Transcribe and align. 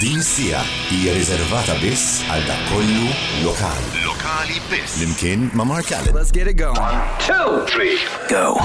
Din 0.00 0.22
sija 0.22 0.58
hija 0.90 1.14
riservata 1.16 1.72
biss 1.80 2.18
għal 2.28 2.42
dak 2.44 2.66
kollu 2.68 3.06
lokali. 3.40 4.02
Lokali 4.04 4.58
biss. 4.68 4.98
Limkien 5.00 5.46
ma' 5.56 5.64
Mark 5.64 5.88
Allen. 5.96 6.12
Let's 6.12 6.28
get 6.28 6.50
it 6.50 6.58
going. 6.60 7.00
Two, 7.24 7.64
three, 7.64 7.96
Go. 8.28 8.58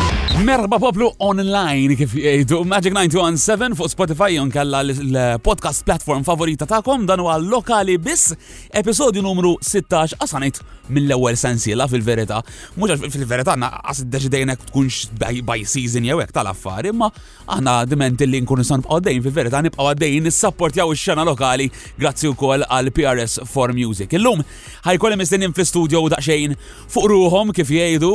Merba 0.43 0.75
poplu 0.81 1.07
online 1.23 1.95
kif 1.95 2.17
jgħidu 2.17 2.65
Magic 2.67 2.91
917 2.97 3.77
fuq 3.79 3.93
Spotify 3.93 4.35
jon 4.35 4.51
kalla 4.51 4.81
l-podcast 4.83 5.85
platform 5.87 6.27
favorita 6.27 6.67
ta'kom 6.67 7.07
dan 7.07 7.23
huwa 7.23 7.37
lokali 7.39 7.95
biss 7.95 8.35
episodju 8.81 9.23
numru 9.23 9.55
16 9.63 10.17
qasanit 10.19 10.59
mill-ewwel 10.91 11.37
sensiela 11.39 11.87
fil-verità. 11.87 12.41
Mhux 12.75 13.07
fil-verità 13.13 13.55
għas 13.55 14.03
deċidejna 14.11 14.57
tkunx 14.65 15.05
by 15.47 15.63
season 15.63 16.03
jew 16.09 16.19
hekk 16.19 16.35
tal-affari, 16.35 16.91
imma 16.91 17.07
aħna 17.47 17.77
dimenti 17.87 18.27
li 18.27 18.41
nkunu 18.43 18.65
san 18.67 18.83
għaddejn 18.83 19.23
fil-verità 19.23 19.63
nibqgħu 19.63 19.91
għaddejn 19.93 20.27
nissapportjaw 20.27 20.91
ix-xena 20.91 21.20
lokali 21.27 21.67
grazzi 21.99 22.29
wkoll 22.31 22.65
għal 22.67 22.91
PRS 22.95 23.39
for 23.49 23.73
Music. 23.75 24.13
Illum 24.17 24.41
ħajkolli 24.85 25.19
mistennin 25.19 25.53
fl-studio 25.53 26.03
daqsxejn 26.11 26.55
fuq 26.91 27.09
ruhom 27.11 27.53
kif 27.55 27.69
jgħidu 27.71 28.11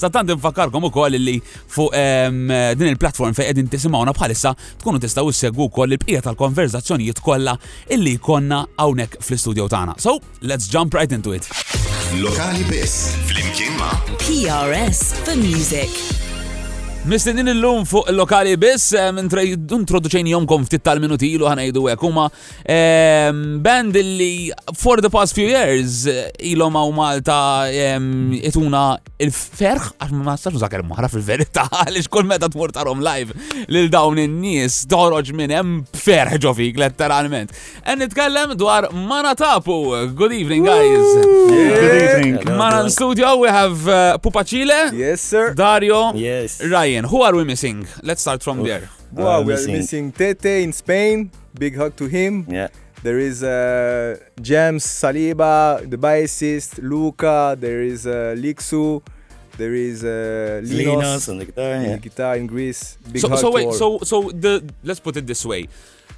sattant 0.00 0.32
infakkarkom 0.36 0.88
ukoll 0.90 1.18
li 1.20 1.36
fuq 1.44 1.92
din 1.92 2.92
il-platform 2.92 3.36
fejn 3.36 3.50
qegħdin 3.50 3.70
tisimgħuna 3.74 4.14
bħalissa 4.16 4.54
tkunu 4.80 5.02
tistgħu 5.02 5.34
issegwu 5.34 5.68
wkoll 5.68 5.96
il-bqija 5.98 6.24
tal-konverzazzjonijiet 6.28 7.22
kollha 7.24 7.56
illi 7.96 8.16
konna 8.22 8.64
hawnhekk 8.78 9.20
fl-studio 9.20 9.68
tagħna. 9.70 9.98
So, 9.98 10.18
let's 10.40 10.70
jump 10.70 10.94
right 10.94 11.12
into 11.12 11.36
it. 11.36 11.48
Lokali 12.18 12.64
biss. 12.70 13.14
Flimkien 13.28 13.76
ma' 13.78 13.94
PRS 14.24 15.14
for 15.24 15.36
Music. 15.36 16.29
Mistedin 17.08 17.48
il-lum 17.48 17.86
fuq 17.88 18.10
il-lokali 18.12 18.58
biss, 18.60 18.90
introduċejni 18.92 20.34
jomkom 20.34 20.66
ftit 20.66 20.82
tal-minuti 20.84 21.30
ilu 21.32 21.46
ħanajdu 21.48 21.80
għek, 21.88 22.02
huma 22.04 22.26
band 23.64 23.96
li 24.04 24.50
for 24.76 25.00
the 25.00 25.08
past 25.10 25.32
few 25.34 25.46
years 25.48 26.02
ilhom 26.44 26.76
għaw 26.76 26.92
Malta 26.92 27.38
ituna 28.44 28.82
il-ferħ, 29.16 29.86
għax 29.96 30.12
ma 30.12 30.34
stax 30.36 30.58
użaker 30.60 30.84
muħra 30.90 31.08
fil-verità, 31.10 31.64
għalix 31.86 32.10
kull 32.12 32.28
meta 32.28 32.50
tmur 32.52 32.74
tarom 32.76 33.00
live 33.04 33.32
lil 33.72 33.88
dawn 33.92 34.20
in-nies 34.20 34.82
toħroġ 34.92 35.32
minn 35.40 35.56
hemm 35.56 35.80
ferħ 35.96 36.36
ġofik 36.44 36.82
letteralment. 36.84 37.56
En 37.88 38.04
nitkellem 38.04 38.52
dwar 38.60 38.90
Manatapu. 38.92 39.80
Good 40.20 40.36
evening, 40.36 40.68
guys. 40.68 41.16
Good 41.48 41.98
evening. 42.04 42.38
Mana 42.60 42.84
studio 42.92 43.38
we 43.40 43.48
have 43.48 43.88
uh, 43.88 44.20
Pupacile, 44.20 44.92
Yes, 44.92 45.24
sir. 45.24 45.54
Dario, 45.56 46.12
Yes. 46.20 46.60
Ryan. 46.60 46.89
Who 46.98 47.22
are 47.22 47.34
we 47.34 47.44
missing? 47.44 47.86
Let's 48.02 48.20
start 48.20 48.42
from 48.42 48.62
there. 48.64 48.88
Wow, 49.12 49.40
Uh, 49.40 49.42
we 49.42 49.52
are 49.52 49.56
missing- 49.56 49.76
missing 49.76 50.12
Tete 50.12 50.62
in 50.64 50.72
Spain. 50.72 51.30
Big 51.58 51.76
hug 51.76 51.92
to 51.96 52.06
him. 52.06 52.46
Yeah. 52.48 52.68
There 53.02 53.18
is 53.18 53.42
uh, 53.42 54.16
James 54.40 54.84
Saliba, 54.84 55.88
the 55.88 55.96
bassist. 55.96 56.78
Luca. 56.82 57.56
There 57.58 57.82
is 57.82 58.06
uh, 58.06 58.34
Lixu. 58.36 59.02
There 59.56 59.74
is 59.74 60.04
uh, 60.04 60.60
Linos 60.62 61.00
Linos, 61.02 61.28
on 61.28 61.38
the 61.38 61.44
guitar. 61.46 61.74
on 61.74 61.82
Yeah. 61.82 61.92
the 61.96 61.98
guitar 62.08 62.36
in 62.36 62.46
Greece. 62.46 62.96
Big 63.12 63.20
So, 63.22 63.28
hug 63.28 63.38
so 63.38 63.48
to 63.50 63.54
wait, 63.56 63.66
all. 63.66 63.72
so 63.72 63.98
so 64.10 64.16
the 64.44 64.62
let's 64.84 65.00
put 65.00 65.16
it 65.16 65.26
this 65.26 65.44
way, 65.44 65.62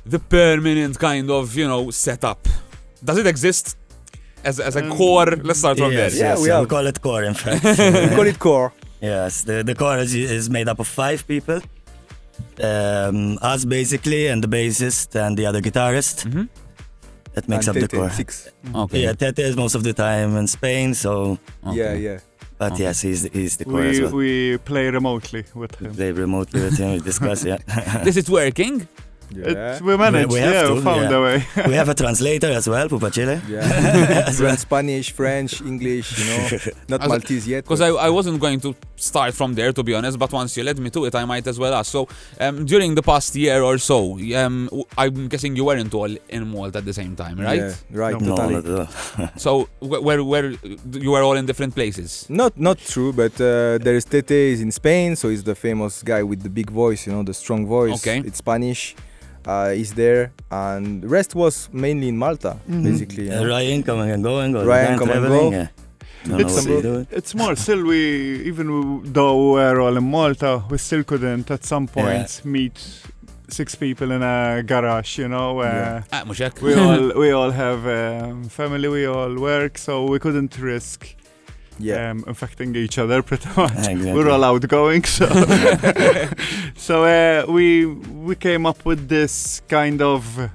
the 0.07 0.19
permanent 0.19 0.99
kind 0.99 1.31
of 1.31 1.55
you 1.57 1.67
know 1.69 1.91
setup. 1.91 2.41
Does 3.05 3.19
it 3.19 3.27
exist 3.27 3.77
as 4.45 4.59
as 4.61 4.75
a 4.77 4.83
core? 4.97 5.27
Let's 5.49 5.59
start 5.61 5.79
from 5.79 5.93
Yes, 5.93 6.13
there. 6.15 6.23
Yeah, 6.23 6.35
yes, 6.35 6.43
we 6.45 6.51
we, 6.61 6.67
call 6.75 6.87
it 6.93 6.99
core, 7.01 7.23
in 7.31 7.35
fact. 7.35 7.63
we 8.11 8.15
call 8.19 8.27
it 8.27 8.39
core. 8.39 8.73
Yes, 9.03 9.43
the, 9.43 9.63
the 9.63 9.75
core 9.75 9.99
is, 9.99 10.15
is 10.15 10.49
made 10.49 10.69
up 10.69 10.79
of 10.79 10.87
five 10.89 11.27
people. 11.27 11.61
Um, 12.63 13.39
us 13.43 13.65
basically, 13.65 14.29
and 14.29 14.43
the 14.43 14.49
bassist 14.49 15.15
and 15.15 15.37
the 15.37 15.47
other 15.47 15.61
guitarist. 15.61 16.25
Mhm. 16.27 16.49
That 17.35 17.49
makes 17.49 17.67
and 17.67 17.77
up 17.77 17.81
the 17.81 17.89
Tete, 17.89 17.99
core. 18.01 18.11
Six. 18.11 18.49
Okay. 18.75 19.03
Yeah, 19.05 19.13
Tete 19.15 19.39
is 19.41 19.57
most 19.57 19.75
of 19.75 19.83
the 19.85 19.93
time 19.95 20.37
in 20.37 20.47
Spain, 20.47 20.95
so 20.95 21.39
okay. 21.67 21.77
Yeah, 21.77 21.93
yeah. 21.95 22.19
but 22.59 22.73
Okay. 22.73 22.83
yes, 22.85 23.01
he's 23.01 23.23
the, 23.23 23.31
he's 23.33 23.57
the 23.57 23.65
core 23.65 23.83
as 23.85 23.99
We, 23.99 24.05
well. 24.05 24.15
we 24.17 24.59
play 24.59 24.91
remotely 24.91 25.45
with 25.55 25.81
We 25.81 25.87
him. 25.89 25.95
play 25.95 26.13
remotely 26.13 26.61
with 26.61 26.77
him, 26.79 26.93
we 26.93 27.01
discuss, 27.01 27.45
yeah. 27.45 27.59
This 28.05 28.17
is 28.17 28.29
working. 28.31 28.87
Yeah. 29.35 29.73
It's, 29.73 29.81
we 29.81 29.97
managed, 29.97 30.31
we 30.33 30.39
have 30.41 30.55
yeah, 30.55 30.63
to, 30.69 30.75
we 30.75 30.81
found 30.81 31.11
yeah. 31.11 31.17
a 31.17 31.23
way. 31.23 31.47
we 31.67 31.75
have 31.75 31.89
a 31.89 31.95
translator 31.95 32.49
as 32.49 32.69
well, 32.69 32.89
Pupacile. 32.89 33.41
yeah. 33.49 34.31
Learn 34.41 34.57
Spanish, 34.57 35.11
French, 35.13 35.61
English, 35.63 36.19
you 36.19 36.25
know. 36.27 36.59
Not 36.89 37.03
As 37.03 37.09
Maltese 37.09 37.47
yet. 37.49 37.65
Because 37.65 37.81
I, 37.81 37.89
I 37.89 38.11
wasn't 38.11 38.41
going 38.41 38.61
to 38.61 38.75
start 38.97 39.35
from 39.35 39.55
there 39.55 39.73
to 39.73 39.83
be 39.83 39.95
honest, 39.95 40.19
but 40.19 40.31
once 40.33 40.57
you 40.57 40.63
led 40.65 40.79
me 40.79 40.91
to 40.91 41.05
it, 41.07 41.15
I 41.15 41.25
might 41.25 41.47
as 41.47 41.59
well 41.59 41.75
ask. 41.75 41.91
So 41.91 42.09
um, 42.41 42.65
during 42.67 42.95
the 42.95 43.03
past 43.03 43.35
year 43.35 43.63
or 43.63 43.79
so, 43.79 44.19
um, 44.37 44.67
w- 44.67 44.85
I'm 44.99 45.29
guessing 45.29 45.57
you 45.57 45.65
weren't 45.65 45.93
all 45.95 46.15
in 46.29 46.49
Malta 46.49 46.79
at 46.79 46.85
the 46.85 46.93
same 46.93 47.17
time, 47.17 47.41
right? 47.41 47.59
Yeah, 47.61 47.75
right, 47.91 48.21
No, 48.21 48.37
totally. 48.37 48.55
not 48.55 48.67
at 48.67 49.19
all. 49.19 49.29
So 49.39 49.69
where 49.81 50.23
where 50.23 50.51
you 50.93 51.11
were 51.11 51.23
all 51.23 51.37
in 51.37 51.47
different 51.47 51.75
places. 51.75 52.27
Not 52.29 52.59
not 52.59 52.79
true, 52.79 53.13
but 53.13 53.33
uh, 53.41 53.79
there 53.79 53.97
is 53.97 54.05
Tete 54.05 54.31
is 54.31 54.61
in 54.61 54.71
Spain, 54.71 55.17
so 55.17 55.29
he's 55.29 55.43
the 55.45 55.55
famous 55.55 56.03
guy 56.03 56.23
with 56.23 56.43
the 56.43 56.51
big 56.51 56.71
voice, 56.71 57.07
you 57.07 57.13
know, 57.13 57.23
the 57.23 57.35
strong 57.35 57.67
voice. 57.67 57.95
Okay. 58.07 58.19
It's 58.27 58.39
Spanish. 58.39 58.95
Uh, 59.47 59.71
he's 59.71 59.93
there, 59.95 60.33
and 60.51 61.11
rest 61.11 61.35
was 61.35 61.69
mainly 61.73 62.09
in 62.09 62.17
Malta, 62.17 62.57
basically. 62.69 63.27
you 63.27 63.33
Uh. 63.33 63.45
Ryan 63.47 63.83
coming 63.83 64.11
and 64.11 64.23
going, 64.23 64.55
or 64.57 64.65
Ryan 64.65 64.87
Ryan 64.87 64.99
come 64.99 65.11
and 65.11 65.21
traveling, 65.21 65.51
go. 65.51 65.57
yeah. 65.57 65.69
Don't 66.25 66.39
know 66.39 66.45
what 66.45 66.77
It's- 66.77 67.09
they. 67.11 67.17
It's 67.17 67.35
more, 67.35 67.57
still 67.57 67.83
we, 67.85 68.01
even 68.51 68.67
though 69.13 69.53
we're 69.55 69.81
all 69.81 69.97
in 69.97 70.05
Malta, 70.11 70.63
we 70.71 70.79
still 70.79 71.03
couldn't 71.03 71.51
at 71.51 71.65
some 71.65 71.89
point 71.89 72.43
meet 72.45 72.79
six 73.49 73.75
people 73.75 74.13
in 74.13 74.23
a 74.23 74.63
garage, 74.63 75.19
you 75.19 75.29
know. 75.29 75.59
Uh, 75.61 75.65
Yeah. 75.65 76.03
Ah, 76.13 76.23
mhux 76.25 76.39
hekk? 76.45 76.63
we 76.63 76.75
all 76.75 77.13
we 77.23 77.33
all 77.33 77.51
have 77.51 77.81
um, 77.87 78.45
family, 78.49 78.89
we 78.89 79.05
all 79.07 79.35
work, 79.51 79.77
so 79.79 80.05
we 80.13 80.19
couldn't 80.21 80.57
risk 80.61 81.01
Yeah. 81.79 82.11
um, 82.11 82.25
infecting 82.27 82.77
each 82.77 82.99
other 82.99 83.23
pretty 83.23 83.49
much. 83.57 83.73
Exactly. 83.73 84.13
We're 84.13 84.31
all 84.31 84.45
outgoing, 84.45 85.05
so 85.05 85.27
so 86.77 87.05
uh, 87.05 87.45
we 87.53 87.87
we 87.87 88.35
came 88.37 88.67
up 88.67 88.85
with 88.85 89.09
this 89.09 89.63
kind 89.69 90.01
of 90.03 90.51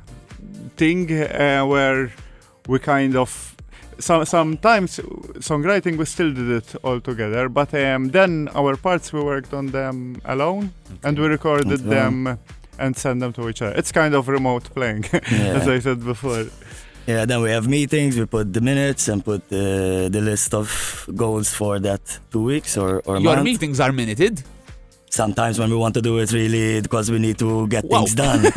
thing 0.77 1.11
uh, 1.11 1.65
where 1.65 2.11
we 2.67 2.79
kind 2.79 3.15
of 3.15 3.55
some 3.99 4.25
sometimes 4.25 4.99
songwriting 5.39 5.97
we 5.97 6.05
still 6.05 6.31
did 6.33 6.49
it 6.49 6.75
all 6.83 6.99
together, 7.01 7.49
but 7.49 7.73
um, 7.73 8.09
then 8.09 8.47
our 8.55 8.75
parts 8.77 9.11
we 9.11 9.21
worked 9.21 9.53
on 9.53 9.67
them 9.67 10.21
alone 10.25 10.71
and 11.03 11.17
we 11.17 11.27
recorded 11.27 11.71
Okay. 11.71 11.89
them 11.89 12.37
and 12.79 12.95
sent 12.95 13.19
them 13.21 13.33
to 13.33 13.49
each 13.49 13.61
other. 13.63 13.75
It's 13.75 13.91
kind 13.91 14.13
of 14.13 14.27
remote 14.27 14.65
playing, 14.75 15.05
Yeah. 15.11 15.57
as 15.57 15.67
I 15.67 15.79
said 15.79 16.03
before. 16.05 16.45
Yeah, 17.07 17.25
then 17.25 17.41
we 17.41 17.51
have 17.51 17.67
meetings. 17.69 18.17
We 18.19 18.25
put 18.25 18.51
the 18.53 18.59
minutes 18.61 19.07
and 19.07 19.23
put 19.23 19.47
the 19.49 20.09
the 20.11 20.19
list 20.21 20.53
of 20.53 20.67
goals 21.15 21.53
for 21.53 21.79
that 21.79 22.01
two 22.31 22.43
weeks 22.43 22.77
or 22.77 23.01
or 23.05 23.15
Your 23.17 23.35
month. 23.35 23.43
meetings 23.45 23.79
are 23.79 23.93
minuted. 23.93 24.43
Sometimes 25.21 25.57
when 25.59 25.69
we 25.71 25.75
want 25.83 25.93
to 25.95 26.01
do 26.09 26.13
it 26.19 26.31
really 26.31 26.79
because 26.81 27.09
we 27.13 27.17
need 27.27 27.37
to 27.39 27.67
get 27.67 27.83
Wow. 27.85 27.97
things 28.05 28.13
done. 28.15 28.43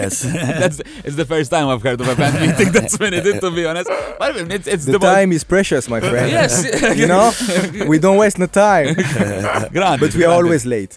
yes. 0.00 0.14
that's 0.62 0.78
it's 1.06 1.16
the 1.22 1.24
first 1.34 1.48
time 1.54 1.66
I've 1.72 1.82
heard 1.82 2.00
of 2.02 2.08
a 2.08 2.16
band 2.20 2.34
meeting 2.44 2.70
that's 2.76 2.98
minuted, 3.00 3.40
to 3.40 3.50
be 3.50 3.64
honest. 3.70 3.88
But 4.18 4.22
I 4.28 4.32
mean, 4.36 4.50
it's, 4.56 4.66
it's 4.74 4.84
the 4.84 4.98
time 4.98 5.32
is 5.32 5.44
precious, 5.44 5.88
my 5.88 6.00
friend. 6.00 6.28
Yes, 6.30 6.52
you 7.00 7.06
know, 7.12 7.32
we 7.92 7.98
don't 7.98 8.18
waste 8.18 8.38
no 8.38 8.46
time, 8.46 8.94
Granted, 9.76 10.00
but 10.00 10.14
we 10.14 10.24
are 10.24 10.34
always 10.40 10.64
late. 10.66 10.92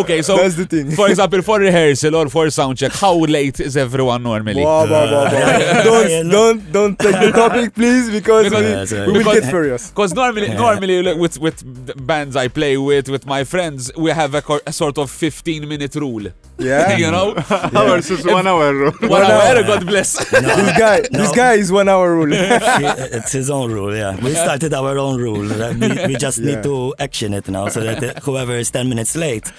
okay. 0.00 0.22
So, 0.22 0.36
That's 0.36 0.56
the 0.56 0.66
thing. 0.66 0.90
for 0.92 1.08
example, 1.08 1.42
for 1.42 1.58
rehearsal 1.58 2.14
or 2.16 2.28
for 2.28 2.48
sound 2.50 2.78
check, 2.78 2.92
how 2.92 3.16
late 3.18 3.60
is 3.60 3.76
everyone 3.76 4.22
normally? 4.22 4.62
Wow, 4.64 4.84
wow, 4.86 5.04
wow, 5.12 5.24
wow. 5.24 5.82
Don't, 5.82 6.28
don't, 6.30 6.72
don't 6.72 6.98
take 6.98 7.18
the 7.20 7.32
topic, 7.32 7.74
please, 7.74 8.10
because, 8.10 8.44
Because- 8.44 8.62
we, 8.64 8.70
Yeah, 8.70 8.84
so- 8.84 9.06
we 9.06 9.12
will 9.12 9.18
because- 9.18 9.40
get 9.40 9.50
furious. 9.50 9.90
Because 9.90 10.14
normally, 10.14 10.48
normally 10.48 11.02
like, 11.02 11.18
with 11.18 11.38
with 11.38 11.58
bands 12.06 12.36
I 12.36 12.48
play 12.48 12.76
with, 12.84 13.08
with 13.08 13.26
my 13.26 13.44
friends, 13.44 13.90
we 13.96 14.10
have 14.10 14.34
a, 14.34 14.42
a 14.66 14.72
sort 14.72 14.98
of 14.98 15.10
15 15.10 15.68
minute 15.68 15.94
rule. 15.96 16.26
Yeah. 16.58 16.96
you 17.02 17.10
know, 17.10 17.34
Ours 17.74 18.10
is 18.10 18.24
one 18.24 18.46
hour 18.46 18.72
rule. 18.74 18.92
one 19.00 19.10
One 19.10 19.22
hour. 19.22 19.42
hour. 19.56 19.62
God 19.64 19.86
bless. 19.86 20.18
this 20.30 20.78
guy, 20.78 21.00
this 21.10 21.32
guy 21.32 21.54
is 21.54 21.72
one 21.72 21.88
hour 21.88 22.14
rule. 22.14 22.32
it's 22.32 23.32
his 23.32 23.50
own 23.50 23.72
rule, 23.72 23.94
yeah. 23.94 24.16
We 24.22 24.34
started 24.34 24.72
our 24.74 24.98
own 24.98 25.20
rule. 25.20 25.40
We, 25.40 26.06
we 26.06 26.14
just 26.16 26.38
Yeah. 26.38 26.54
need 26.56 26.62
to 26.64 26.94
action 26.98 27.34
it 27.34 27.48
now 27.48 27.68
so 27.68 27.80
that 27.80 28.02
uh, 28.02 28.20
whoever 28.20 28.54
is 28.56 28.70
10 28.70 28.88
minutes 28.88 29.16
late 29.16 29.50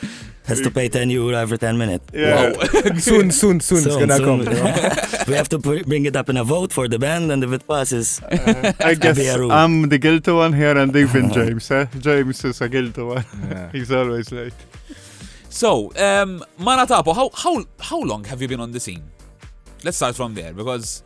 has 0.48 0.62
to 0.62 0.72
pay 0.72 0.90
10 0.90 1.10
euro 1.10 1.36
every 1.36 1.58
10 1.58 1.78
minutes. 1.78 2.06
Yeah. 2.14 2.54
soon, 2.98 3.32
soon, 3.32 3.60
soon, 3.60 3.78
it's 3.78 3.88
gonna 3.88 4.18
soon, 4.18 4.46
come. 4.46 4.54
yeah. 4.54 5.24
we 5.28 5.34
have 5.34 5.50
to 5.50 5.60
pr- 5.60 5.84
bring 5.86 6.06
it 6.06 6.16
up 6.16 6.30
in 6.30 6.38
a 6.38 6.44
vote 6.44 6.72
for 6.72 6.88
the 6.88 7.00
band, 7.00 7.32
and 7.32 7.44
if 7.44 7.52
it 7.52 7.68
passes, 7.68 8.22
I 8.80 8.96
guess 8.96 9.18
be 9.18 9.28
a 9.28 9.38
rule. 9.38 9.52
I'm 9.52 9.90
the 9.90 9.98
guilty 9.98 10.32
one 10.32 10.54
here 10.54 10.78
and 10.78 10.96
even 10.96 11.32
James. 11.32 11.70
Eh? 11.72 11.86
James 12.00 12.44
is 12.46 12.62
a 12.62 12.70
guilty 12.70 13.02
one. 13.02 13.26
Yeah. 13.50 13.72
He's 13.72 13.92
always 13.92 14.32
late. 14.32 14.54
So, 15.50 15.88
um, 15.96 16.44
Manatapu, 16.60 17.16
how 17.16 17.30
how 17.34 17.64
how 17.80 18.00
long 18.02 18.26
have 18.26 18.42
you 18.42 18.48
been 18.48 18.60
on 18.60 18.72
the 18.72 18.80
scene? 18.80 19.04
Let's 19.84 19.98
start 19.98 20.16
from 20.16 20.34
there 20.34 20.52
because 20.54 21.04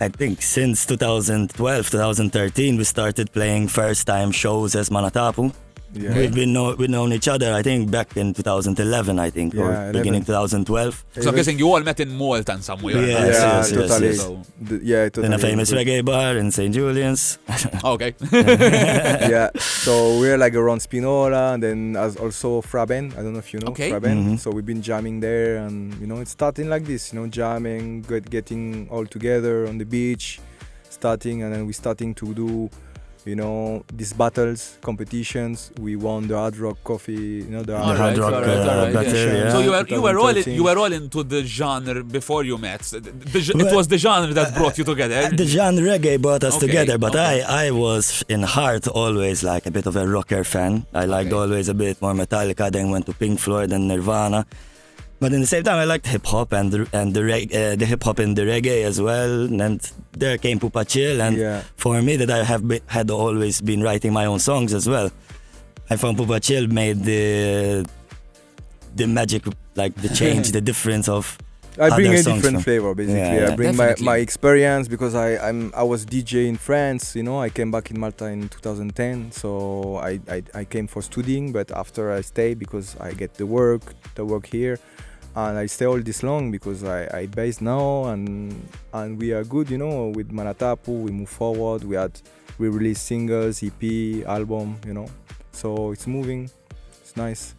I 0.00 0.08
think 0.08 0.42
since 0.42 0.86
2012, 0.86 1.90
2013, 1.90 2.76
we 2.76 2.84
started 2.84 3.32
playing 3.32 3.68
first 3.68 4.06
time 4.06 4.32
shows 4.32 4.74
as 4.74 4.90
Manatapu. 4.90 5.52
Yeah. 5.94 6.14
We've 6.16 6.34
been 6.34 6.52
know, 6.54 6.74
we've 6.74 6.88
known 6.88 7.12
each 7.12 7.28
other. 7.28 7.52
I 7.52 7.62
think 7.62 7.90
back 7.90 8.16
in 8.16 8.32
2011. 8.32 9.18
I 9.18 9.28
think 9.30 9.52
Yeah, 9.54 9.60
or 9.62 9.72
11. 9.72 9.92
beginning 9.92 10.24
2012 10.24 11.04
So 11.20 11.28
I'm 11.28 11.34
guessing 11.36 11.58
you 11.58 11.68
all 11.72 11.80
met 11.80 12.00
in 12.00 12.16
Malta 12.16 12.52
and 12.54 12.64
somewhere. 12.64 12.96
Yeah, 12.96 13.06
yes, 13.06 13.12
yeah, 13.12 13.56
yes, 13.56 13.70
yes, 13.72 13.88
totally. 13.90 14.06
yes. 14.08 14.16
So- 14.20 14.42
The- 14.62 14.80
yeah, 14.82 15.04
totally. 15.04 15.26
in 15.26 15.32
a 15.34 15.38
famous 15.38 15.70
agree. 15.70 15.84
reggae 15.84 16.04
bar 16.04 16.36
in 16.38 16.50
St. 16.50 16.74
Julian's. 16.74 17.38
Okay. 17.84 18.14
yeah. 18.32 19.50
So 19.58 20.18
we're 20.18 20.38
like 20.38 20.54
around 20.54 20.80
Spinola, 20.80 21.54
and 21.54 21.62
then 21.62 21.96
as 21.96 22.16
also 22.16 22.62
Fraben. 22.62 23.12
I 23.12 23.22
don't 23.22 23.32
know 23.34 23.38
if 23.40 23.52
you 23.52 23.60
know 23.60 23.72
Okay. 23.72 23.90
Fraben. 23.90 24.24
Mhm. 24.24 24.38
So 24.38 24.50
we've 24.50 24.64
been 24.66 24.82
jamming 24.82 25.20
there, 25.20 25.56
and 25.58 25.92
you 26.00 26.06
know, 26.06 26.18
it's 26.20 26.30
starting 26.30 26.68
like 26.68 26.84
this. 26.86 27.12
You 27.12 27.20
know, 27.20 27.26
jamming, 27.26 28.02
get, 28.02 28.30
getting 28.30 28.88
all 28.90 29.04
together 29.06 29.66
on 29.68 29.78
the 29.78 29.84
beach, 29.84 30.40
starting, 30.88 31.42
and 31.42 31.52
then 31.52 31.66
we 31.66 31.72
starting 31.72 32.14
to 32.14 32.32
do, 32.34 32.70
you 33.24 33.36
know, 33.36 33.84
these 33.92 34.12
battles, 34.12 34.78
competitions. 34.82 35.70
We 35.80 35.96
won 35.96 36.26
the 36.28 36.36
Hard 36.36 36.56
Rock 36.56 36.78
Coffee. 36.84 37.44
You 37.44 37.50
know, 37.54 37.62
the 37.62 37.78
Hard 37.78 38.18
Rock, 38.18 38.32
uh, 38.34 38.92
battle, 38.92 39.14
yeah. 39.14 39.50
So 39.52 39.60
you 39.60 39.70
were 39.70 39.86
you 39.86 40.02
were 40.02 40.18
all 40.18 40.36
in, 40.36 40.50
you 40.58 40.64
were 40.64 40.78
all 40.78 40.92
into 40.92 41.22
the 41.22 41.42
genre 41.44 42.02
before 42.02 42.42
you 42.44 42.58
met. 42.58 42.80
The, 42.82 43.00
the- 43.00 43.66
it 43.68 43.74
was 43.74 43.86
the 43.88 43.98
genre 43.98 44.32
that 44.34 44.54
brought 44.54 44.76
you 44.78 44.84
together. 44.84 45.28
the 45.36 45.46
genre 45.46 45.82
reggae 45.84 46.20
brought 46.20 46.44
us 46.44 46.56
Okay, 46.56 46.66
together, 46.66 46.98
but 46.98 47.14
okay. 47.14 47.42
I, 47.42 47.66
I 47.66 47.70
was 47.70 48.24
in 48.28 48.42
heart 48.42 48.88
always 48.88 49.42
like 49.44 49.66
a 49.66 49.70
bit 49.70 49.86
of 49.86 49.94
a 49.96 50.06
rocker 50.06 50.44
fan. 50.44 50.86
I 50.94 51.04
liked 51.04 51.32
Okay. 51.32 51.40
always 51.42 51.68
a 51.68 51.74
bit 51.74 52.00
more 52.02 52.14
Metallica, 52.14 52.70
then 52.72 52.90
went 52.90 53.06
to 53.06 53.12
Pink 53.14 53.38
Floyd 53.40 53.72
and 53.72 53.88
Nirvana. 53.88 54.46
But 55.22 55.32
in 55.32 55.40
the 55.40 55.46
same 55.46 55.62
time, 55.68 55.78
I 55.78 55.84
liked 55.84 56.06
hip 56.14 56.26
hop 56.26 56.50
and 56.52 56.72
the, 56.72 56.80
and 56.92 57.14
the, 57.16 57.22
reg- 57.32 57.54
uh, 57.54 57.76
the 57.76 57.86
hip 57.86 58.02
hop 58.02 58.18
and 58.18 58.36
the 58.36 58.42
reggae 58.42 58.82
as 58.90 59.00
well. 59.00 59.34
And 59.66 59.78
there 60.22 60.36
came 60.44 60.58
Pupa 60.58 60.82
Chill, 60.92 61.22
and 61.26 61.36
Yeah. 61.36 61.62
for 61.76 61.94
me, 62.02 62.16
that 62.16 62.28
I 62.38 62.42
have 62.52 62.64
had 62.86 63.08
always 63.08 63.60
been 63.60 63.82
writing 63.86 64.12
my 64.12 64.24
own 64.26 64.40
songs 64.40 64.74
as 64.74 64.88
well. 64.88 65.08
I 65.88 65.94
found 66.02 66.16
Pupa 66.18 66.40
Chill 66.46 66.66
made 66.66 66.98
the 67.04 67.86
the 68.96 69.06
magic, 69.06 69.42
like 69.82 69.94
the 70.04 70.08
change, 70.20 70.50
the 70.58 70.60
difference 70.60 71.08
of 71.08 71.38
I 71.80 71.88
bring 71.96 72.12
a 72.12 72.16
different 72.16 72.42
from- 72.44 72.60
flavor 72.68 72.92
basically. 72.94 73.20
Yeah, 73.20 73.46
yeah. 73.46 73.52
I 73.52 73.56
bring 73.56 73.76
my, 73.76 73.94
my 74.00 74.16
experience 74.26 74.88
because 74.88 75.14
I 75.14 75.28
I'm 75.48 75.72
I 75.82 75.84
was 75.92 76.04
DJ 76.04 76.32
in 76.52 76.56
France. 76.56 77.14
You 77.18 77.22
know, 77.22 77.38
I 77.46 77.48
came 77.48 77.70
back 77.70 77.86
in 77.92 77.96
Malta 78.04 78.26
in 78.26 78.48
2010, 78.48 79.30
so 79.32 79.50
I 80.10 80.12
I, 80.36 80.42
I 80.62 80.64
came 80.74 80.86
for 80.88 81.00
studying, 81.00 81.52
but 81.52 81.70
after 81.70 82.02
I 82.10 82.22
stay 82.22 82.54
because 82.54 82.96
I 83.00 83.12
get 83.22 83.30
the 83.34 83.46
work 83.46 83.84
the 84.18 84.24
work 84.24 84.46
here, 84.58 84.76
and 85.34 85.58
I 85.58 85.66
stay 85.66 85.86
all 85.86 86.00
this 86.00 86.22
long 86.22 86.50
because 86.50 86.84
I 86.84 87.08
I 87.12 87.26
base 87.26 87.60
now 87.60 88.04
and 88.04 88.54
and 88.92 89.18
we 89.18 89.32
are 89.32 89.44
good. 89.44 89.70
You 89.70 89.78
know, 89.78 90.12
with 90.14 90.30
Manatapu 90.30 91.02
we 91.04 91.10
move 91.10 91.28
forward. 91.28 91.84
We 91.84 91.96
had 91.96 92.20
we 92.58 92.68
release 92.68 93.00
singles, 93.00 93.62
EP, 93.62 94.26
album. 94.26 94.78
You 94.86 94.94
know, 94.94 95.08
so 95.52 95.92
it's 95.92 96.06
moving. 96.06 96.50
It's 97.00 97.16
nice. 97.16 97.54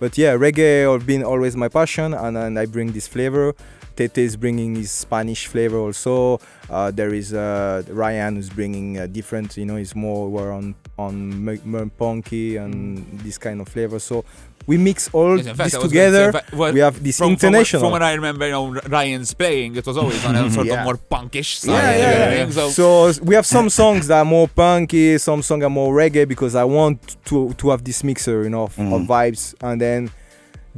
But 0.00 0.16
yeah, 0.16 0.34
reggae 0.36 0.90
has 0.92 1.04
been 1.04 1.24
always 1.24 1.56
my 1.56 1.68
passion, 1.68 2.14
and 2.14 2.36
then 2.36 2.56
I 2.56 2.66
bring 2.66 2.92
this 2.92 3.08
flavor. 3.08 3.54
Tete 3.98 4.18
is 4.18 4.36
bringing 4.36 4.76
his 4.76 4.92
Spanish 4.92 5.48
flavor 5.48 5.78
also. 5.78 6.38
Uh, 6.70 6.92
there 6.92 7.12
is 7.12 7.34
uh, 7.34 7.82
Ryan 7.88 8.36
who's 8.36 8.48
bringing 8.48 8.98
a 8.98 9.08
different, 9.08 9.56
you 9.56 9.66
know, 9.66 9.74
he's 9.74 9.96
more 9.96 10.52
on 10.52 10.76
on 10.96 11.90
punky 11.98 12.58
and 12.58 13.04
this 13.24 13.38
kind 13.38 13.60
of 13.60 13.66
flavor. 13.66 13.98
So 13.98 14.24
we 14.68 14.76
mix 14.76 15.08
all 15.12 15.36
Yes, 15.38 15.46
fact, 15.56 15.72
this 15.72 15.82
together. 15.82 16.30
say, 16.32 16.56
well, 16.60 16.72
we 16.76 16.80
have 16.80 16.96
this 17.02 17.16
from, 17.18 17.28
from, 17.28 17.32
what- 17.32 17.42
international. 17.60 17.80
from 17.82 17.90
what 17.96 18.02
I 18.02 18.12
remember, 18.20 18.44
you 18.46 18.52
know, 18.52 18.66
Ryan's 18.96 19.32
playing, 19.34 19.70
it 19.80 19.86
was 19.86 19.96
always 19.96 20.22
on 20.24 20.36
a 20.36 20.50
sort 20.50 20.66
Yeah. 20.66 20.78
of 20.80 20.84
more 20.84 20.98
punkish 21.14 21.50
side. 21.64 21.72
Yeah, 21.72 21.90
and 21.90 22.00
yeah, 22.00 22.10
yeah. 22.10 22.42
everything, 22.42 22.52
So, 22.52 23.10
So 23.10 23.22
we 23.24 23.34
have 23.34 23.46
some 23.46 23.68
songs 23.70 24.06
that 24.08 24.18
are 24.18 24.24
more 24.36 24.46
punky, 24.46 25.16
some 25.18 25.42
songs 25.42 25.64
are 25.64 25.70
more 25.80 25.92
reggae 26.02 26.26
because 26.34 26.54
I 26.54 26.64
want 26.78 27.16
to 27.30 27.38
to 27.60 27.64
have 27.72 27.82
this 27.88 27.98
mixer, 28.04 28.38
you 28.46 28.50
know, 28.54 28.64
of, 28.68 28.78
of 28.78 29.00
Mhm. 29.02 29.06
vibes, 29.14 29.42
and 29.68 29.76
then 29.80 30.00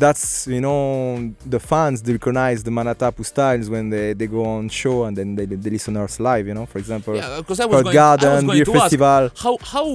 that's 0.05 0.47
you 0.47 0.61
know 0.67 1.35
the 1.55 1.61
fans 1.71 1.97
they 2.03 2.13
recognize 2.13 2.59
the 2.63 2.71
Manatapu 2.71 3.23
styles 3.33 3.69
when 3.69 3.91
they, 3.91 4.15
they 4.15 4.27
go 4.29 4.43
on 4.47 4.69
show 4.69 4.97
and 5.07 5.15
then 5.19 5.29
they, 5.37 5.45
they 5.47 5.71
listen 5.77 5.97
us 5.97 6.19
live, 6.21 6.47
you 6.47 6.55
know. 6.55 6.65
For 6.73 6.79
example, 6.79 7.17
yeah, 7.17 7.39
because 7.39 7.59
I 7.61 7.67
was 7.67 7.75
Pearl 7.75 7.83
going, 7.83 7.99
I 7.99 8.11
was 8.13 8.21
Garden, 8.23 8.47
going 8.47 8.59
Beer 8.59 8.65
to 8.67 8.73
ask, 8.75 8.83
Festival. 8.83 9.31
how 9.45 9.55
how 9.75 9.89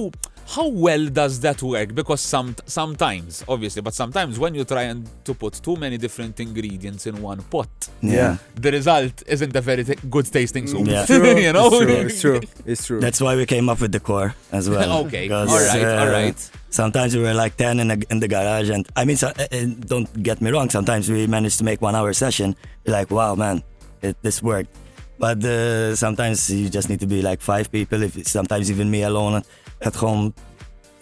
how 0.48 0.68
well 0.68 1.06
does 1.06 1.40
that 1.40 1.60
work? 1.62 1.94
Because 1.94 2.20
some 2.20 2.54
sometimes, 2.66 3.44
obviously, 3.48 3.82
but 3.82 3.94
sometimes 3.94 4.38
when 4.38 4.54
you 4.54 4.64
try 4.64 4.82
and 4.84 5.08
to 5.24 5.34
put 5.34 5.54
too 5.54 5.76
many 5.76 5.98
different 5.98 6.38
ingredients 6.38 7.06
in 7.06 7.20
one 7.20 7.42
pot, 7.42 7.68
Yeah. 8.00 8.36
the 8.54 8.70
result 8.70 9.22
isn't 9.26 9.54
a 9.56 9.60
very 9.60 9.82
t- 9.84 9.96
good 10.08 10.26
tasting 10.26 10.66
soup. 10.68 10.86
Yeah. 10.86 11.04
True, 11.10 11.36
you 11.36 11.52
know, 11.52 11.68
it's 11.72 11.80
true. 11.80 11.96
It's 12.06 12.20
true. 12.20 12.40
It's 12.72 12.86
true. 12.86 13.00
That's 13.00 13.20
why 13.20 13.34
we 13.36 13.44
came 13.46 13.68
up 13.68 13.80
with 13.80 13.90
the 13.92 14.00
core 14.00 14.34
as 14.52 14.70
well. 14.70 14.90
okay, 15.06 15.24
Because, 15.26 15.50
all 15.50 15.58
right, 15.58 15.84
uh, 15.84 16.00
all 16.00 16.10
right. 16.10 16.50
Sometimes 16.70 17.16
we 17.16 17.22
were 17.22 17.34
like 17.34 17.56
10 17.56 17.80
in, 17.80 17.90
a, 17.90 17.98
in 18.10 18.20
the 18.20 18.28
garage, 18.28 18.70
and 18.70 18.86
I 18.94 19.04
mean, 19.04 19.16
so, 19.16 19.28
uh, 19.28 19.46
uh, 19.50 19.66
don't 19.80 20.22
get 20.22 20.40
me 20.40 20.50
wrong, 20.50 20.70
sometimes 20.70 21.10
we 21.10 21.26
managed 21.26 21.58
to 21.58 21.64
make 21.64 21.80
one 21.82 21.94
hour 21.96 22.12
session. 22.12 22.54
We're 22.86 22.92
like, 22.92 23.10
wow, 23.10 23.34
man, 23.34 23.62
it, 24.02 24.16
this 24.22 24.42
worked. 24.42 24.70
But 25.18 25.42
uh, 25.44 25.96
sometimes 25.96 26.50
you 26.50 26.68
just 26.68 26.88
need 26.90 27.00
to 27.00 27.06
be 27.06 27.22
like 27.22 27.40
five 27.40 27.72
people, 27.72 28.02
if 28.02 28.12
sometimes 28.28 28.70
even 28.70 28.90
me 28.90 29.02
alone 29.02 29.42
at 29.80 29.94
home, 29.94 30.34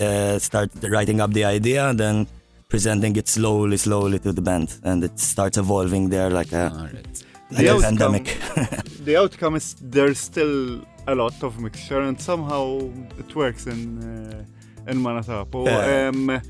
uh, 0.00 0.38
start 0.38 0.70
writing 0.82 1.20
up 1.20 1.32
the 1.32 1.44
idea, 1.44 1.88
and 1.88 1.98
then 1.98 2.26
presenting 2.68 3.16
it 3.16 3.28
slowly, 3.28 3.76
slowly 3.76 4.18
to 4.20 4.32
the 4.32 4.42
band. 4.42 4.76
And 4.82 5.04
it 5.04 5.18
starts 5.18 5.58
evolving 5.58 6.08
there 6.10 6.30
like 6.30 6.52
a, 6.52 6.70
right. 6.74 6.94
like 7.50 7.58
The 7.58 7.66
a 7.68 7.74
outcome- 7.74 7.82
pandemic. 7.98 8.38
the 9.04 9.16
outcome 9.16 9.56
is 9.56 9.76
there's 9.80 10.18
still 10.18 10.80
a 11.06 11.14
lot 11.14 11.42
of 11.42 11.58
mixture 11.60 12.00
and 12.00 12.18
somehow 12.20 12.80
it 13.18 13.36
works 13.36 13.66
in 13.66 13.98
uh, 14.02 14.90
in 14.90 14.98
Manatapo. 14.98 15.66
Yeah. 15.66 16.08
Um, 16.08 16.40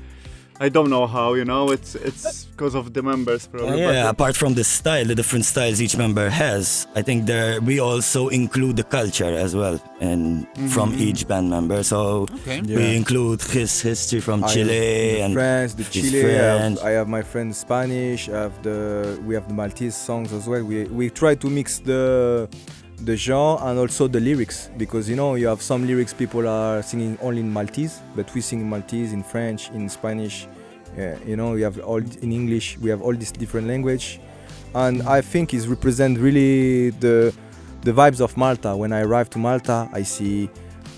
I 0.57 0.69
don't 0.69 0.89
know 0.89 1.05
how, 1.05 1.33
you 1.33 1.43
know, 1.43 1.69
it's 1.71 1.95
it's 1.95 2.45
because 2.45 2.75
of 2.75 2.93
the 2.93 3.03
members 3.03 3.45
probably. 3.47 3.81
yeah, 3.81 4.03
but 4.03 4.09
apart 4.11 4.35
from 4.37 4.53
the 4.53 4.63
style, 4.63 5.03
the 5.03 5.13
different 5.13 5.43
styles 5.43 5.81
each 5.81 5.97
member 5.97 6.29
has, 6.29 6.87
I 6.95 7.01
think 7.01 7.25
there 7.25 7.59
we 7.59 7.81
also 7.81 8.29
include 8.29 8.77
the 8.77 8.85
culture 8.85 9.33
as 9.45 9.53
well, 9.53 9.81
and 9.99 10.47
from 10.71 10.93
Mhm. 10.93 10.99
each 11.07 11.27
band 11.27 11.49
member. 11.49 11.83
So 11.83 12.25
Okay. 12.39 12.61
Yeah. 12.63 12.77
we 12.77 12.95
include 12.95 13.41
his 13.41 13.81
history 13.81 14.21
from 14.21 14.45
I 14.45 14.47
Chile 14.47 15.21
and 15.21 15.33
France, 15.33 15.73
the 15.73 15.83
Chile. 15.83 16.23
I 16.23 16.39
have, 16.39 16.79
I 16.79 16.91
have 16.91 17.07
my 17.09 17.21
friend 17.21 17.53
Spanish. 17.53 18.29
I 18.29 18.37
have 18.47 18.55
the 18.63 19.19
we 19.27 19.35
have 19.35 19.47
the 19.49 19.53
Maltese 19.53 19.95
songs 20.07 20.31
as 20.31 20.47
well. 20.47 20.63
We 20.63 20.85
we 20.85 21.09
try 21.09 21.35
to 21.35 21.47
mix 21.49 21.79
the 21.79 22.47
the 23.03 23.15
genre 23.17 23.57
and 23.69 23.77
also 23.79 24.07
the 24.07 24.19
lyrics 24.19 24.69
because 24.77 25.09
you 25.09 25.15
know 25.15 25.35
you 25.35 25.47
have 25.47 25.61
some 25.61 25.85
lyrics 25.85 26.13
people 26.13 26.47
are 26.47 26.81
singing 26.81 27.17
only 27.21 27.41
in 27.41 27.51
Maltese, 27.51 27.99
but 28.15 28.33
we 28.33 28.41
sing 28.41 28.61
in 28.61 28.69
Maltese, 28.69 29.13
in 29.13 29.23
French, 29.23 29.69
in 29.71 29.89
Spanish. 29.89 30.47
Yeah, 30.97 31.17
you 31.25 31.35
know 31.35 31.51
we 31.51 31.61
have 31.61 31.77
all 31.79 31.97
in 31.97 32.31
English. 32.31 32.77
We 32.79 32.89
have 32.89 33.01
all 33.01 33.13
these 33.13 33.31
different 33.31 33.67
language, 33.67 34.19
and 34.73 35.01
I 35.03 35.21
think 35.21 35.53
it 35.53 35.67
represent 35.67 36.17
really 36.19 36.91
the 36.91 37.33
the 37.81 37.91
vibes 37.91 38.21
of 38.21 38.35
Malta. 38.37 38.75
When 38.75 38.93
I 38.93 39.01
arrive 39.01 39.29
to 39.31 39.39
Malta, 39.39 39.89
I 39.93 40.03
see 40.03 40.49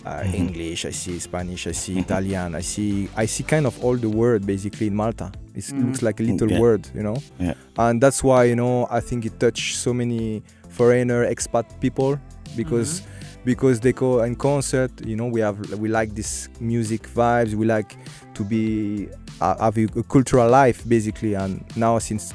uh, 0.05 0.21
Mhm. 0.23 0.33
English, 0.35 0.85
I 0.85 0.91
see 0.91 1.19
Spanish, 1.19 1.67
I 1.67 1.73
see 1.73 1.97
Italian, 1.99 2.55
I 2.55 2.61
see 2.61 3.09
I 3.17 3.25
see 3.25 3.43
kind 3.43 3.65
of 3.65 3.83
all 3.83 3.97
the 3.97 4.07
word 4.09 4.45
basically 4.45 4.87
in 4.87 4.95
Malta. 4.95 5.31
It 5.55 5.65
Mhm. 5.65 5.85
looks 5.87 6.01
like 6.01 6.19
a 6.21 6.23
little 6.23 6.49
Yeah. 6.49 6.59
word, 6.61 6.87
you 6.95 7.01
know. 7.03 7.17
Yeah. 7.39 7.55
And 7.77 7.99
that's 7.99 8.23
why 8.23 8.45
you 8.45 8.55
know 8.55 8.87
I 8.89 9.01
think 9.01 9.25
it 9.25 9.37
touched 9.39 9.75
so 9.77 9.93
many 9.93 10.43
foreigner 10.77 11.25
expat 11.25 11.65
people 11.81 12.19
because 12.55 13.01
because 13.43 13.79
they 13.79 13.93
go 13.93 14.21
in 14.23 14.35
concert. 14.35 14.91
You 15.05 15.15
know 15.15 15.25
we 15.25 15.41
have 15.41 15.57
we 15.79 15.89
like 15.89 16.13
this 16.13 16.49
music 16.59 17.03
vibes. 17.09 17.53
We 17.55 17.65
like 17.65 17.95
to 18.35 18.43
be 18.43 19.09
uh, 19.41 19.57
have 19.57 19.77
a, 19.77 20.03
cultural 20.03 20.49
life 20.49 20.87
basically. 20.87 21.33
And 21.33 21.65
now 21.75 21.99
since 21.99 22.33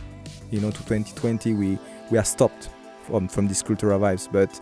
you 0.51 0.61
know 0.61 0.71
to 0.71 0.79
2020 0.79 1.55
we 1.55 1.79
we 2.11 2.19
are 2.19 2.25
stopped 2.25 2.69
from 3.07 3.29
from 3.29 3.47
these 3.47 3.63
cultural 3.63 4.01
vibes, 4.01 4.31
but 4.31 4.61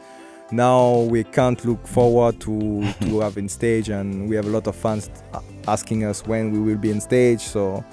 now 0.53 1.01
we 1.03 1.23
can't 1.25 1.65
look 1.65 1.87
forward 1.87 2.41
to 2.41 2.83
to 3.01 3.21
have 3.25 3.39
in 3.39 3.49
stage 3.49 3.89
and 3.89 4.29
we 4.29 4.37
have 4.37 4.47
a 4.47 4.51
lot 4.51 4.67
of 4.67 4.75
fans 4.75 5.09
asking 5.69 6.05
us 6.05 6.27
when 6.27 6.51
we 6.51 6.59
will 6.59 6.79
be 6.79 6.91
in 6.91 7.01
stage 7.01 7.41
so 7.41 7.85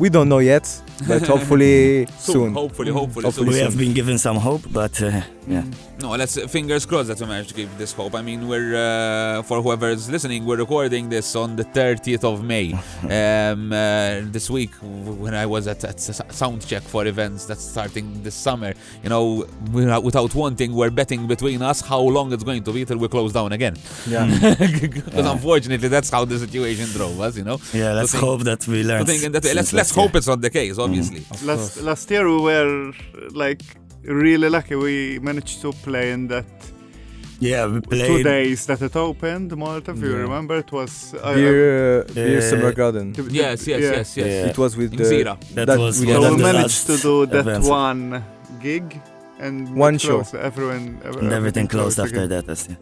we 0.00 0.08
don't 0.08 0.28
know 0.28 0.40
yet 0.40 0.64
but 1.06 1.22
hopefully 1.32 2.06
Soon, 2.18 2.34
soon. 2.34 2.52
hopefully, 2.54 2.90
hopefully, 2.90 3.24
Hopefully 3.24 3.48
we 3.50 3.58
have 3.58 3.76
been 3.78 3.94
given 3.94 4.18
some 4.18 4.36
hope, 4.36 4.62
but 4.72 5.00
uh, 5.02 5.22
yeah. 5.50 5.64
No, 6.02 6.10
let's 6.20 6.34
fingers 6.56 6.86
crossed 6.86 7.08
that 7.08 7.20
we 7.20 7.26
manage 7.26 7.48
to 7.48 7.54
keep 7.54 7.68
this 7.76 7.92
hope. 7.92 8.14
I 8.14 8.22
mean, 8.22 8.40
we're 8.50 8.74
uh, 8.76 9.42
for 9.48 9.56
whoever's 9.64 10.08
listening, 10.14 10.40
we're 10.46 10.56
recording 10.66 11.04
this 11.10 11.28
on 11.42 11.56
the 11.56 11.64
30th 11.64 12.24
of 12.24 12.36
May. 12.52 12.72
um, 13.18 13.72
uh, 13.72 14.20
this 14.36 14.48
week, 14.48 14.70
when 15.24 15.34
I 15.34 15.46
was 15.54 15.66
at, 15.66 15.84
at 15.84 15.98
sound 16.00 16.66
check 16.66 16.82
for 16.82 17.06
events 17.06 17.44
that's 17.48 17.64
starting 17.64 18.22
this 18.22 18.34
summer, 18.34 18.72
you 19.02 19.08
know, 19.10 19.46
without, 19.72 20.02
without 20.04 20.34
wanting, 20.34 20.72
we're 20.72 20.90
betting 21.00 21.26
between 21.26 21.60
us 21.62 21.80
how 21.80 22.00
long 22.00 22.32
it's 22.32 22.44
going 22.44 22.62
to 22.64 22.72
be 22.72 22.84
till 22.84 22.98
we 22.98 23.08
close 23.08 23.32
down 23.32 23.52
again. 23.52 23.76
yeah 24.06 24.26
Because 24.80 25.14
Yeah. 25.14 25.32
unfortunately, 25.32 25.88
that's 25.88 26.10
how 26.10 26.24
the 26.24 26.38
situation 26.38 26.86
drove 26.96 27.20
us. 27.20 27.36
You 27.36 27.44
know, 27.44 27.58
Yeah, 27.74 27.92
let's 27.92 28.12
think- 28.12 28.24
hope 28.24 28.42
that 28.50 28.66
we 28.68 28.84
learn. 28.84 29.00
So 29.00 29.12
thinking 29.12 29.32
that 29.32 29.44
let's 29.44 29.54
let's 29.56 29.72
last 29.72 29.96
year. 29.96 30.06
hope 30.06 30.14
it's 30.16 30.26
not 30.32 30.40
the 30.40 30.50
case. 30.50 30.78
Obviously. 30.78 31.22
of 31.30 31.42
last 31.44 31.80
last 31.82 32.10
year 32.10 32.24
we 32.34 32.40
were 32.48 32.92
like 33.44 33.62
really 34.04 34.48
lucky. 34.48 34.74
We 34.74 35.18
managed 35.20 35.60
to 35.62 35.72
play 35.72 36.12
in 36.12 36.28
that 36.28 36.44
Yeah, 37.42 37.66
we 37.72 37.80
two 37.80 38.22
days 38.22 38.66
that 38.66 38.82
it 38.82 38.94
opened, 38.96 39.56
Malta. 39.56 39.92
If 39.92 40.02
you 40.02 40.14
remember, 40.26 40.56
it 40.58 40.70
was 40.72 41.14
uh, 41.14 41.32
Beer, 41.34 42.00
uh, 42.00 42.12
beer 42.14 42.38
uh, 42.38 42.50
Summer 42.50 42.72
Garden. 42.72 43.14
uh, 43.18 43.22
Yes, 43.30 43.66
yes, 43.66 43.80
yeah. 43.80 43.96
yes, 43.96 44.16
yes. 44.16 44.26
Yeah. 44.26 44.50
It 44.50 44.58
was 44.58 44.76
with 44.76 44.90
the 44.96 45.04
Zira. 45.04 45.34
That 45.54 45.66
that 45.68 45.78
was 45.78 46.00
we 46.00 46.06
one 46.12 46.22
So 46.22 46.28
of 46.32 46.36
we 46.36 46.42
managed 46.42 46.86
to 46.90 46.96
do 46.98 47.14
that 47.32 47.40
events. 47.46 47.66
one 47.68 48.02
gig 48.60 48.86
and 49.38 49.74
One 49.74 49.96
show. 49.98 50.16
closed. 50.20 50.34
Everyone, 50.34 50.84
ev- 51.08 51.16
And 51.16 51.32
everything 51.32 51.66
closed 51.66 51.98
again. 51.98 52.08
after 52.08 52.26
that. 52.34 52.46
as- 52.54 52.68
Yeah. 52.68 52.76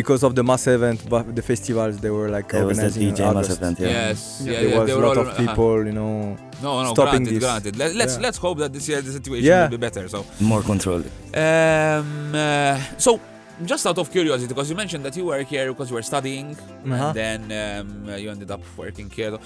because 0.00 0.22
of 0.22 0.32
the 0.38 0.44
mass 0.50 0.64
event, 0.68 0.98
but 1.08 1.24
the 1.38 1.42
festivals 1.42 1.94
they 2.04 2.10
were 2.18 2.28
like 2.36 2.48
There 2.48 2.66
was 2.66 2.78
that 2.78 2.84
organizing 2.94 3.08
in 3.08 3.14
DJ 3.14 3.34
mass 3.34 3.50
event. 3.56 3.76
Yeah. 3.80 3.88
Yes, 3.88 4.18
Yeah, 4.44 4.52
yeah, 4.52 4.60
there 4.60 4.68
yeah, 4.70 4.78
was 4.80 4.90
a 4.90 4.98
lot 5.06 5.16
all- 5.16 5.22
of 5.24 5.28
uh-huh. 5.28 5.42
people, 5.46 5.76
you 5.88 5.92
know. 6.00 6.36
No, 6.62 6.82
no, 6.82 6.94
stopping 6.94 7.24
granted, 7.24 7.34
this. 7.34 7.44
granted. 7.44 7.76
Let, 7.76 7.94
let's 7.94 8.14
Yeah. 8.16 8.22
let's 8.22 8.38
hope 8.38 8.58
that 8.58 8.72
this 8.72 8.88
year 8.88 9.00
the 9.02 9.12
situation 9.12 9.46
Yeah. 9.46 9.62
will 9.64 9.70
be 9.70 9.76
better. 9.76 10.08
So, 10.08 10.24
More 10.40 10.62
controlled. 10.62 11.06
um, 11.34 12.34
uh, 12.34 12.78
so 12.98 13.20
just 13.64 13.86
out 13.86 13.98
of 13.98 14.10
curiosity, 14.10 14.48
because 14.48 14.68
you 14.70 14.76
mentioned 14.76 15.04
that 15.04 15.16
you 15.16 15.24
were 15.24 15.42
here 15.42 15.72
because 15.72 15.88
you 15.90 15.96
were 15.96 16.02
studying, 16.02 16.56
Uh-huh. 16.56 16.94
and 17.08 17.14
then 17.16 17.40
um, 17.62 18.18
you 18.22 18.30
ended 18.30 18.50
up 18.50 18.60
working 18.76 19.08
here. 19.10 19.38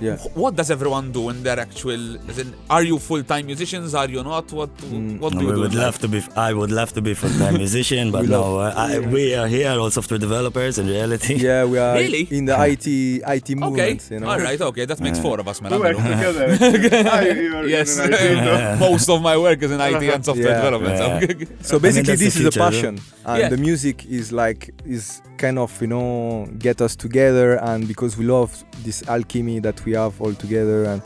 Yeah. 0.00 0.16
What 0.34 0.56
does 0.56 0.70
everyone 0.72 1.12
do 1.12 1.28
in 1.30 1.42
their 1.44 1.58
actual? 1.60 2.16
As 2.28 2.38
in, 2.42 2.52
are 2.68 2.82
you 2.82 2.98
full-time 2.98 3.46
musicians? 3.46 3.94
Are 3.94 4.08
you 4.08 4.22
not? 4.24 4.50
What 4.52 4.70
Mm, 4.78 5.20
What 5.20 5.32
do 5.32 5.38
we 5.38 5.44
you 5.46 5.54
do? 5.54 5.60
would 5.62 5.74
love 5.74 5.96
to 6.00 6.08
be. 6.08 6.20
I 6.36 6.52
would 6.52 6.72
love 6.80 6.92
to 6.94 7.00
be 7.00 7.14
full-time 7.14 7.54
musician, 7.64 8.10
but 8.10 8.22
We 8.22 8.26
no. 8.28 8.40
love- 8.42 8.74
uh, 8.76 8.80
I, 8.86 8.98
we 8.98 9.34
are 9.40 9.46
here, 9.46 9.70
all 9.80 9.90
software 9.90 10.18
developers. 10.18 10.78
In 10.78 10.86
reality, 10.88 11.34
Yeah, 11.48 11.64
we 11.64 11.78
are 11.78 11.94
Really? 11.94 12.26
in 12.38 12.44
the 12.46 12.56
IT 12.70 12.86
IT 13.36 13.48
Okay, 13.50 13.54
movement, 13.54 14.08
you 14.10 14.18
know. 14.20 14.28
all 14.30 14.40
right, 14.48 14.60
okay, 14.60 14.84
that 14.84 14.98
makes 15.00 15.18
Yeah. 15.18 15.26
four 15.26 15.36
of 15.40 15.46
us, 15.46 15.62
man. 15.62 15.70
We 15.72 15.78
work 15.78 15.96
together. 15.96 16.46
You- 16.54 17.42
you 17.44 17.54
were 17.54 17.66
Yes, 17.76 17.88
IT, 17.98 18.80
most 18.90 19.08
of 19.08 19.22
my 19.22 19.36
work 19.36 19.62
is 19.62 19.70
in 19.70 19.80
IT 19.80 20.02
and 20.14 20.24
software 20.24 20.48
Yeah. 20.48 20.60
development. 20.60 20.94
so- 20.98 21.74
So 21.74 21.78
basically, 21.78 22.16
that's 22.16 22.20
the 22.20 22.24
this 22.26 22.36
is 22.36 22.46
a 22.46 22.50
future, 22.50 22.60
passion, 22.66 22.94
and 23.24 23.38
Yeah. 23.40 23.48
The 23.54 23.60
music 23.60 24.04
is 24.06 24.32
like 24.32 24.74
is 24.84 25.22
kind 25.38 25.60
of 25.60 25.70
you 25.80 25.86
know 25.86 26.48
get 26.58 26.80
us 26.80 26.96
together, 26.96 27.54
and 27.62 27.86
because 27.86 28.18
we 28.18 28.24
love 28.24 28.50
this 28.82 29.08
alchemy 29.08 29.60
that 29.60 29.84
we 29.84 29.92
have 29.92 30.20
all 30.20 30.34
together, 30.34 30.82
and 30.86 31.00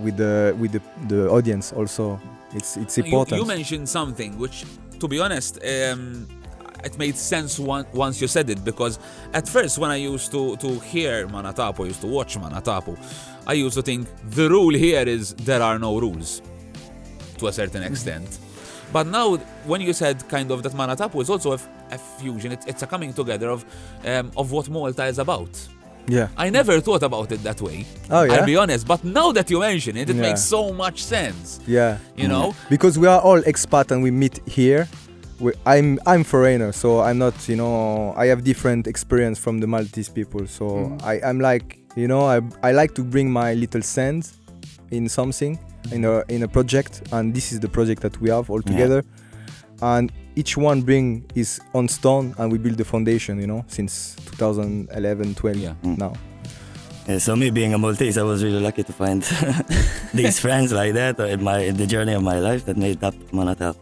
with 0.00 0.16
the 0.16 0.56
with 0.58 0.72
the, 0.72 0.82
the 1.06 1.30
audience 1.30 1.72
also, 1.72 2.20
it's 2.52 2.76
it's 2.76 2.98
important. 2.98 3.40
You, 3.40 3.46
mentioned 3.46 3.88
something 3.88 4.36
which, 4.36 4.64
to 4.98 5.06
be 5.06 5.20
honest, 5.20 5.60
um, 5.62 6.26
it 6.82 6.98
made 6.98 7.16
sense 7.16 7.60
one, 7.60 7.86
once 7.92 8.20
you 8.20 8.26
said 8.26 8.50
it 8.50 8.64
because 8.64 8.98
at 9.32 9.48
first 9.48 9.78
when 9.78 9.92
I 9.92 9.96
used 10.12 10.32
to 10.32 10.56
to 10.56 10.80
hear 10.80 11.28
Manatapu, 11.28 11.86
used 11.86 12.00
to 12.00 12.08
watch 12.08 12.36
Manatapu, 12.36 12.98
I 13.46 13.52
used 13.52 13.76
to 13.76 13.82
think 13.82 14.08
the 14.30 14.48
rule 14.50 14.74
here 14.74 15.06
is 15.06 15.34
there 15.34 15.62
are 15.62 15.78
no 15.78 16.00
rules, 16.00 16.42
to 17.38 17.46
a 17.46 17.52
certain 17.52 17.82
Mm-hmm. 17.82 17.92
extent. 17.92 18.40
But 18.92 19.06
now, 19.08 19.36
when 19.66 19.80
you 19.80 19.92
said 19.92 20.26
kind 20.28 20.50
of 20.50 20.62
that 20.62 20.72
Manatapu 20.72 21.20
is 21.20 21.28
also 21.30 21.50
a, 21.52 21.54
f- 21.54 21.68
a 21.90 21.98
fusion, 21.98 22.52
it, 22.52 22.64
it's 22.66 22.82
a 22.82 22.86
coming 22.86 23.12
together 23.12 23.50
of 23.50 23.64
um, 24.04 24.30
of 24.36 24.52
what 24.52 24.68
Malta 24.68 25.04
is 25.06 25.18
about. 25.18 25.50
yeah. 26.08 26.28
I 26.36 26.50
never 26.50 26.80
thought 26.80 27.02
about 27.02 27.32
it 27.32 27.42
that 27.42 27.60
way. 27.60 27.84
Oh 28.10 28.22
yeah. 28.22 28.34
I'll 28.34 28.46
be 28.46 28.56
honest, 28.56 28.86
but 28.86 29.02
now 29.04 29.32
that 29.32 29.50
you 29.50 29.58
mention 29.60 29.96
it, 29.96 30.08
it 30.08 30.16
Yeah. 30.16 30.22
makes 30.22 30.42
so 30.42 30.72
much 30.72 31.02
sense. 31.02 31.58
yeah. 31.66 31.98
You 32.16 32.28
know? 32.28 32.54
because 32.70 32.96
we 32.98 33.06
are 33.08 33.20
all 33.20 33.40
expat 33.42 33.90
and 33.90 34.02
we 34.02 34.10
meet 34.12 34.38
here. 34.48 34.86
We, 35.40 35.52
I'm 35.66 35.98
I'm 36.06 36.22
foreigner, 36.24 36.72
so 36.72 37.00
I'm 37.00 37.18
not 37.18 37.34
you 37.48 37.56
know 37.56 38.14
I 38.16 38.26
have 38.32 38.42
different 38.44 38.86
experience 38.86 39.38
from 39.38 39.58
the 39.60 39.66
Maltese 39.66 40.08
people. 40.08 40.46
So 40.46 40.64
Mhm. 40.64 41.02
I 41.02 41.14
I'm 41.28 41.40
like 41.40 41.66
you 41.96 42.06
know 42.08 42.22
I 42.34 42.40
I 42.62 42.70
like 42.72 42.94
to 42.94 43.02
bring 43.02 43.28
my 43.30 43.52
little 43.54 43.82
sense 43.82 44.24
in 44.90 45.08
something 45.08 45.58
in 45.92 46.04
a 46.04 46.22
in 46.28 46.42
a 46.42 46.48
project, 46.48 47.02
and 47.12 47.34
this 47.34 47.52
is 47.52 47.60
the 47.60 47.68
project 47.68 48.02
that 48.02 48.20
we 48.20 48.30
have 48.30 48.50
all 48.50 48.60
Yeah. 48.64 48.72
together. 48.72 49.04
And 49.82 50.10
each 50.36 50.56
one 50.56 50.80
bring 50.82 51.24
his 51.34 51.60
own 51.74 51.88
stone, 51.88 52.34
and 52.38 52.50
we 52.52 52.58
build 52.58 52.76
the 52.78 52.84
foundation. 52.84 53.38
You 53.40 53.46
know, 53.46 53.64
since 53.68 54.16
2011, 54.38 55.34
12 55.34 55.56
Yeah. 55.56 55.74
Mm. 55.84 55.98
now. 55.98 56.12
Yeah, 57.08 57.18
so 57.18 57.36
me 57.36 57.50
being 57.50 57.72
a 57.72 57.78
Maltese, 57.78 58.18
I 58.18 58.22
was 58.24 58.42
really 58.42 58.58
lucky 58.60 58.82
to 58.82 58.92
find 58.92 59.22
these 60.14 60.40
friends 60.40 60.72
like 60.72 60.94
that 60.94 61.20
in 61.20 61.42
my 61.42 61.60
in 61.60 61.76
the 61.76 61.86
journey 61.86 62.14
of 62.14 62.22
my 62.22 62.38
life 62.40 62.64
that 62.66 62.76
made 62.76 63.02
up 63.04 63.14
Manatapu. 63.32 63.76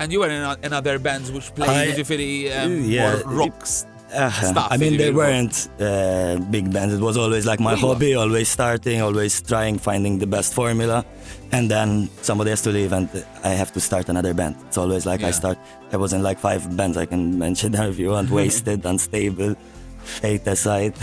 And 0.00 0.12
you 0.12 0.20
were 0.20 0.30
in, 0.30 0.42
o- 0.42 0.56
in 0.62 0.72
other 0.72 0.98
bands 0.98 1.30
which 1.32 1.52
play 1.54 1.66
I- 1.68 1.84
usually 1.96 2.52
um, 2.52 2.84
yeah, 2.84 3.20
more 3.26 3.34
rocks. 3.40 3.84
Uh, 4.12 4.30
Stuff, 4.30 4.68
I 4.70 4.76
mean, 4.78 4.96
they 4.96 5.10
weren't 5.10 5.68
uh, 5.80 6.38
big 6.50 6.72
bands. 6.72 6.94
It 6.94 7.00
was 7.00 7.16
always 7.16 7.44
like 7.44 7.60
my 7.60 7.74
hobby, 7.76 8.14
always 8.14 8.48
starting, 8.48 9.02
always 9.02 9.42
trying, 9.42 9.78
finding 9.78 10.18
the 10.18 10.26
best 10.26 10.54
formula. 10.54 11.04
And 11.52 11.70
then 11.70 12.08
somebody 12.22 12.50
has 12.50 12.62
to 12.62 12.70
leave 12.70 12.92
and 12.92 13.08
I 13.44 13.50
have 13.50 13.72
to 13.72 13.80
start 13.80 14.08
another 14.08 14.32
band. 14.34 14.56
It's 14.66 14.78
always 14.78 15.04
like 15.04 15.20
Yeah. 15.20 15.28
I 15.28 15.30
start, 15.32 15.58
I 15.92 15.96
was 15.96 16.12
in 16.12 16.22
like 16.22 16.38
five 16.38 16.74
bands. 16.76 16.96
I 16.96 17.04
can 17.06 17.38
mention 17.38 17.72
them 17.72 17.90
if 17.90 17.98
you 17.98 18.10
want. 18.10 18.30
Wasted, 18.38 18.84
Unstable, 18.84 19.54
Fate 20.00 20.46
Aside. 20.46 20.94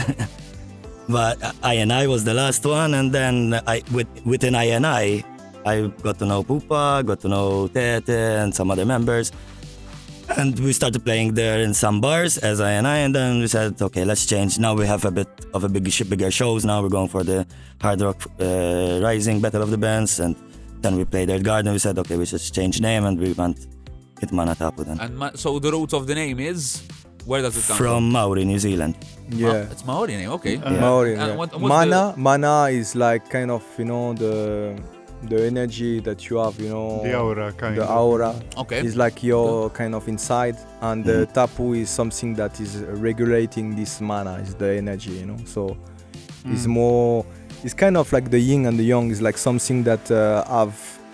but 1.09 1.37
I 1.63 1.75
and 1.75 1.93
I 1.93 2.07
was 2.07 2.23
the 2.23 2.33
last 2.33 2.65
one. 2.65 2.93
And 2.95 3.11
then 3.11 3.59
I 3.67 3.83
with, 3.91 4.07
within 4.25 4.55
I 4.55 4.65
and 4.65 4.85
I, 4.85 5.23
I 5.65 5.87
got 6.01 6.19
to 6.19 6.25
know 6.25 6.43
Pupa, 6.43 7.03
got 7.05 7.19
to 7.21 7.27
know 7.27 7.67
Tete 7.67 8.09
and 8.09 8.53
some 8.53 8.69
other 8.71 8.85
members. 8.85 9.31
And 10.37 10.59
we 10.59 10.73
started 10.73 11.03
playing 11.05 11.33
there 11.35 11.59
in 11.61 11.73
some 11.73 12.01
bars 12.01 12.37
as 12.37 12.59
I 12.59 12.71
and 12.71 12.85
I, 12.85 12.97
and 12.97 13.15
then 13.15 13.39
we 13.39 13.47
said, 13.47 13.81
okay, 13.81 14.03
let's 14.03 14.25
change. 14.25 14.59
Now 14.59 14.73
we 14.73 14.85
have 14.85 15.05
a 15.05 15.11
bit 15.11 15.29
of 15.53 15.63
a 15.63 15.69
big, 15.69 15.85
bigger 16.09 16.29
shows. 16.29 16.65
Now 16.65 16.81
we're 16.81 16.89
going 16.89 17.07
for 17.07 17.23
the 17.23 17.47
Hard 17.81 18.01
Rock 18.01 18.21
uh, 18.41 18.99
Rising 19.01 19.39
Battle 19.39 19.61
of 19.61 19.69
the 19.71 19.77
Bands, 19.77 20.19
and 20.19 20.35
then 20.81 20.97
we 20.97 21.05
played 21.05 21.29
at 21.29 21.41
Garden. 21.43 21.71
We 21.71 21.79
said, 21.79 21.97
okay, 21.99 22.17
we 22.17 22.25
should 22.25 22.41
change 22.41 22.81
name, 22.81 23.05
and 23.05 23.17
we 23.17 23.31
went 23.31 23.65
with 24.19 24.31
Manatapu 24.31 24.83
then. 24.85 24.99
And 24.99 25.17
ma- 25.17 25.31
so 25.35 25.57
the 25.59 25.71
root 25.71 25.93
of 25.93 26.05
the 26.05 26.15
name 26.15 26.39
is 26.41 26.83
where 27.25 27.41
does 27.41 27.55
it 27.57 27.65
come 27.67 27.77
from? 27.77 27.85
From 27.85 28.11
Maori, 28.11 28.43
New 28.43 28.59
Zealand. 28.59 28.95
Yeah. 29.29 29.65
Ah, 29.67 29.71
it's 29.71 29.85
Maori 29.85 30.17
name. 30.17 30.31
Okay. 30.31 30.57
Uh, 30.57 30.71
Maori, 30.73 31.13
And 31.13 31.29
yeah. 31.29 31.35
what- 31.35 31.53
what's 31.53 31.69
mana, 31.69 32.13
mana 32.17 32.65
is 32.71 32.93
like 32.93 33.29
kind 33.29 33.51
of 33.51 33.63
you 33.79 33.85
know 33.85 34.13
the 34.13 34.77
the 35.29 35.45
energy 35.45 35.99
that 36.01 36.29
you 36.29 36.37
have, 36.37 36.59
you 36.59 36.69
know, 36.69 37.01
The 37.03 37.17
aura, 37.19 37.51
kind 37.53 37.77
the 37.77 37.83
of. 37.83 37.89
aura 37.97 38.35
Okay. 38.57 38.85
is 38.85 38.95
like 38.95 39.23
your 39.23 39.69
kind 39.71 39.93
of 39.95 40.07
inside, 40.07 40.55
and 40.81 41.03
the 41.03 41.25
tapu 41.27 41.73
is 41.73 41.89
something 41.89 42.35
that 42.35 42.59
is 42.59 42.77
regulating 43.09 43.75
this 43.75 44.01
mana, 44.01 44.39
is 44.39 44.55
the 44.55 44.73
energy, 44.77 45.11
you 45.11 45.25
know. 45.25 45.37
So 45.45 45.77
it's 46.45 46.65
Mm. 46.65 46.73
more, 46.79 47.25
it's 47.63 47.73
kind 47.73 47.97
of 47.97 48.11
like 48.13 48.29
the 48.29 48.39
yin 48.39 48.65
and 48.67 48.77
the 48.77 48.83
yang 48.85 49.09
is 49.11 49.21
like 49.21 49.37
something 49.37 49.83
that 49.83 50.09
uh, 50.11 50.43
have 50.47 50.73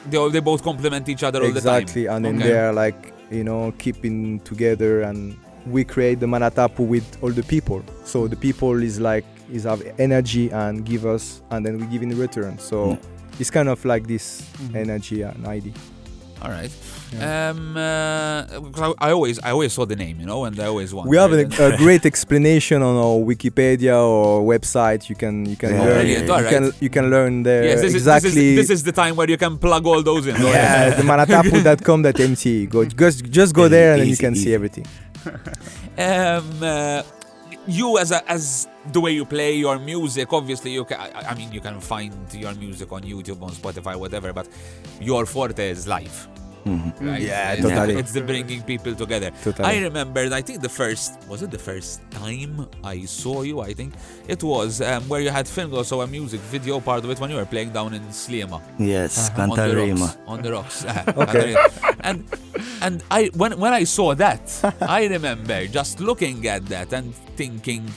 They, 0.10 0.18
all- 0.18 0.30
they 0.32 0.40
both 0.42 0.64
complement 0.64 1.08
each 1.10 1.24
other 1.24 1.44
exactly, 1.44 2.08
all 2.08 2.16
and 2.16 2.26
then. 2.26 2.36
Okay. 2.38 2.48
they're 2.50 2.74
like 2.74 3.14
you 3.32 3.44
know 3.44 3.72
keeping 3.78 4.40
together, 4.42 5.02
and 5.04 5.36
we 5.68 5.84
create 5.86 6.20
the 6.20 6.28
mana 6.28 6.50
tapu 6.50 6.84
with 6.84 7.06
all 7.22 7.32
the 7.32 7.44
people. 7.44 7.82
So 8.04 8.28
the 8.28 8.36
people 8.36 8.82
is 8.84 9.00
like 9.00 9.26
is 9.54 9.64
have 9.66 9.82
energy 10.00 10.50
and 10.52 10.84
give 10.86 11.06
us, 11.06 11.42
and 11.52 11.66
then 11.66 11.78
we 11.78 11.86
give 11.86 12.02
in 12.02 12.18
return. 12.18 12.58
So 12.58 12.78
Yeah. 12.90 12.98
It's 13.42 13.52
kind 13.58 13.70
of 13.74 13.80
like 13.92 14.04
this 14.14 14.26
Mhm. 14.42 14.76
energy 14.84 15.20
and 15.30 15.42
ID. 15.58 15.68
All 16.44 16.50
right. 16.60 16.72
Yeah. 17.14 17.50
Um, 17.52 17.78
uh, 17.78 18.72
'cause 18.74 18.96
I, 19.00 19.08
I 19.08 19.12
always, 19.18 19.38
I 19.48 19.50
always 19.56 19.72
saw 19.78 19.84
the 19.86 19.96
name, 20.06 20.16
you 20.22 20.26
know, 20.32 20.40
and 20.48 20.56
I 20.60 20.68
always 20.74 20.90
wanted. 20.96 21.10
We 21.14 21.18
have 21.24 21.34
a, 21.34 21.46
a 21.68 21.78
great 21.86 22.04
explanation 22.12 22.80
on 22.90 22.96
our 23.06 23.18
Wikipedia 23.32 23.94
or 24.14 24.42
website. 24.54 25.02
You 25.10 25.16
can 25.24 25.36
you 25.52 25.58
can 25.62 25.70
Yeah, 25.74 25.84
learn 25.86 25.98
brilliant. 26.02 26.26
you, 26.28 26.34
Alright. 26.34 26.54
can 26.54 26.64
you 26.86 26.90
can 26.98 27.06
learn 27.16 27.34
there 27.50 27.64
yes, 27.70 27.82
this 27.86 27.94
exactly. 28.00 28.30
is, 28.30 28.36
this 28.36 28.44
is 28.44 28.58
this 28.62 28.70
is 28.78 28.84
the 28.90 28.96
time 29.02 29.14
where 29.18 29.30
you 29.34 29.38
can 29.46 29.54
plug 29.66 29.84
all 29.90 30.02
those 30.12 30.26
in. 30.32 30.36
yeah, 30.42 30.90
the 31.00 31.04
manatapu.com.mt. 31.12 32.44
Go 32.74 32.86
just 32.86 33.20
just 33.40 33.52
go 33.54 33.68
there 33.68 33.90
and 33.94 34.00
then 34.02 34.08
you 34.08 34.14
easy, 34.14 34.24
can 34.26 34.36
see 34.36 34.54
everything. 34.60 34.86
Um, 35.98 36.46
uh, 36.64 37.04
you 37.68 37.98
as 38.00 38.10
a, 38.12 38.20
as 38.32 38.68
the 38.92 39.00
way 39.00 39.12
you 39.12 39.26
play 39.26 39.54
your 39.56 39.78
music, 39.80 40.34
obviously 40.34 40.72
you 40.72 40.86
can. 40.86 41.00
I, 41.00 41.36
mean, 41.36 41.52
you 41.52 41.62
can 41.62 41.80
find 41.80 42.14
your 42.34 42.54
music 42.56 42.92
on 42.92 43.02
YouTube, 43.04 43.42
on 43.42 43.52
Spotify, 43.52 43.96
whatever. 43.96 44.34
But 44.34 44.48
your 45.00 45.26
forte 45.26 45.70
is 45.70 45.88
live. 45.88 46.28
Mhm. 46.66 46.94
Right? 47.02 47.22
Yeah, 47.22 47.54
it's, 47.54 47.62
totally. 47.64 47.96
It's 47.96 48.12
the 48.14 48.22
bringing 48.22 48.62
people 48.62 48.94
together. 48.94 49.32
Totally. 49.44 49.68
I 49.68 49.82
remember. 49.82 50.22
I 50.32 50.42
think 50.42 50.62
the 50.62 50.70
first 50.70 51.18
was 51.28 51.42
it 51.42 51.50
the 51.50 51.58
first 51.58 52.02
time 52.12 52.68
I 52.84 53.06
saw 53.06 53.42
you. 53.42 53.62
I 53.62 53.74
think 53.74 53.94
it 54.28 54.44
was 54.44 54.80
um, 54.82 55.08
where 55.10 55.22
you 55.22 55.32
had 55.32 55.48
filmed 55.48 55.74
also 55.74 56.02
a 56.02 56.08
music 56.08 56.40
video 56.52 56.80
part 56.80 57.04
of 57.04 57.10
it 57.10 57.20
when 57.20 57.32
you 57.32 57.38
were 57.38 57.46
playing 57.46 57.72
down 57.72 57.94
in 57.96 58.04
Sliema. 58.10 58.62
Yes, 58.78 59.32
on 59.38 59.50
the 59.50 59.76
rocks. 59.76 60.18
On 60.28 60.42
the 60.42 60.52
rocks. 60.52 60.86
Okay. 61.18 61.56
and 62.02 62.26
and 62.82 63.04
I 63.10 63.32
when 63.34 63.58
when 63.60 63.74
I 63.74 63.84
saw 63.84 64.14
that, 64.16 64.44
I 64.82 65.06
remember 65.08 65.66
just 65.66 66.00
looking 66.00 66.46
at 66.48 66.66
that 66.68 66.94
and 66.94 67.16
thinking, 67.36 67.90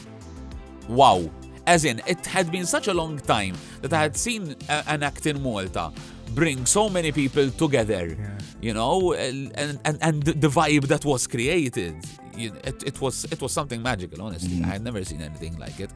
wow. 0.88 1.30
As 1.66 1.84
in, 1.84 2.02
it 2.06 2.26
had 2.26 2.52
been 2.52 2.66
such 2.66 2.88
a 2.88 2.94
long 2.94 3.18
time 3.18 3.54
that 3.80 3.92
I 3.92 4.02
had 4.02 4.16
seen 4.16 4.54
a, 4.68 4.84
an 4.86 5.02
act 5.02 5.26
in 5.26 5.42
Malta 5.42 5.92
bring 6.34 6.66
so 6.66 6.88
many 6.88 7.12
people 7.12 7.50
together, 7.50 8.16
you 8.60 8.74
know, 8.74 9.12
and 9.12 9.52
and, 9.56 9.98
and 10.00 10.22
the, 10.22 10.48
vibe 10.48 10.88
that 10.88 11.04
was 11.04 11.26
created. 11.26 11.96
It, 12.36 12.82
it 12.84 13.00
was 13.00 13.24
it 13.24 13.40
was 13.40 13.52
something 13.52 13.82
magical. 13.82 14.20
Honestly, 14.20 14.62
I 14.62 14.66
had 14.66 14.82
never 14.82 15.04
seen 15.04 15.22
anything 15.22 15.56
like 15.58 15.78
it. 15.80 15.90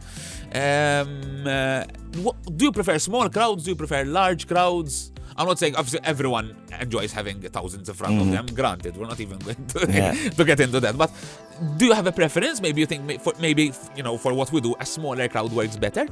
Um, 0.55 1.47
uh, 1.47 1.85
do 2.57 2.65
you 2.67 2.73
prefer 2.73 2.99
small 2.99 3.29
crowds? 3.29 3.65
Do 3.65 3.71
you 3.71 3.77
prefer 3.77 4.05
large 4.05 4.47
crowds? 4.47 5.13
I'm 5.39 5.47
not 5.47 5.59
saying 5.59 5.77
obviously 5.77 6.01
everyone 6.05 6.57
enjoys 6.81 7.13
having 7.13 7.41
thousands 7.41 7.89
in 7.89 7.95
front 7.95 8.21
of 8.21 8.31
them. 8.31 8.47
Granted, 8.55 8.97
we're 8.97 9.07
not 9.07 9.21
even 9.21 9.39
going 9.39 9.65
to, 9.67 9.87
Yeah. 9.89 10.13
to 10.39 10.45
get 10.45 10.59
into 10.61 10.81
that. 10.81 10.99
But 10.99 11.11
do 11.77 11.87
you 11.87 11.93
have 11.93 12.07
a 12.09 12.13
preference? 12.13 12.61
Maybe 12.61 12.81
you 12.81 12.87
think 12.87 13.21
for 13.21 13.33
maybe 13.41 13.73
you 13.97 14.03
know 14.03 14.19
for 14.19 14.35
what 14.35 14.51
we 14.53 14.61
do, 14.61 14.75
a 14.81 14.85
smaller 14.87 15.29
crowd 15.29 15.53
works 15.53 15.77
better. 15.77 16.07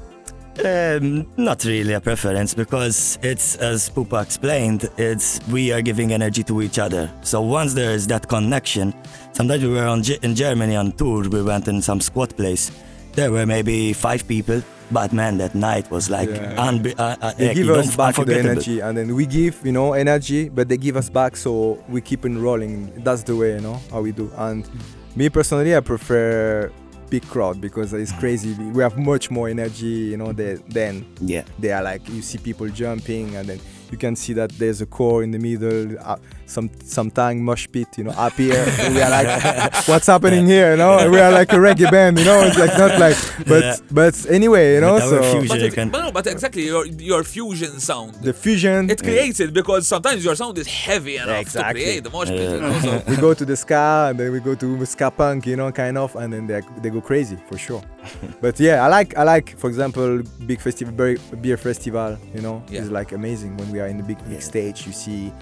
Um, 0.64 1.26
not 1.36 1.64
really 1.64 1.92
a 1.92 2.00
preference 2.00 2.54
because 2.54 3.18
it's 3.22 3.56
as 3.56 3.90
Pupa 3.90 4.22
explained, 4.22 4.88
it's 4.96 5.38
we 5.48 5.70
are 5.70 5.82
giving 5.82 6.12
energy 6.12 6.42
to 6.44 6.62
each 6.62 6.78
other. 6.78 7.10
So 7.20 7.42
once 7.42 7.74
there 7.74 7.90
is 7.90 8.06
that 8.06 8.26
connection, 8.26 8.94
sometimes 9.32 9.62
we 9.62 9.70
were 9.70 9.86
on 9.86 10.02
in 10.22 10.34
Germany 10.34 10.76
on 10.76 10.92
tour. 10.92 11.28
We 11.28 11.42
went 11.42 11.68
in 11.68 11.82
some 11.82 12.00
squat 12.00 12.34
place. 12.36 12.70
There 13.16 13.32
were 13.32 13.46
maybe 13.46 13.92
five 13.94 14.28
people, 14.28 14.62
but 14.92 15.12
man, 15.12 15.38
that 15.38 15.54
night 15.54 15.90
was 15.90 16.10
like 16.10 16.28
Yeah. 16.28 16.54
unbe- 16.56 16.94
uh, 16.98 17.16
uh, 17.20 17.32
they 17.38 17.48
like, 17.48 17.56
give 17.56 17.70
us 17.70 17.96
back 17.96 18.14
the 18.16 18.38
energy 18.38 18.80
and 18.80 18.96
then 18.96 19.14
we 19.14 19.24
give 19.26 19.56
you 19.64 19.72
know 19.72 19.94
energy 19.94 20.48
but 20.48 20.68
they 20.68 20.76
give 20.76 20.96
us 20.96 21.08
back 21.08 21.36
so 21.36 21.82
we 21.88 22.00
keep 22.00 22.24
on 22.24 22.38
rolling 22.40 22.92
that's 23.02 23.22
the 23.24 23.34
way 23.34 23.54
you 23.54 23.60
know 23.60 23.80
how 23.90 24.00
we 24.02 24.12
do 24.12 24.30
and 24.36 24.68
me 25.16 25.28
personally 25.28 25.74
i 25.74 25.80
prefer 25.80 26.70
big 27.10 27.22
crowd 27.28 27.60
because 27.60 27.92
it's 27.94 28.12
crazy 28.12 28.52
we 28.76 28.82
have 28.82 28.96
much 28.98 29.30
more 29.30 29.48
energy 29.48 30.10
you 30.12 30.16
know 30.16 30.32
they, 30.32 30.54
then 30.68 31.04
Yeah. 31.20 31.42
they 31.58 31.72
are 31.72 31.82
like 31.82 32.06
you 32.08 32.22
see 32.22 32.38
people 32.38 32.68
jumping 32.68 33.34
and 33.36 33.48
then 33.48 33.60
you 33.90 33.98
can 33.98 34.16
see 34.16 34.32
that 34.32 34.50
there's 34.58 34.80
a 34.80 34.86
core 34.86 35.22
in 35.22 35.30
the 35.30 35.38
middle 35.38 35.96
uh, 36.00 36.16
some 36.46 36.68
sometime 36.84 37.40
mosh 37.40 37.66
pit 37.72 37.88
you 37.98 38.04
know 38.04 38.10
up 38.12 38.32
here 38.34 38.64
we 38.90 39.00
are 39.00 39.10
like 39.10 39.28
what's 39.88 40.06
happening 40.06 40.46
here 40.46 40.72
you 40.72 40.76
know 40.76 40.98
and 40.98 41.10
we 41.10 41.18
are 41.20 41.30
like 41.32 41.52
a 41.52 41.56
reggae 41.56 41.90
band 41.90 42.18
you 42.18 42.24
know 42.24 42.40
it's 42.42 42.58
like 42.58 42.76
not 42.78 42.98
like 43.00 43.16
but 43.46 43.62
Yeah. 43.62 43.76
but 43.90 44.14
anyway 44.30 44.74
you 44.74 44.80
know 44.80 44.98
so 44.98 45.22
fusion. 45.22 45.48
But, 45.48 45.60
you 45.60 45.70
can- 45.72 45.90
but 45.90 46.02
no, 46.04 46.10
but 46.12 46.26
exactly 46.26 46.64
your 46.66 46.84
your 46.86 47.22
fusion 47.24 47.78
sound. 47.80 48.14
the 48.28 48.32
fusion 48.32 48.90
it 48.90 49.02
creates 49.02 49.38
it 49.40 49.52
because 49.52 49.86
sometimes 49.88 50.24
your 50.24 50.34
sound 50.36 50.56
is 50.58 50.66
heavy 50.66 51.16
enough 51.16 51.40
Exactly. 51.40 51.80
to 51.80 51.84
create 51.86 52.04
the 52.04 52.10
mosh 52.10 52.28
pit. 52.28 52.50
You 52.50 52.60
know, 52.60 52.78
so 52.80 53.02
we 53.08 53.16
go 53.16 53.34
to 53.34 53.44
the 53.44 53.56
ska 53.56 54.08
and 54.10 54.18
then 54.18 54.32
we 54.32 54.40
go 54.40 54.54
to 54.54 54.86
ska 54.86 55.10
punk, 55.10 55.46
you 55.46 55.56
know, 55.56 55.70
kind 55.72 55.96
of, 55.98 56.14
and 56.16 56.32
then 56.32 56.46
they 56.46 56.60
they 56.82 56.90
go 56.90 57.00
crazy 57.00 57.36
for 57.48 57.58
sure. 57.58 57.82
but 58.40 58.58
yeah, 58.60 58.84
I 58.84 58.88
like 58.88 59.16
I 59.16 59.22
like, 59.24 59.56
for 59.58 59.68
example, 59.68 60.22
big 60.46 60.60
festival, 60.60 60.92
beer, 60.94 61.16
beer 61.40 61.56
festival. 61.56 62.16
You 62.34 62.42
know, 62.42 62.62
Yeah. 62.68 62.80
it's 62.82 62.90
like 62.90 63.12
amazing 63.12 63.56
when 63.56 63.70
we 63.72 63.80
are 63.80 63.86
in 63.86 63.96
the 63.98 64.02
big 64.02 64.18
big 64.24 64.32
Yeah. 64.34 64.40
stage. 64.40 64.86
You 64.86 64.92
see, 64.92 65.32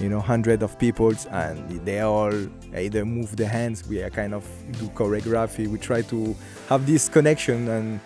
you 0.00 0.08
know, 0.08 0.20
hundred 0.20 0.62
of 0.62 0.78
people 0.78 1.12
and 1.30 1.56
they 1.86 2.00
all 2.00 2.32
either 2.76 3.04
move 3.04 3.36
the 3.36 3.46
hands. 3.46 3.86
We 3.88 4.02
are 4.02 4.10
kind 4.10 4.34
of 4.34 4.44
do 4.80 4.86
choreography. 4.88 5.68
We 5.68 5.78
try 5.78 6.02
to 6.02 6.34
have 6.68 6.86
this 6.86 7.08
connection 7.08 7.68
and. 7.68 8.00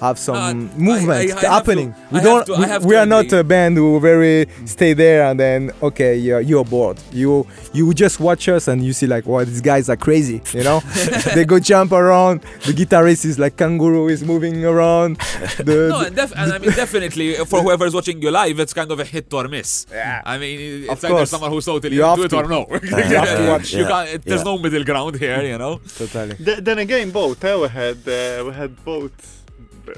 Have 0.00 0.18
some 0.18 0.36
I- 0.36 0.52
movement 0.52 1.10
I- 1.10 1.14
I 1.22 1.26
have 1.28 1.40
to- 1.40 1.48
happening. 1.50 1.94
I 1.94 2.12
we 2.12 2.16
have 2.18 2.24
don't. 2.24 2.46
to- 2.46 2.54
I 2.54 2.58
we, 2.60 2.64
have 2.66 2.84
we 2.84 2.94
to 2.94 3.00
are 3.00 3.06
not 3.06 3.32
a 3.32 3.42
band 3.42 3.76
who 3.78 3.98
very 4.00 4.46
stay 4.66 4.92
there 4.92 5.24
and 5.26 5.40
then 5.40 5.70
okay 5.82 6.16
you're, 6.16 6.40
you're 6.40 6.64
bored 6.64 6.98
you 7.12 7.46
you 7.72 7.92
just 7.94 8.20
watch 8.20 8.46
us 8.48 8.68
and 8.68 8.84
you 8.84 8.92
see 8.92 9.06
like 9.06 9.24
wow 9.26 9.42
these 9.44 9.62
guys 9.62 9.88
are 9.88 9.96
crazy 9.96 10.42
you 10.52 10.62
know 10.64 10.80
they 11.34 11.44
go 11.46 11.58
jump 11.58 11.92
around 11.92 12.42
the 12.66 12.72
guitarist 12.72 13.24
is 13.24 13.38
like 13.38 13.56
kangaroo 13.56 14.08
is 14.08 14.22
moving 14.22 14.64
around 14.66 15.16
the, 15.64 15.88
no, 15.90 16.00
and, 16.00 16.14
def- 16.14 16.32
and 16.36 16.52
I 16.52 16.58
mean 16.58 16.70
definitely 16.84 17.34
for 17.46 17.62
whoever 17.62 17.86
is 17.86 17.94
watching 17.94 18.20
you 18.20 18.30
live, 18.30 18.60
it's 18.60 18.74
kind 18.74 18.90
of 18.90 19.00
a 19.00 19.04
hit 19.04 19.32
or 19.32 19.48
miss. 19.48 19.86
Yeah. 19.90 20.20
I 20.24 20.36
mean, 20.38 20.58
it's 20.82 20.90
Of 20.92 21.04
either 21.04 21.14
course. 21.14 21.30
someone 21.30 21.50
who's 21.50 21.64
totally 21.64 21.96
You 21.96 22.04
into 22.04 22.16
have 22.22 22.24
it 22.26 22.28
to. 22.28 22.36
or 22.36 22.48
no. 22.48 22.66
You 22.82 23.16
have 23.16 23.36
to 23.38 23.48
watch. 23.48 23.72
You 23.72 23.80
Yeah. 23.82 23.88
can't. 23.88 24.24
There's 24.24 24.40
Yeah. 24.40 24.44
no 24.44 24.58
middle 24.58 24.84
ground 24.84 25.16
here, 25.18 25.42
you 25.42 25.58
know. 25.58 25.80
totally 25.96 26.34
Th- 26.36 26.58
then 26.58 26.78
again, 26.78 27.10
both. 27.10 27.42
Uh, 27.44 27.58
we 27.62 27.68
had 27.68 27.96
uh, 28.08 28.44
we 28.46 28.52
had 28.52 28.84
both 28.84 29.35
b- 29.86 29.92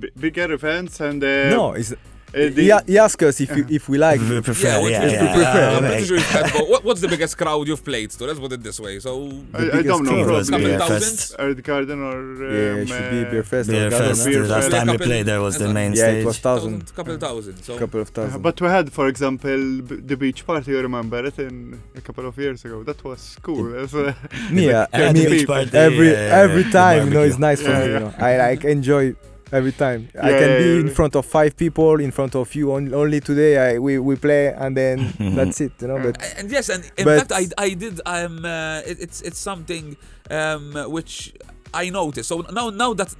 b- 0.00 0.10
bigger 0.24 0.52
events 0.52 1.00
and 1.00 1.22
uh, 1.22 1.48
no 1.50 1.72
it's 1.72 1.92
uh, 1.92 1.96
the- 2.34 2.82
he, 2.86 2.92
he 2.92 2.98
asked 2.98 3.22
us 3.22 3.40
if 3.40 3.50
you, 3.56 3.64
if 3.70 3.88
we 3.88 3.96
like 3.96 4.20
We 4.20 4.42
prefer, 4.42 4.82
what 4.82 4.90
yeah, 4.92 5.02
is 5.06 5.12
yeah, 5.14 5.18
the 5.18 5.24
yeah, 5.24 5.34
prefer? 5.34 5.60
yeah, 5.70 5.76
I'm 5.78 5.84
pretty 5.90 6.04
sure 6.08 6.16
you've 6.18 6.26
had. 6.36 6.50
What, 6.72 6.84
what's 6.84 7.00
the 7.00 7.08
biggest 7.08 7.38
crowd 7.38 7.66
you've 7.66 7.82
played 7.90 8.10
to? 8.10 8.24
Let's 8.26 8.38
put 8.38 8.52
it 8.52 8.62
this 8.62 8.78
way. 8.78 8.98
So 8.98 9.12
I, 9.54 9.78
I 9.78 9.82
don't 9.82 10.04
know. 10.04 10.10
crowd 10.24 10.30
was 10.40 10.50
Probably 10.50 10.66
Beer 10.66 10.78
couple 10.78 10.98
Fest. 11.00 11.36
thousands. 11.38 11.60
Garden 11.70 11.98
or 12.02 12.18
um, 12.18 12.42
yeah 12.42 12.82
it 12.82 12.88
should 12.88 13.10
be 13.16 13.20
uh, 13.26 13.30
beer 13.30 13.42
fest 13.52 13.70
Beer 13.70 13.88
Garden, 13.88 14.08
Fest, 14.08 14.24
huh? 14.24 14.30
Beer 14.30 14.46
last 14.46 14.64
Fest. 14.68 14.76
time 14.76 14.86
we 14.88 14.98
played 14.98 15.24
there 15.24 15.40
was 15.40 15.56
the 15.56 15.68
main 15.72 15.92
yeah 15.92 16.02
stage. 16.04 16.22
it 16.22 16.26
was 16.26 16.38
thousand 16.38 16.80
thousand, 16.80 16.96
couple 16.96 17.16
thousand. 17.28 17.56
So 17.62 17.78
couple 17.78 18.00
of 18.02 18.08
thousand 18.10 18.42
But 18.42 18.60
we 18.60 18.68
had, 18.76 18.92
for 18.92 19.06
example, 19.08 19.58
b- 19.88 20.00
the 20.10 20.16
beach 20.24 20.40
party. 20.46 20.72
You 20.72 20.80
remember 20.82 21.24
it 21.24 21.38
in 21.38 21.80
a 21.96 22.02
couple 22.02 22.26
of 22.30 22.36
years 22.36 22.62
ago. 22.62 22.82
That 22.82 23.02
was 23.04 23.38
cool. 23.40 23.64
That's, 23.72 23.94
uh, 24.02 24.12
uh, 24.12 24.12
Yeah, 24.52 24.86
me 25.14 25.24
the 25.24 25.30
beach 25.30 25.46
party, 25.46 25.70
every 25.88 26.08
yeah, 26.10 26.28
yeah, 26.28 26.42
every 26.44 26.64
time 26.80 27.08
you 27.08 27.14
know 27.14 27.22
it's 27.22 27.38
nice 27.38 27.62
for 27.62 27.70
me 27.70 27.84
you 27.86 27.92
yeah. 27.92 27.98
know 28.00 28.12
i 28.18 28.36
like 28.36 28.64
enjoy 28.76 29.14
every 29.52 29.72
time 29.72 30.08
i 30.22 30.28
can 30.30 30.50
yeah, 30.50 30.58
be 30.58 30.64
yeah. 30.74 30.80
in 30.80 30.88
front 30.90 31.14
of 31.16 31.24
five 31.24 31.56
people 31.56 32.00
in 32.00 32.10
front 32.10 32.34
of 32.34 32.54
you 32.54 32.72
only, 32.72 32.92
only 32.94 33.20
today 33.20 33.52
I, 33.74 33.78
we, 33.78 33.98
we 33.98 34.16
play 34.16 34.48
and 34.48 34.76
then 34.76 35.12
that's 35.36 35.60
it 35.60 35.72
you 35.80 35.88
know 35.88 35.98
but 36.02 36.16
And 36.38 36.50
yes, 36.50 36.68
and 36.68 36.82
in 36.96 37.04
But- 37.04 37.18
fact, 37.18 37.32
I, 37.32 37.44
I 37.66 37.70
did. 37.74 38.00
Um, 38.06 38.44
uh, 38.44 38.80
it, 38.90 38.96
it's 39.04 39.18
it's 39.22 39.38
something 39.38 39.96
um, 40.30 40.74
which 40.96 41.32
I 41.72 41.90
noticed. 41.90 42.28
So 42.28 42.36
now 42.58 42.70
now 42.70 42.94
that 42.94 43.10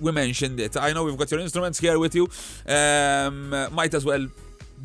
we 0.00 0.10
mentioned 0.12 0.58
it, 0.60 0.76
I 0.76 0.92
know 0.92 1.04
we've 1.04 1.16
got 1.22 1.30
your 1.30 1.40
instruments 1.40 1.78
here 1.80 1.98
with 1.98 2.14
you. 2.14 2.24
Um, 2.66 3.52
uh, 3.52 3.68
might 3.70 3.94
as 3.94 4.04
well 4.04 4.26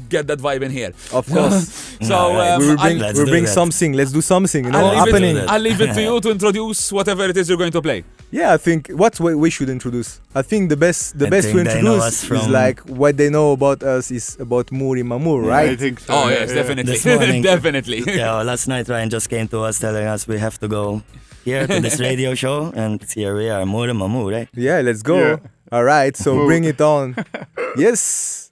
get 0.10 0.28
that 0.28 0.40
vibe 0.40 0.62
in 0.68 0.72
here. 0.72 0.92
of 1.14 1.26
course 1.28 1.98
So 2.10 2.16
Alright. 2.16 2.52
um, 2.52 2.62
we 2.62 2.68
will 2.70 2.80
I'll- 2.80 2.98
bring, 2.98 3.14
we'll 3.16 3.26
bring 3.36 3.48
something 3.48 3.92
let's 3.94 4.12
do 4.14 4.22
something 4.22 4.64
you 4.66 4.72
know 4.72 4.80
I'll 4.80 4.90
leave, 4.96 5.06
happening 5.14 5.36
it- 5.38 5.44
it, 5.44 5.50
I'll 5.50 5.60
leave 5.68 5.82
it 5.82 5.94
to 5.94 6.02
you 6.02 6.20
to 6.22 6.30
introduce 6.38 6.92
whatever 6.92 7.24
it 7.32 7.36
is 7.38 7.50
you're 7.50 7.58
going 7.64 7.74
to 7.80 7.82
play. 7.82 8.04
Yeah 8.32 8.54
i 8.54 8.58
think 8.58 8.88
what 8.90 9.20
we, 9.20 9.36
we 9.36 9.50
should 9.50 9.70
introduce 9.70 10.20
i 10.36 10.42
think 10.42 10.70
the 10.70 10.78
best 10.78 11.18
the 11.20 11.28
I 11.28 11.30
best 11.30 11.48
to 11.50 11.54
think 11.54 11.68
they 11.68 11.82
know 11.82 11.96
introduce 11.96 12.24
is 12.32 12.48
like 12.48 12.80
what 12.88 13.18
they 13.18 13.30
know 13.30 13.52
about 13.52 13.84
us 13.84 14.10
is 14.12 14.38
about 14.40 14.72
muri 14.72 15.04
mamur 15.04 15.44
I 15.46 15.48
right 15.68 15.80
think 15.80 16.00
so. 16.00 16.14
Oh 16.14 16.30
yes, 16.30 16.50
yeah. 16.50 16.56
definitely, 16.56 16.94
This 16.94 17.06
morning- 17.06 17.42
definitely. 17.54 18.00
yeah, 18.08 18.36
well, 18.38 18.46
last 18.46 18.68
night 18.68 18.88
Ryan 18.88 19.10
just 19.10 19.30
came 19.30 19.48
to 19.50 19.60
us 19.68 19.80
telling 19.80 20.08
us 20.08 20.28
we 20.28 20.38
have 20.40 20.58
to 20.60 20.68
go 20.68 21.02
here 21.44 21.68
to 21.68 21.80
this 21.82 22.00
radio 22.08 22.36
show, 22.36 22.72
and 22.76 23.02
here 23.14 23.36
we 23.36 23.50
are, 23.50 23.66
Mure 23.66 23.94
Mamure. 23.94 24.34
Eh? 24.34 24.46
yeah 24.54 24.80
let's 24.82 25.02
go 25.04 25.18
Yeah. 25.20 25.38
all 25.72 25.84
right 25.84 26.16
so 26.16 26.46
bring 26.46 26.64
it 26.64 26.80
on 26.80 27.16
yes 27.78 28.52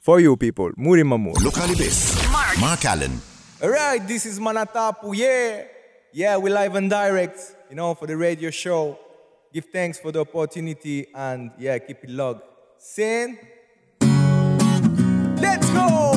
for 0.00 0.20
you 0.20 0.36
people 0.36 0.70
muri 0.76 1.02
mamur 1.02 1.34
Lokali 1.46 1.74
Biss. 1.76 1.98
Mark 2.60 2.84
Allen. 2.84 3.20
Alright, 3.62 4.06
this 4.06 4.26
is 4.26 4.38
Manatapu, 4.40 5.14
yeah. 5.16 5.64
Yeah, 6.12 6.36
we 6.36 6.50
live 6.50 6.74
and 6.76 6.90
direct, 6.90 7.38
you 7.68 7.76
know, 7.76 7.94
for 7.94 8.06
the 8.06 8.16
radio 8.16 8.50
show. 8.50 8.98
Give 9.52 9.64
thanks 9.66 9.98
for 9.98 10.10
the 10.10 10.20
opportunity 10.20 11.06
and 11.14 11.50
yeah, 11.58 11.78
keep 11.78 12.02
it 12.04 12.10
logged. 12.10 12.42
Sin. 12.78 13.38
Let's 15.40 15.70
go! 15.70 16.12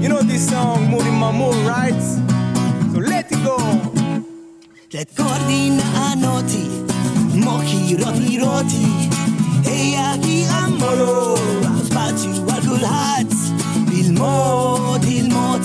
You 0.00 0.08
know 0.08 0.22
this 0.22 0.48
song, 0.48 0.88
Muri 0.88 1.10
Mamur, 1.10 1.54
right? 1.66 2.00
So 2.92 3.00
let 3.00 3.30
it 3.30 3.44
go. 3.44 3.58
Ricordi 4.92 5.70
noti, 6.20 6.66
mochi 7.38 7.94
roti 7.94 8.38
roti 8.40 8.84
Eja 9.64 10.18
ki 10.18 10.42
ammolo, 10.50 11.36
spazju 11.86 12.32
għal 12.42 12.66
kulħadd 12.66 13.36
Il-mod, 14.00 15.06
il-mod 15.06 15.64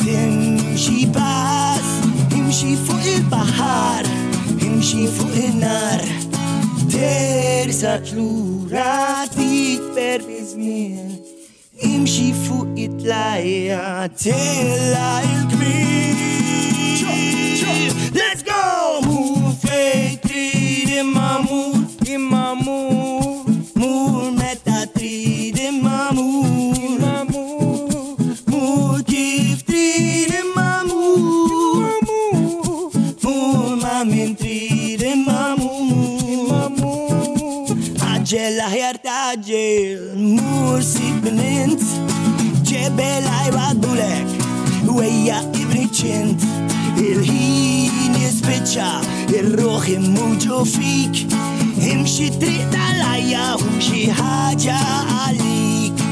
Timxi 0.00 1.10
pass, 1.12 1.67
imxi 2.68 2.76
fuq 2.86 3.04
il-bahar 3.14 4.04
Imxi 4.66 5.06
fuq 5.16 5.34
il-nar. 5.46 6.00
Tersa 6.92 7.94
tlura 8.06 9.24
dik 9.36 9.82
per 9.94 10.20
bizmin. 10.26 11.08
Imxi 11.92 12.28
fuq 12.44 12.68
it-lajja 12.84 14.08
Tella 14.22 15.10
il-kbir. 15.32 16.17
Immuġu 49.94 50.58
fik 50.74 51.14
Imxi 51.92 52.28
triq 52.40 52.64
tal-ajja 52.72 53.46
U 53.62 53.70
xi 53.82 54.02
ħaġa 54.18 54.78
għalik 55.16 56.04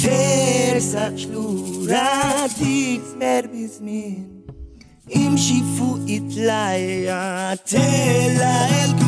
Tersa 0.00 1.10
xlura 1.18 2.48
dik 2.56 3.04
smer 3.12 3.50
bizmin 3.52 4.26
Imxi 5.22 5.58
fuq 5.76 6.06
it-lajja 6.16 7.20
tela 7.66 8.54
il 8.82 8.99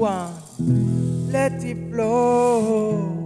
Let 0.00 1.62
it 1.62 1.76
flow. 1.92 3.20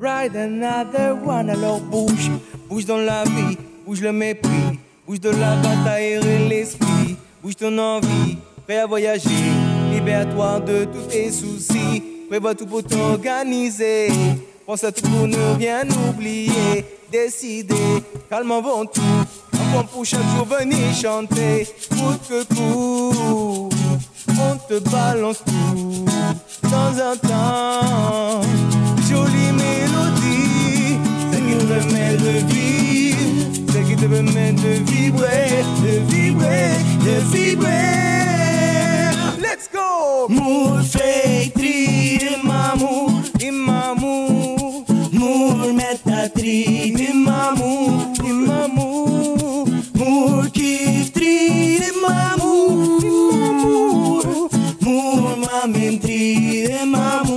Ride 0.00 0.34
another 0.34 1.14
one. 1.14 1.50
Alors 1.50 1.80
bouge, 1.80 2.30
bouge 2.68 2.84
dans 2.84 2.96
la 2.96 3.22
vie, 3.22 3.56
bouge 3.86 4.00
le 4.00 4.12
mépris, 4.12 4.80
bouge 5.06 5.20
de 5.20 5.30
la 5.30 5.54
bataille 5.56 6.14
et 6.14 6.48
l'esprit, 6.48 7.16
bouge 7.40 7.54
ton 7.54 7.78
envie, 7.78 8.38
prêt 8.66 8.78
à 8.78 8.86
voyager, 8.86 9.28
libère-toi 9.92 10.58
de 10.60 10.84
tous 10.86 11.02
tes 11.08 11.30
soucis, 11.30 12.02
prévois 12.28 12.56
tout 12.56 12.66
pour 12.66 12.82
t'organiser, 12.82 14.08
pense 14.66 14.82
à 14.82 14.90
tout 14.90 15.08
pour 15.08 15.28
ne 15.28 15.56
rien 15.58 15.84
oublier, 16.08 16.84
décider, 17.12 18.02
calme 18.28 18.50
avant 18.50 18.84
tout, 18.84 19.00
un 19.52 19.72
point 19.72 19.84
pour 19.84 20.04
chaque 20.04 20.26
jour 20.34 20.44
venir 20.44 20.92
chanter, 20.92 21.68
coûte 21.88 22.20
que 22.28 22.42
coûte, 22.54 23.69
te 24.70 24.78
balance 24.88 25.42
tout, 25.44 26.04
dans 26.62 26.92
un 27.10 27.16
temps, 27.16 28.40
jolie 29.08 29.52
mélodie, 29.52 30.96
qui 31.32 31.56
te 31.56 31.64
permet 31.64 32.16
de 32.16 32.32
vivre, 32.52 33.88
qui 33.88 33.96
te 33.96 34.06
permet 34.06 34.52
de 34.52 34.72
vibrer, 34.88 35.64
de 35.82 35.94
vibrer, 36.12 36.70
de 37.04 37.14
vibrer. 37.32 39.10
Let's 39.40 39.68
go! 39.72 40.28
Tree 41.56 42.20
in 42.22 42.40
my 42.44 42.76
mood, 42.78 43.42
in 43.42 43.56
my 43.58 43.94
mood. 43.98 44.88
Mood 45.12 45.74
Mood 55.66 56.08
mamin 56.86 57.29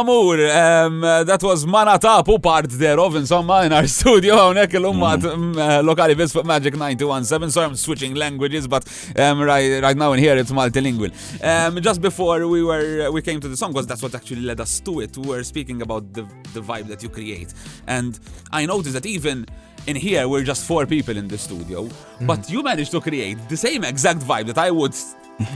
mood. 0.00 0.38
Mur 0.38 0.38
imma 0.38 0.88
mur, 0.88 1.16
um, 1.20 1.26
that 1.26 1.42
was 1.42 1.66
Mana 1.66 1.98
Tapu 1.98 2.38
part 2.38 2.70
thereof, 2.70 3.14
insomma, 3.14 3.64
in 3.66 3.72
our 3.72 3.86
studio, 3.98 4.36
hawnhekk 4.36 4.74
il-ummat 4.74 5.24
um, 5.24 5.52
uh, 5.58 5.82
lokali 5.82 6.16
bis 6.16 6.32
fuq 6.32 6.44
Magic 6.44 6.74
917, 6.74 7.50
sorry 7.50 7.66
I'm 7.66 7.76
switching 7.76 8.14
languages, 8.14 8.66
but 8.66 8.84
um, 9.18 9.40
right, 9.40 9.82
right 9.82 9.96
now 9.96 10.12
in 10.12 10.18
here 10.18 10.36
it's 10.36 10.52
multilingual. 10.52 11.12
Um, 11.42 11.80
just 11.82 12.00
before 12.00 12.46
we 12.46 12.62
were 12.62 13.10
we 13.10 13.20
came 13.22 13.40
to 13.40 13.48
the 13.48 13.56
song, 13.56 13.72
because 13.72 13.86
that's 13.86 14.02
what 14.02 14.14
actually 14.14 14.42
led 14.42 14.60
us 14.60 14.80
to 14.80 15.00
it, 15.00 15.16
we 15.16 15.28
were 15.28 15.44
speaking 15.44 15.82
about 15.82 16.12
the, 16.12 16.22
the 16.54 16.60
vibe 16.60 16.86
that 16.88 17.02
you 17.02 17.08
create. 17.08 17.52
And 17.86 18.18
I 18.50 18.66
noticed 18.66 18.94
that 18.94 19.06
even 19.06 19.46
in 19.86 19.96
here 19.96 20.28
we're 20.28 20.44
just 20.44 20.66
four 20.66 20.86
people 20.86 21.16
in 21.16 21.28
the 21.28 21.38
studio, 21.38 21.88
but 22.22 22.48
you 22.50 22.62
managed 22.62 22.92
to 22.92 23.00
create 23.00 23.36
the 23.48 23.56
same 23.56 23.84
exact 23.84 24.20
vibe 24.20 24.46
that 24.46 24.58
I 24.58 24.70
would 24.70 24.94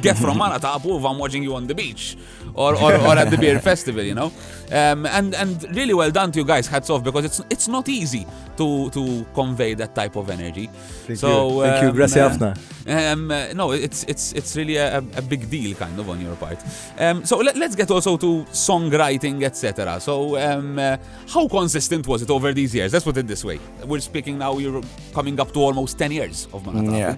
get 0.02 0.16
from 0.18 0.38
Mana 0.38 0.58
Tapu 0.58 0.96
if 0.98 1.04
I'm 1.04 1.18
watching 1.18 1.42
you 1.42 1.54
on 1.54 1.66
the 1.66 1.74
beach 1.74 2.16
or, 2.54 2.74
or, 2.74 2.94
or 2.94 3.16
at 3.16 3.30
the 3.30 3.36
beer 3.38 3.58
festival, 3.60 4.02
you 4.02 4.14
know. 4.14 4.32
Um, 4.72 5.06
and 5.06 5.34
and 5.34 5.62
really 5.76 5.94
well 5.94 6.10
done 6.10 6.32
to 6.32 6.40
you 6.40 6.44
guys. 6.44 6.66
Hats 6.66 6.90
off 6.90 7.04
because 7.04 7.24
it's 7.24 7.40
it's 7.50 7.68
not 7.68 7.88
easy 7.88 8.26
to 8.56 8.90
to 8.90 9.24
convey 9.34 9.74
that 9.74 9.94
type 9.94 10.16
of 10.16 10.28
energy. 10.30 10.68
Thank 11.06 11.18
so 11.18 11.62
you. 11.64 11.70
Thank 11.70 11.82
you. 11.82 11.88
um, 11.90 11.94
Grazie 11.96 12.20
uh, 12.20 12.30
ħafna. 12.30 13.12
um, 13.12 13.30
uh, 13.30 13.52
no, 13.54 13.72
it's 13.72 14.04
it's 14.08 14.32
it's 14.32 14.56
really 14.56 14.76
a, 14.76 14.98
a 14.98 15.22
big 15.22 15.48
deal 15.50 15.76
kind 15.76 15.98
of 15.98 16.08
on 16.08 16.20
your 16.20 16.34
part. 16.36 16.58
Um, 16.98 17.24
so 17.24 17.36
let, 17.38 17.56
let's 17.56 17.76
get 17.76 17.90
also 17.90 18.16
to 18.16 18.44
songwriting, 18.50 19.44
etc. 19.44 20.00
So 20.00 20.36
um, 20.36 20.78
uh, 20.78 20.96
how 21.28 21.46
consistent 21.48 22.06
was 22.08 22.22
it 22.22 22.30
over 22.30 22.52
these 22.52 22.74
years? 22.74 22.92
Let's 22.92 23.04
put 23.04 23.16
it 23.18 23.26
this 23.28 23.44
way. 23.44 23.60
We're 23.84 24.00
speaking 24.00 24.38
now. 24.38 24.58
You're 24.58 24.82
coming 25.12 25.38
up 25.38 25.52
to 25.52 25.60
almost 25.60 25.96
ten 25.98 26.10
years 26.10 26.48
of 26.52 26.64
Mana 26.66 26.82
Tapu, 26.82 26.96
Yeah. 26.96 27.16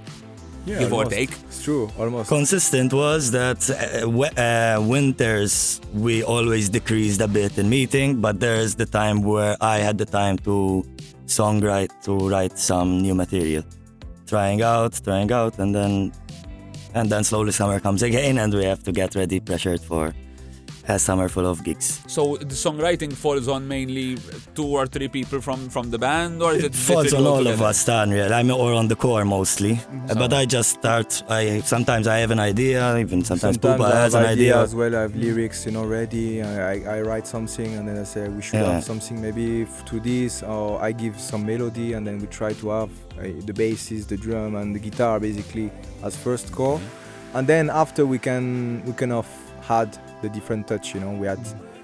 Yeah, 0.67 0.81
give 0.81 0.93
or 0.93 1.05
take. 1.07 1.31
It's 1.49 1.63
true, 1.63 1.91
almost. 1.99 2.29
Consistent 2.29 2.93
was 2.93 3.31
that 3.31 3.61
uh, 3.71 4.09
we- 4.09 4.29
uh, 4.37 4.81
winters 4.83 5.81
we 5.95 6.23
always 6.23 6.69
decreased 6.69 7.21
a 7.21 7.29
bit 7.29 7.57
in 7.59 7.69
meeting, 7.69 8.21
but 8.21 8.39
there's 8.41 8.75
the 8.75 8.87
time 8.87 9.23
where 9.23 9.57
I 9.61 9.79
had 9.79 9.97
the 9.99 10.05
time 10.07 10.37
to 10.39 10.85
songwrite, 11.27 11.93
to 12.05 12.29
write 12.29 12.59
some 12.59 13.01
new 13.01 13.15
material, 13.15 13.65
trying 14.27 14.63
out, 14.63 15.01
trying 15.05 15.31
out, 15.33 15.59
and 15.59 15.75
then 15.75 16.13
and 16.95 17.11
then 17.11 17.23
slowly 17.25 17.53
summer 17.53 17.81
comes 17.81 18.03
again, 18.03 18.39
and 18.39 18.53
we 18.53 18.65
have 18.65 18.83
to 18.85 18.93
get 18.93 19.15
ready, 19.15 19.41
pressured 19.41 19.81
for 19.81 20.13
a 20.89 20.99
summer 20.99 21.29
full 21.29 21.47
of 21.47 21.63
gigs. 21.63 22.01
So 22.07 22.37
the 22.37 22.55
songwriting 22.55 23.13
falls 23.13 23.47
on 23.49 23.69
mainly 23.69 24.17
two 24.55 24.65
or 24.67 24.87
three 24.87 25.09
people 25.09 25.41
from 25.41 25.69
from 25.69 25.91
the 25.91 25.99
band, 25.99 26.43
or 26.43 26.53
is 26.55 26.65
it, 26.65 26.75
It 26.75 26.77
falls 26.77 27.13
on 27.13 27.27
all 27.27 27.39
together? 27.39 27.55
of 27.55 27.63
us, 27.63 27.85
Daniel. 27.85 28.33
I'm 28.33 28.51
or 28.51 28.73
on 28.73 28.89
the 28.89 28.97
core 28.97 29.25
mostly, 29.25 29.75
Uh, 30.11 30.15
but 30.15 30.33
I 30.33 30.47
just 30.47 30.71
start. 30.81 31.23
I 31.29 31.61
sometimes 31.61 32.07
I 32.07 32.19
have 32.25 32.31
an 32.31 32.41
idea, 32.41 32.81
even 32.99 33.23
sometimes, 33.25 33.57
Sometimes 33.57 33.81
Pupa 33.81 33.93
I 33.95 34.01
has 34.05 34.13
have 34.15 34.23
an 34.25 34.29
idea 34.31 34.53
idea. 34.55 34.63
as 34.63 34.75
well. 34.75 34.95
I 34.97 35.01
have 35.07 35.15
lyrics, 35.17 35.67
you 35.67 35.73
know, 35.73 35.85
ready. 35.85 36.43
I, 36.43 36.55
I, 36.75 36.77
I 36.97 37.01
write 37.03 37.27
something 37.27 37.71
and 37.77 37.85
then 37.89 37.99
I 37.99 38.05
say 38.05 38.29
we 38.29 38.43
should 38.43 38.61
Yeah. 38.61 38.73
have 38.75 38.85
something 38.85 39.17
maybe 39.21 39.67
to 39.91 40.01
this, 40.01 40.43
or 40.43 40.81
I 40.89 40.93
give 40.93 41.15
some 41.21 41.43
melody 41.53 41.89
and 41.95 42.07
then 42.07 42.17
we 42.23 42.27
try 42.41 42.53
to 42.63 42.67
have 42.79 42.91
uh, 43.19 43.23
the 43.49 43.53
basses, 43.53 44.07
the 44.07 44.17
drum, 44.17 44.55
and 44.61 44.75
the 44.77 44.81
guitar 44.89 45.21
basically 45.21 45.71
as 46.07 46.17
first 46.17 46.47
core, 46.53 46.81
and 47.35 47.47
then 47.47 47.69
after 47.71 48.03
we 48.07 48.19
can 48.19 48.83
we 48.87 48.93
kind 48.93 49.13
of 49.13 49.27
add 49.69 49.91
the 50.23 50.29
different 50.29 50.67
touch. 50.69 50.95
You 50.95 51.01
know, 51.01 51.13
we 51.13 51.27
had 51.27 51.41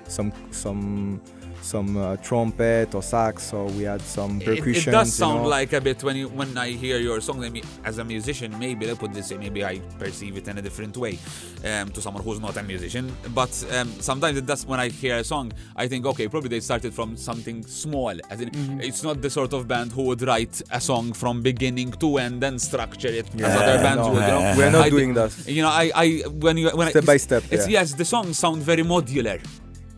some 0.09 0.33
some 0.51 1.21
some 1.65 1.97
uh, 1.97 2.17
trumpet 2.19 2.95
or 2.95 3.03
sax, 3.03 3.53
or 3.53 3.65
we 3.67 3.85
had 3.85 4.03
some 4.03 4.39
percussion. 4.41 4.91
it 4.93 4.97
does 4.97 5.13
sound 5.13 5.47
like 5.47 5.73
a 5.73 5.81
bit 5.81 6.03
when 6.05 6.17
you 6.17 6.29
when 6.29 6.57
I 6.59 6.71
hear 6.71 6.99
your 6.99 7.21
song. 7.21 7.43
I 7.45 7.49
mean, 7.51 7.65
as 7.85 7.99
a 7.99 8.05
musician, 8.05 8.57
maybe 8.59 8.91
I 8.91 8.95
put 8.95 9.13
this 9.13 9.31
way, 9.31 9.39
maybe 9.39 9.65
I 9.65 9.79
perceive 9.99 10.37
it 10.37 10.47
in 10.49 10.59
a 10.59 10.63
different 10.63 10.97
way 10.97 11.19
um, 11.65 11.89
to 11.91 12.01
someone 12.01 12.23
who's 12.23 12.41
not 12.41 12.57
a 12.57 12.63
musician. 12.63 13.11
But 13.35 13.53
um, 13.73 13.89
sometimes 14.01 14.37
it 14.39 14.47
does 14.47 14.67
when 14.67 14.79
I 14.79 14.89
hear 14.91 15.17
a 15.17 15.25
song, 15.25 15.53
I 15.75 15.89
think, 15.89 16.05
okay, 16.07 16.29
probably 16.29 16.51
they 16.51 16.61
started 16.61 16.93
from 16.95 17.17
something 17.17 17.65
small. 17.67 18.15
As 18.31 18.41
in, 18.41 18.51
Mm-hmm. 18.55 18.81
it's 18.83 19.03
not 19.03 19.21
the 19.21 19.31
sort 19.31 19.53
of 19.53 19.67
band 19.67 19.91
who 19.93 20.03
would 20.05 20.23
write 20.23 20.63
a 20.71 20.81
song 20.81 21.13
from 21.13 21.43
beginning 21.43 21.91
to 21.93 22.19
end 22.19 22.45
and 22.45 22.61
structure 22.61 23.09
it 23.09 23.27
as 23.41 23.57
other 23.57 23.79
bands 23.83 24.07
no, 24.07 24.13
would. 24.13 24.23
You 24.23 24.29
know? 24.29 24.55
we're 24.59 24.71
not 24.71 24.85
I 24.87 24.91
doing 24.91 25.15
that. 25.15 25.33
You 25.49 25.63
know, 25.63 25.71
I, 25.71 25.91
I 25.95 26.07
when 26.29 26.57
you 26.59 26.71
when 26.71 26.89
Step 26.91 27.03
I, 27.03 27.07
by 27.07 27.17
step, 27.17 27.43
It's, 27.51 27.67
yeah. 27.67 27.81
Yes, 27.81 27.95
the 27.95 28.05
songs 28.05 28.39
sound 28.39 28.63
very 28.63 28.83
modular. 28.83 29.41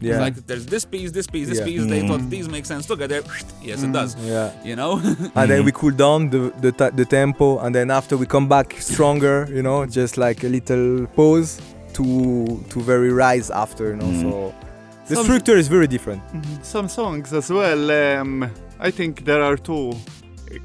It's 0.01 0.09
Yeah. 0.11 0.21
like 0.27 0.47
there's 0.47 0.67
this 0.67 0.85
piece, 0.85 1.11
this 1.19 1.27
piece, 1.27 1.49
this 1.49 1.59
Yeah. 1.59 1.65
piece. 1.65 1.85
They 1.87 2.01
Mm. 2.03 2.09
thought 2.09 2.25
these 2.31 2.49
make 2.57 2.67
sense 2.67 2.85
together. 2.87 3.23
Yes, 3.71 3.83
it 3.83 3.93
does. 3.93 4.11
Yeah. 4.23 4.51
You 4.65 4.77
know. 4.77 4.93
and 5.39 5.47
then 5.51 5.65
we 5.65 5.73
cool 5.73 5.93
down 6.05 6.31
the 6.31 6.53
the, 6.65 6.73
ta- 6.73 6.91
the 7.01 7.05
tempo 7.05 7.59
and 7.65 7.75
then 7.75 7.91
after 7.91 8.15
we 8.23 8.27
come 8.27 8.47
back 8.49 8.69
stronger 8.93 9.37
you 9.57 9.63
know 9.69 9.79
just 9.87 10.15
like 10.27 10.39
a 10.45 10.49
little 10.57 11.07
pause 11.17 11.51
to 11.97 12.05
to 12.73 12.81
very 12.93 13.11
rise 13.25 13.49
after 13.65 13.85
you 13.93 13.97
know 14.03 14.11
Mm. 14.13 14.23
so 14.23 14.31
the 15.09 15.15
Some- 15.17 15.25
structure 15.25 15.57
is 15.63 15.69
very 15.77 15.87
different 15.95 16.21
Some 16.75 16.89
songs 16.89 17.33
as 17.33 17.49
well. 17.59 17.83
Um, 18.03 18.31
I 18.89 18.91
think 18.99 19.25
there 19.25 19.43
are 19.49 19.57
two 19.71 19.95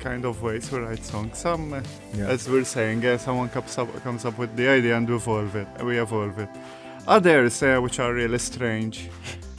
kind 0.08 0.26
of 0.26 0.41
ways 0.44 0.63
to 0.70 0.76
write 0.82 1.04
songs. 1.13 1.38
Some, 1.46 1.63
uh, 1.74 1.80
yeah 2.17 2.34
as 2.34 2.48
we're 2.52 2.65
saying, 2.78 3.00
uh, 3.06 3.17
someone 3.17 3.50
comes 3.56 3.78
up 3.82 3.89
comes 4.04 4.24
up 4.28 4.36
with 4.41 4.52
the 4.60 4.67
idea 4.78 4.94
and 4.98 5.08
we 5.10 5.15
evolve 5.15 5.54
it. 5.63 5.67
We 5.89 5.94
evolve 6.06 6.38
it. 6.46 6.50
Others, 7.08 7.64
uh, 7.64 7.80
which 7.80 8.00
are 8.00 8.14
really 8.14 8.38
strange, 8.38 9.10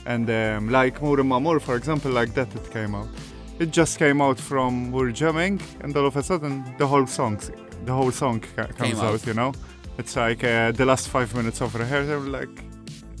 and 0.05 0.29
um, 0.29 0.69
like 0.69 1.01
Moore 1.01 1.17
Mamur, 1.17 1.59
for 1.59 1.75
example, 1.75 2.11
like 2.11 2.33
that, 2.33 2.53
it 2.55 2.71
came 2.71 2.95
out. 2.95 3.09
It 3.59 3.71
just 3.71 3.99
came 3.99 4.21
out 4.21 4.39
from 4.39 4.91
we're 4.91 5.11
jamming, 5.11 5.61
and 5.81 5.95
all 5.95 6.07
of 6.07 6.15
a 6.17 6.23
sudden 6.23 6.63
the 6.77 6.87
whole 6.87 7.05
song, 7.05 7.39
the 7.85 7.93
whole 7.93 8.11
song 8.11 8.39
comes 8.77 8.99
out. 8.99 9.13
out. 9.13 9.27
You 9.27 9.33
know, 9.33 9.53
it's 9.97 10.15
like 10.15 10.43
uh, 10.43 10.71
the 10.71 10.85
last 10.85 11.09
five 11.09 11.33
minutes 11.35 11.61
of 11.61 11.75
rehearsal, 11.75 12.21
like 12.21 12.63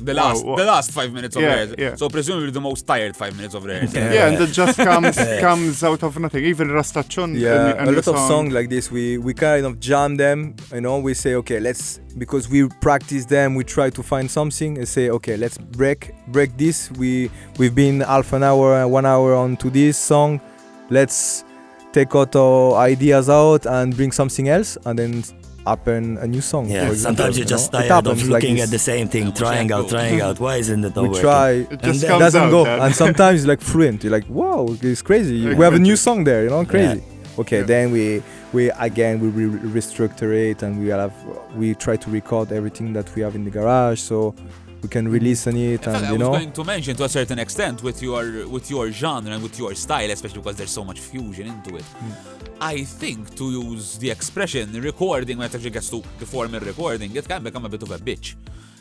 The 0.05 0.13
last, 0.13 0.45
wha- 0.45 0.55
the 0.57 0.65
last 0.65 0.91
five 0.91 1.11
minutes 1.13 1.35
of 1.35 1.41
Yeah, 1.41 1.49
rehearsal. 1.53 1.75
yeah. 1.79 1.95
So 1.95 2.09
presumably 2.09 2.51
the 2.51 2.61
most 2.61 2.85
tired 2.85 3.15
five 3.15 3.35
minutes 3.35 3.53
of 3.55 3.63
rehearsal. 3.65 3.99
Yeah. 3.99 4.13
yeah, 4.13 4.27
and 4.27 4.41
it 4.41 4.51
just 4.51 4.77
comes 4.89 5.15
comes 5.39 5.83
out 5.83 6.03
of 6.03 6.17
nothing. 6.19 6.43
Even 6.45 6.67
Rastachon, 6.69 7.37
yeah 7.39 7.83
a, 7.83 7.89
a 7.89 7.91
lot 7.91 8.07
of 8.07 8.17
songs 8.31 8.53
like 8.53 8.69
this 8.69 8.91
we 8.91 9.17
we 9.17 9.33
kind 9.33 9.65
of 9.65 9.79
jam 9.79 10.15
them 10.17 10.55
you 10.73 10.81
know 10.81 10.97
we 10.99 11.13
say 11.13 11.35
okay 11.35 11.59
let's 11.59 11.99
because 12.17 12.49
we 12.49 12.67
practice 12.81 13.25
them 13.25 13.55
we 13.55 13.63
try 13.63 13.89
to 13.89 14.03
find 14.03 14.29
something 14.29 14.77
and 14.77 14.87
say 14.87 15.09
okay 15.09 15.35
let's 15.37 15.57
break 15.57 16.11
break 16.27 16.55
this 16.57 16.91
we 16.91 17.29
we've 17.57 17.75
been 17.75 18.01
half 18.01 18.33
an 18.33 18.43
hour 18.43 18.87
one 18.87 19.05
hour 19.05 19.33
onto 19.35 19.69
this 19.69 19.97
song 19.97 20.39
let's 20.89 21.43
take 21.91 22.15
out 22.15 22.35
our 22.35 22.75
ideas 22.75 23.29
out 23.29 23.65
and 23.65 23.95
bring 23.95 24.11
something 24.11 24.49
else 24.49 24.77
and 24.85 24.97
then 24.99 25.23
happen 25.65 26.17
a 26.17 26.27
new 26.27 26.41
song 26.41 26.69
Yeah, 26.69 26.85
for 26.87 26.91
example, 26.93 26.97
sometimes 27.17 27.37
you're 27.37 27.45
you 27.45 27.49
just 27.49 27.71
know? 27.73 27.79
Tired 27.79 27.91
of 27.91 28.05
happens 28.05 28.29
like 28.29 28.43
looking 28.43 28.59
at 28.59 28.69
the 28.69 28.79
same 28.79 29.07
thing, 29.07 29.27
Yeah, 29.27 29.31
trying 29.33 29.71
out, 29.71 29.89
trying 29.89 30.21
out. 30.21 30.39
Why 30.39 30.57
isn't 30.57 30.83
it 30.83 30.95
not 30.95 31.01
we 31.03 31.07
working? 31.09 31.21
try 31.21 31.49
It 31.51 31.81
just 31.81 32.01
then- 32.01 32.09
comes 32.11 32.19
doesn't 32.19 32.41
out. 32.43 32.51
go 32.51 32.63
then. 32.65 32.81
and 32.81 32.95
sometimes 32.95 33.39
it's 33.41 33.47
like 33.47 33.61
fluent 33.61 34.03
you're 34.03 34.11
like 34.11 34.25
wow 34.29 34.67
it's 34.81 35.01
crazy 35.01 35.53
we 35.55 35.63
have 35.63 35.73
a 35.73 35.79
new 35.79 35.95
song 35.95 36.23
there 36.23 36.43
you 36.43 36.49
know 36.49 36.65
crazy 36.65 37.01
okay 37.39 37.59
Yeah. 37.59 37.63
then 37.73 37.91
we 37.91 38.21
we 38.51 38.69
again 38.71 39.19
we 39.19 39.27
re- 39.29 39.59
restructure 39.77 40.31
it 40.51 40.61
and 40.63 40.79
we 40.81 40.87
have 40.89 41.13
we 41.55 41.73
try 41.75 41.95
to 41.97 42.09
record 42.11 42.51
everything 42.51 42.93
that 42.93 43.07
we 43.15 43.21
have 43.21 43.33
in 43.35 43.43
the 43.45 43.49
garage 43.51 43.99
so 43.99 44.35
we 44.83 44.89
can 44.89 45.07
release 45.07 45.47
on 45.47 45.55
it 45.55 45.71
In 45.73 45.77
fact, 45.79 45.87
and 45.97 46.05
I 46.05 46.11
you 46.11 46.13
was 46.13 46.19
know 46.19 46.31
going 46.31 46.51
to 46.51 46.63
mention 46.63 46.95
to 46.97 47.03
a 47.05 47.09
certain 47.09 47.39
extent 47.39 47.81
with 47.87 48.01
your 48.01 48.47
with 48.47 48.69
your 48.69 48.91
genre 48.91 49.31
and 49.31 49.41
with 49.41 49.57
your 49.57 49.73
style, 49.75 50.09
especially 50.11 50.39
because 50.41 50.57
there's 50.57 50.71
so 50.79 50.83
much 50.83 50.99
fusion 50.99 51.47
into 51.47 51.75
it. 51.77 51.83
Hmm. 52.01 52.11
I 52.61 52.83
think 53.01 53.35
to 53.39 53.45
use 53.51 53.97
the 53.97 54.09
expression 54.11 54.65
recording 54.89 55.37
when 55.37 55.47
it 55.49 55.55
actually 55.55 55.69
gets 55.77 55.89
to 55.89 56.01
the 56.19 56.25
formal 56.25 56.59
recording, 56.59 57.15
it 57.15 57.27
can 57.27 57.41
become 57.43 57.65
a 57.65 57.69
bit 57.69 57.81
of 57.83 57.91
a 57.91 57.97
bitch. 57.97 58.35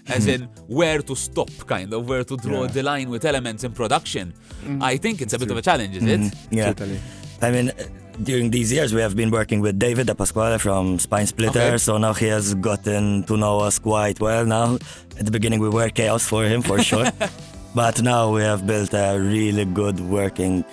As 0.08 0.26
in 0.26 0.42
where 0.66 1.00
to 1.00 1.14
stop, 1.14 1.48
kind 1.66 1.92
of 1.94 2.08
where 2.08 2.24
to 2.24 2.36
draw. 2.36 2.62
Yeah. 2.62 2.66
the 2.76 2.82
line 2.82 3.08
with 3.08 3.24
elements 3.24 3.62
in 3.62 3.72
production. 3.72 4.34
I 4.80 4.96
think 4.96 5.22
it's 5.22 5.32
a 5.32 5.38
bit 5.38 5.50
of 5.50 5.56
a 5.56 5.62
challenge, 5.62 5.96
is 5.96 6.02
it? 6.04 6.20
Mhm, 6.20 6.36
Yeah. 6.50 6.66
totally 6.72 7.00
I 7.40 7.50
mean, 7.52 7.68
uh, 7.70 7.74
during 8.22 8.50
these 8.50 8.72
years, 8.72 8.92
we 8.94 9.00
have 9.00 9.16
been 9.16 9.30
working 9.30 9.60
with 9.60 9.78
David 9.78 10.06
De 10.06 10.14
Pasquale 10.14 10.58
from 10.58 10.98
Spine 10.98 11.26
Splitter, 11.26 11.60
Okay. 11.60 11.78
so 11.78 11.98
now 11.98 12.12
he 12.12 12.26
has 12.26 12.54
gotten 12.54 13.24
to 13.24 13.36
know 13.36 13.60
us 13.60 13.78
quite 13.78 14.20
well 14.20 14.44
now. 14.46 14.74
At 15.18 15.24
the 15.26 15.30
beginning, 15.30 15.60
we 15.60 15.68
were 15.68 15.88
chaos 15.90 16.24
for 16.26 16.44
him, 16.44 16.62
for 16.62 16.82
sure. 16.82 17.06
but 17.74 18.02
now 18.02 18.32
we 18.34 18.42
have 18.42 18.66
built 18.66 18.92
a 18.94 19.18
really 19.18 19.64
good 19.64 19.98
working 20.00 20.64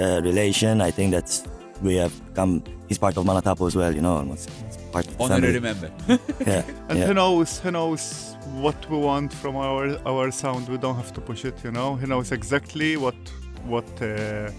uh, 0.00 0.20
relation. 0.22 0.80
I 0.80 0.90
think 0.90 1.12
that's 1.12 1.44
we 1.82 1.96
have 1.96 2.12
come. 2.34 2.62
He's 2.88 2.98
part 2.98 3.16
of 3.18 3.24
Manatapu 3.26 3.66
as 3.66 3.76
well, 3.76 3.94
you 3.94 4.00
know, 4.00 4.16
almost 4.16 4.50
it's 4.66 4.76
part 4.90 5.06
of 5.06 5.16
the 5.18 5.24
Honor 5.24 5.34
family. 5.34 5.52
remember. 5.54 5.90
Yeah, 6.46 6.62
And 6.88 6.98
yeah. 6.98 7.06
he 7.08 7.12
knows, 7.14 7.60
he 7.60 7.70
knows 7.70 8.34
what 8.54 8.78
we 8.90 8.96
want 8.96 9.32
from 9.32 9.56
our 9.56 9.98
our 10.06 10.30
sound. 10.30 10.68
We 10.68 10.78
don't 10.78 10.96
have 10.96 11.12
to 11.12 11.20
push 11.20 11.44
it, 11.44 11.56
you 11.64 11.70
know. 11.70 11.96
He 11.96 12.06
knows 12.06 12.32
exactly 12.32 12.96
what 12.96 13.14
what 13.66 13.84
uh, 14.02 14.50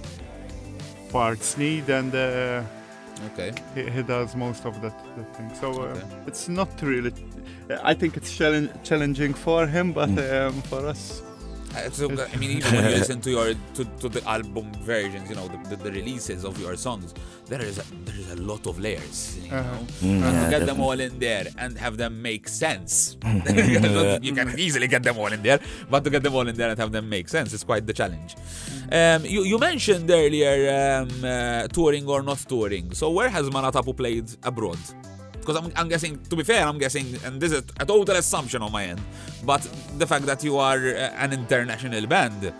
parts 1.11 1.57
need, 1.57 1.89
and 1.89 2.13
uh, 2.13 2.61
okay. 3.33 3.51
he, 3.75 3.89
he 3.89 4.03
does 4.03 4.35
most 4.35 4.65
of 4.65 4.81
that, 4.81 4.93
that 5.17 5.35
thing. 5.35 5.51
So 5.61 5.71
uh, 5.71 5.85
Okay. 5.87 6.01
it's 6.27 6.47
not 6.49 6.69
really. 6.81 7.13
I 7.83 7.93
think 7.93 8.17
it's 8.17 8.35
challenge, 8.35 8.69
challenging 8.83 9.33
for 9.35 9.67
him, 9.67 9.93
but 9.93 10.09
Mm. 10.09 10.47
um, 10.47 10.61
for 10.63 10.85
us, 10.87 11.21
so, 11.91 12.05
I 12.09 12.35
mean, 12.37 12.51
even 12.57 12.73
when 12.75 12.83
you 12.85 12.97
listen 12.97 13.21
to 13.21 13.29
your 13.29 13.53
to, 13.75 13.85
to 14.01 14.09
the 14.09 14.21
album 14.27 14.71
versions, 14.83 15.29
you 15.29 15.35
know, 15.35 15.47
the, 15.47 15.57
the, 15.69 15.83
the 15.83 15.91
releases 15.91 16.43
of 16.43 16.59
your 16.59 16.75
songs, 16.75 17.13
there 17.47 17.61
is 17.61 17.77
a, 17.77 17.83
there 18.05 18.15
is 18.19 18.31
a 18.31 18.35
lot 18.37 18.65
of 18.67 18.79
layers. 18.79 19.37
You 19.43 19.51
Uh-huh. 19.55 19.73
know, 19.73 19.79
Mm, 20.01 20.23
and 20.23 20.33
yeah, 20.35 20.43
to 20.45 20.49
get 20.49 20.65
them 20.65 20.79
all 20.81 20.99
in 20.99 21.19
there 21.19 21.45
and 21.57 21.77
have 21.77 21.97
them 21.97 22.21
make 22.21 22.47
sense. 22.47 23.17
you 24.21 24.33
can 24.33 24.57
easily 24.57 24.87
get 24.87 25.03
them 25.03 25.17
all 25.17 25.31
in 25.31 25.41
there, 25.43 25.59
but 25.89 26.03
to 26.03 26.09
get 26.09 26.23
them 26.23 26.35
all 26.35 26.47
in 26.47 26.55
there 26.55 26.69
and 26.69 26.79
have 26.79 26.91
them 26.91 27.07
make 27.09 27.27
sense 27.29 27.53
is 27.53 27.63
quite 27.63 27.85
the 27.85 27.93
challenge. 27.93 28.35
Um, 28.91 29.25
you, 29.25 29.43
you 29.43 29.57
mentioned 29.59 30.09
earlier 30.09 30.55
um, 30.79 31.09
uh, 31.23 31.67
touring 31.67 32.07
or 32.07 32.21
not 32.23 32.39
touring. 32.47 32.93
So 32.93 33.09
where 33.11 33.29
has 33.29 33.49
Manatapu 33.49 33.95
played 33.95 34.27
abroad? 34.43 34.79
Because 35.49 35.65
I'm, 35.65 35.71
I'm 35.75 35.89
guessing, 35.89 36.21
to 36.29 36.35
be 36.35 36.43
fair, 36.43 36.63
I'm 36.63 36.77
guessing, 36.77 37.07
and 37.25 37.41
this 37.41 37.51
is 37.51 37.63
a 37.79 37.83
total 37.83 38.15
assumption 38.17 38.61
on 38.61 38.71
my 38.71 38.85
end, 38.85 39.01
but 39.43 39.61
the 39.97 40.05
fact 40.05 40.27
that 40.27 40.43
you 40.43 40.59
are 40.59 40.77
uh, 40.77 41.23
an 41.25 41.33
international 41.33 42.05
band 42.05 42.53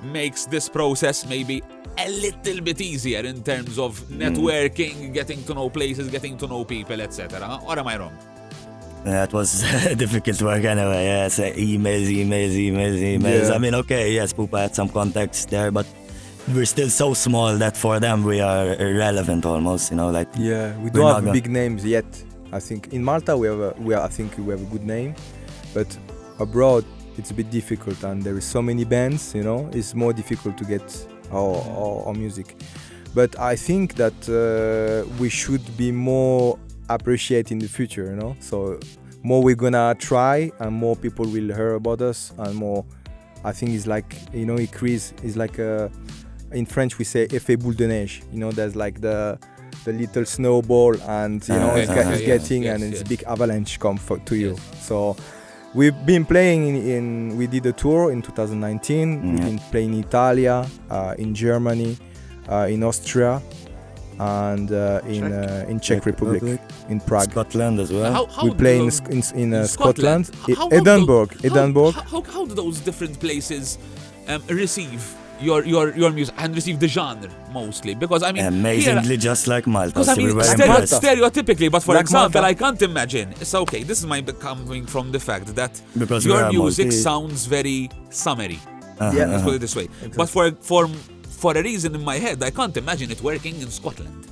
makes 0.00 0.44
this 0.44 0.68
process 0.68 1.26
maybe 1.26 1.60
a 1.98 2.08
little 2.08 2.60
bit 2.62 2.80
easier 2.80 3.18
in 3.22 3.42
terms 3.42 3.80
of 3.80 3.98
networking, 4.02 5.12
getting 5.12 5.42
to 5.42 5.54
know 5.54 5.68
places, 5.68 6.08
getting 6.08 6.36
to 6.36 6.46
know 6.46 6.64
people, 6.64 7.00
etc. 7.00 7.58
Or 7.66 7.76
am 7.76 7.88
I 7.88 7.98
wrong? 7.98 8.16
That 9.02 9.32
was 9.32 9.62
difficult 9.96 10.40
work 10.42 10.62
anyway. 10.62 11.06
Yeah, 11.06 11.26
so 11.26 11.50
emails, 11.50 12.06
emails, 12.06 12.54
emails, 12.54 13.18
emails. 13.18 13.48
Yeah. 13.48 13.54
I 13.54 13.58
mean, 13.58 13.74
okay, 13.74 14.12
yes, 14.12 14.32
Pupa 14.32 14.60
had 14.60 14.76
some 14.76 14.88
contacts 14.88 15.46
there, 15.46 15.72
but 15.72 15.86
we're 16.54 16.64
still 16.66 16.88
so 16.90 17.14
small 17.14 17.56
that 17.58 17.76
for 17.76 18.00
them 18.00 18.24
we 18.24 18.40
are 18.40 18.74
irrelevant 18.74 19.44
almost. 19.46 19.90
You 19.90 19.96
know, 19.96 20.10
like 20.10 20.28
yeah 20.36 20.76
we 20.78 20.90
don't 20.90 21.06
have 21.14 21.24
gonna- 21.24 21.32
big 21.32 21.48
names 21.50 21.84
yet 21.84 22.04
i 22.52 22.58
think 22.58 22.92
in 22.92 23.02
malta 23.04 23.36
we 23.36 23.46
have 23.46 23.60
a, 23.60 23.74
we 23.78 23.94
are, 23.94 24.02
i 24.02 24.08
think 24.08 24.36
we 24.38 24.50
have 24.50 24.60
a 24.60 24.70
good 24.74 24.84
name 24.84 25.14
but 25.72 25.86
abroad 26.40 26.84
it's 27.16 27.30
a 27.30 27.34
bit 27.34 27.48
difficult 27.48 28.02
and 28.02 28.22
there 28.24 28.36
is 28.36 28.44
so 28.44 28.60
many 28.60 28.84
bands 28.84 29.34
you 29.36 29.44
know 29.44 29.70
it's 29.72 29.94
more 29.94 30.12
difficult 30.12 30.58
to 30.58 30.64
get 30.64 30.82
our, 31.30 31.54
our, 31.78 32.06
our 32.08 32.12
music 32.14 32.56
but 33.14 33.38
i 33.38 33.54
think 33.54 33.94
that 33.94 34.18
uh, 34.28 35.08
we 35.20 35.28
should 35.28 35.62
be 35.76 35.92
more 35.92 36.58
appreciated 36.88 37.52
in 37.52 37.58
the 37.60 37.68
future 37.68 38.06
you 38.10 38.16
know 38.16 38.34
so 38.40 38.76
more 39.22 39.40
we're 39.40 39.54
gonna 39.54 39.94
try 40.00 40.50
and 40.58 40.72
more 40.72 40.96
people 40.96 41.24
will 41.26 41.54
hear 41.54 41.74
about 41.74 42.00
us 42.02 42.32
and 42.38 42.56
more 42.56 42.84
i 43.44 43.52
think 43.52 43.70
it's 43.70 43.86
like 43.86 44.16
you 44.32 44.44
know 44.44 44.56
increase 44.56 45.12
is 45.22 45.36
like 45.36 45.58
a 45.60 45.88
in 46.52 46.66
french 46.66 46.98
we 46.98 47.04
say 47.04 47.26
effet 47.32 47.56
boule 47.58 47.74
de 47.76 47.86
neige. 47.86 48.20
You 48.32 48.38
know 48.40 48.50
there's 48.52 48.74
like 48.76 49.00
the 49.00 49.38
the 49.84 49.92
little 49.92 50.24
snowball 50.24 50.94
and 51.08 51.46
you 51.48 51.54
know 51.54 51.70
Okay, 51.70 51.82
it's, 51.82 51.94
get- 51.94 52.06
it's 52.12 52.20
yes, 52.22 52.26
getting 52.42 52.62
yes, 52.64 52.74
and 52.82 52.92
it's 52.94 53.02
big 53.02 53.22
avalanche 53.26 53.78
come 53.78 53.96
for, 53.98 54.18
to 54.18 54.34
you. 54.36 54.56
So 54.80 55.16
we've 55.74 55.94
been 56.04 56.24
playing 56.24 56.66
in, 56.68 56.76
in 56.88 57.36
we 57.38 57.46
did 57.46 57.64
a 57.66 57.72
tour 57.72 58.10
in 58.12 58.20
2019 58.22 59.22
we've 59.22 59.40
been 59.40 59.58
playing 59.70 59.94
in 59.94 60.00
italia 60.00 60.66
uh, 60.90 61.14
in 61.16 61.32
germany 61.32 61.96
uh, 62.50 62.66
in 62.68 62.82
austria 62.82 63.40
and 64.18 64.70
uh, 64.72 65.00
in 65.06 65.22
Czech. 65.22 65.32
uh, 65.66 65.70
in 65.70 65.80
czech 65.80 66.04
republic 66.06 66.60
in 66.88 67.00
prague. 67.00 67.30
Scotland 67.30 67.78
as 67.80 67.90
well. 67.92 68.12
How, 68.12 68.26
how 68.26 68.44
we 68.44 68.50
play 68.54 68.76
in, 68.78 68.90
in, 69.10 69.22
in, 69.34 69.54
uh, 69.54 69.60
in 69.60 69.66
Scotland, 69.68 70.30
How- 70.46 70.54
how 70.56 70.68
Edinburgh, 70.68 71.26
those- 71.26 71.40
how- 71.52 71.58
Edinburgh. 71.60 71.90
How, 71.92 72.02
how, 72.02 72.22
how 72.32 72.44
do 72.44 72.54
those 72.54 72.80
different 72.80 73.18
places 73.20 73.78
um, 74.28 74.42
receive 74.48 75.02
your, 75.40 75.64
your, 75.64 75.94
your 75.96 76.10
music 76.10 76.34
and 76.38 76.54
receive 76.54 76.78
the 76.80 76.88
genre 76.88 77.30
mostly? 77.52 77.94
Because 77.94 78.22
I 78.22 78.32
mean, 78.32 78.44
Amazingly, 78.44 79.16
just 79.16 79.46
like 79.46 79.66
Malta. 79.66 79.90
Because 79.92 80.08
I 80.08 80.14
so 80.14 80.20
mean, 80.20 80.40
stereo- 80.42 80.80
stereotypically, 80.86 81.70
but 81.70 81.82
for 81.82 81.94
Like 81.94 82.02
example, 82.02 82.40
Malta. 82.40 82.46
I 82.46 82.54
can't 82.54 82.82
imagine. 82.82 83.30
It's 83.40 83.54
okay. 83.54 83.82
This 83.82 83.98
is 84.00 84.06
my 84.06 84.20
coming 84.22 84.86
from 84.86 85.12
the 85.12 85.20
fact 85.20 85.54
that 85.56 85.80
Because 85.98 86.24
your 86.24 86.50
music 86.50 86.86
multi- 86.86 86.96
sounds 86.98 87.46
very 87.46 87.90
summery. 88.10 88.58
Uh-huh, 89.00 89.16
Yeah. 89.16 89.24
Let's 89.26 89.36
uh-huh. 89.36 89.44
put 89.46 89.54
it 89.54 89.60
this 89.60 89.76
way. 89.76 89.88
But 90.16 90.28
for 90.28 90.50
for 90.60 90.88
for 91.40 91.56
a 91.56 91.62
reason 91.62 91.94
in 91.94 92.04
my 92.04 92.16
head, 92.18 92.42
I 92.42 92.50
can't 92.50 92.76
imagine 92.76 93.10
it 93.10 93.20
working 93.22 93.54
in 93.60 93.70
Scotland. 93.70 94.26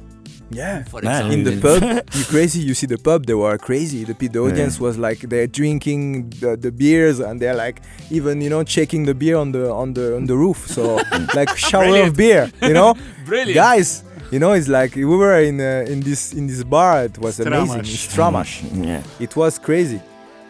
Yeah. 0.51 0.85
For 0.85 1.03
Man, 1.03 1.27
example, 1.33 1.33
in 1.35 1.45
the 1.45 1.61
pub 1.61 2.15
you 2.15 2.25
crazy 2.25 2.61
you 2.61 2.75
see 2.75 2.87
the 2.87 2.97
pub 2.99 3.27
they 3.27 3.35
were 3.35 3.59
crazy 3.59 4.05
the, 4.05 4.15
pe- 4.15 4.29
the 4.29 4.39
audience 4.41 4.81
was 4.81 4.97
like 4.97 5.19
they're 5.21 5.47
drinking 5.47 6.31
the, 6.41 6.57
the 6.57 6.73
beers 6.73 7.21
and 7.21 7.39
they're 7.41 7.55
like 7.55 7.83
even 8.11 8.41
you 8.41 8.49
know 8.49 8.63
checking 8.65 9.05
the 9.05 9.15
beer 9.15 9.37
on 9.37 9.53
the 9.53 9.71
on 9.71 9.93
the 9.93 10.17
on 10.17 10.25
the 10.25 10.35
roof 10.35 10.67
so 10.67 10.83
like 11.35 11.55
shower 11.57 11.85
Brilliant. 11.85 12.09
of 12.09 12.17
beer 12.17 12.51
you 12.63 12.73
know 12.73 12.95
Brilliant. 13.27 13.55
guys 13.55 14.05
you 14.33 14.39
know 14.39 14.53
it's 14.53 14.69
like 14.69 14.95
we 14.97 15.05
were 15.05 15.39
in 15.41 15.61
uh, 15.61 15.85
in 15.93 16.01
this 16.01 16.33
in 16.33 16.47
this 16.47 16.65
bar 16.65 17.05
it 17.05 17.19
was 17.19 17.41
amazing 17.41 17.83
Stramash. 17.83 18.63
Stramash 18.63 18.87
Yeah. 18.87 19.03
it 19.21 19.37
was 19.37 19.59
crazy 19.59 20.01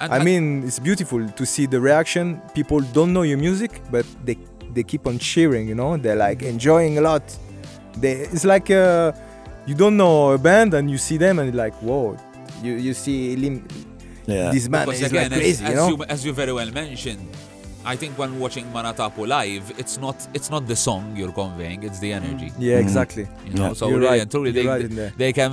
And- 0.01 0.13
I 0.15 0.23
mean, 0.23 0.63
it's 0.69 0.79
beautiful 0.79 1.21
to 1.39 1.45
see 1.45 1.67
the 1.67 1.81
reaction. 1.81 2.41
People 2.55 2.81
don't 2.97 3.13
know 3.13 3.25
your 3.31 3.37
music, 3.47 3.73
but 3.91 4.07
they 4.27 4.37
they 4.75 4.85
keep 4.85 5.09
on 5.11 5.19
cheering. 5.19 5.65
You 5.71 5.75
know, 5.75 5.91
they're 6.03 6.21
like 6.29 6.41
enjoying 6.55 6.99
a 6.99 7.01
lot. 7.11 7.25
They 8.03 8.13
it's 8.35 8.45
like 8.55 8.71
uh, 8.71 9.11
you 9.69 9.75
don't 9.83 9.97
know 10.03 10.33
a 10.33 10.39
band 10.39 10.71
and 10.75 10.91
you 10.91 10.99
see 10.99 11.17
them 11.25 11.39
and 11.39 11.47
you're 11.49 11.63
like, 11.65 11.75
whoa, 11.87 12.17
you 12.65 12.73
you 12.87 12.93
see 13.05 13.19
Lim, 13.43 13.57
Yeah. 14.27 14.51
this 14.55 14.67
man 14.75 14.87
Because 14.87 15.03
is 15.03 15.11
again, 15.13 15.31
like 15.31 15.41
crazy. 15.41 15.65
as, 15.65 15.71
you 15.71 15.75
as 15.75 15.77
know, 15.81 15.89
you 15.91 16.05
as 16.15 16.21
you 16.27 16.33
very 16.43 16.53
well 16.59 16.71
mentioned, 16.85 17.25
I 17.93 17.95
think 18.01 18.13
when 18.21 18.31
watching 18.45 18.67
Manatapu 18.77 19.23
live, 19.37 19.65
it's 19.83 19.97
not 20.05 20.17
it's 20.37 20.51
not 20.55 20.63
the 20.73 20.77
song 20.87 21.03
you're 21.19 21.33
conveying, 21.43 21.79
it's 21.89 22.01
the 22.05 22.11
energy. 22.21 22.49
Mm. 22.51 22.55
yeah, 22.69 22.77
mm. 22.79 22.87
exactly. 22.87 23.27
You 23.47 23.55
know, 23.59 23.67
Yeah. 23.69 23.73
so 23.81 23.83
You're 23.89 23.99
really 24.01 24.11
right. 24.13 24.23
and 24.23 24.31
truly, 24.35 24.51
they, 24.59 24.67
right 24.73 24.85
in 24.91 24.95
there. 25.01 25.13
they 25.23 25.33
can 25.41 25.53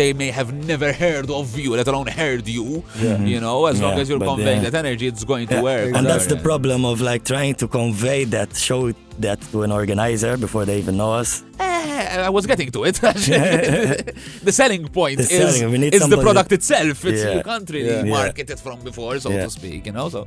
they 0.00 0.10
may 0.22 0.30
have 0.40 0.50
never 0.72 0.88
heard 1.04 1.28
of 1.40 1.46
you, 1.62 1.70
let 1.80 1.88
alone 1.92 2.08
heard 2.22 2.44
you. 2.56 2.66
Yeah. 3.06 3.18
You 3.32 3.40
know, 3.44 3.58
as 3.72 3.76
long 3.84 3.94
as 4.02 4.08
you're 4.08 4.18
but 4.24 4.34
conveying 4.34 4.62
yeah. 4.62 4.70
that 4.70 4.84
energy, 4.86 5.06
it's 5.12 5.24
going 5.32 5.46
to 5.48 5.54
Yeah, 5.56 5.62
work. 5.70 5.94
And 5.96 6.04
that's 6.12 6.26
the 6.34 6.40
problem 6.50 6.80
of 6.92 6.96
like 7.10 7.22
trying 7.34 7.54
to 7.62 7.66
convey 7.80 8.20
that, 8.34 8.48
show 8.68 8.82
that 9.26 9.38
to 9.52 9.56
an 9.66 9.72
organizer 9.80 10.32
before 10.46 10.64
they 10.68 10.78
even 10.82 10.94
know 11.02 11.12
us. 11.22 11.30
Eh, 11.78 12.26
I 12.28 12.30
was 12.30 12.46
getting 12.46 12.70
to 12.72 12.84
it. 12.84 12.94
the 14.48 14.52
selling 14.52 14.88
point 14.88 15.16
The 15.18 15.22
is, 15.22 15.56
selling, 15.56 15.82
is 15.82 16.08
the 16.08 16.18
product 16.18 16.52
itself. 16.52 17.04
It's, 17.04 17.22
Yeah. 17.22 17.42
Can't 17.42 17.68
really 17.70 18.08
Yeah. 18.08 18.32
It 18.36 18.58
from 18.66 18.80
before, 18.80 19.18
so 19.20 19.30
Yeah. 19.30 19.44
to 19.44 19.50
speak. 19.50 19.86
You 19.86 19.92
know, 19.92 20.08
so 20.08 20.22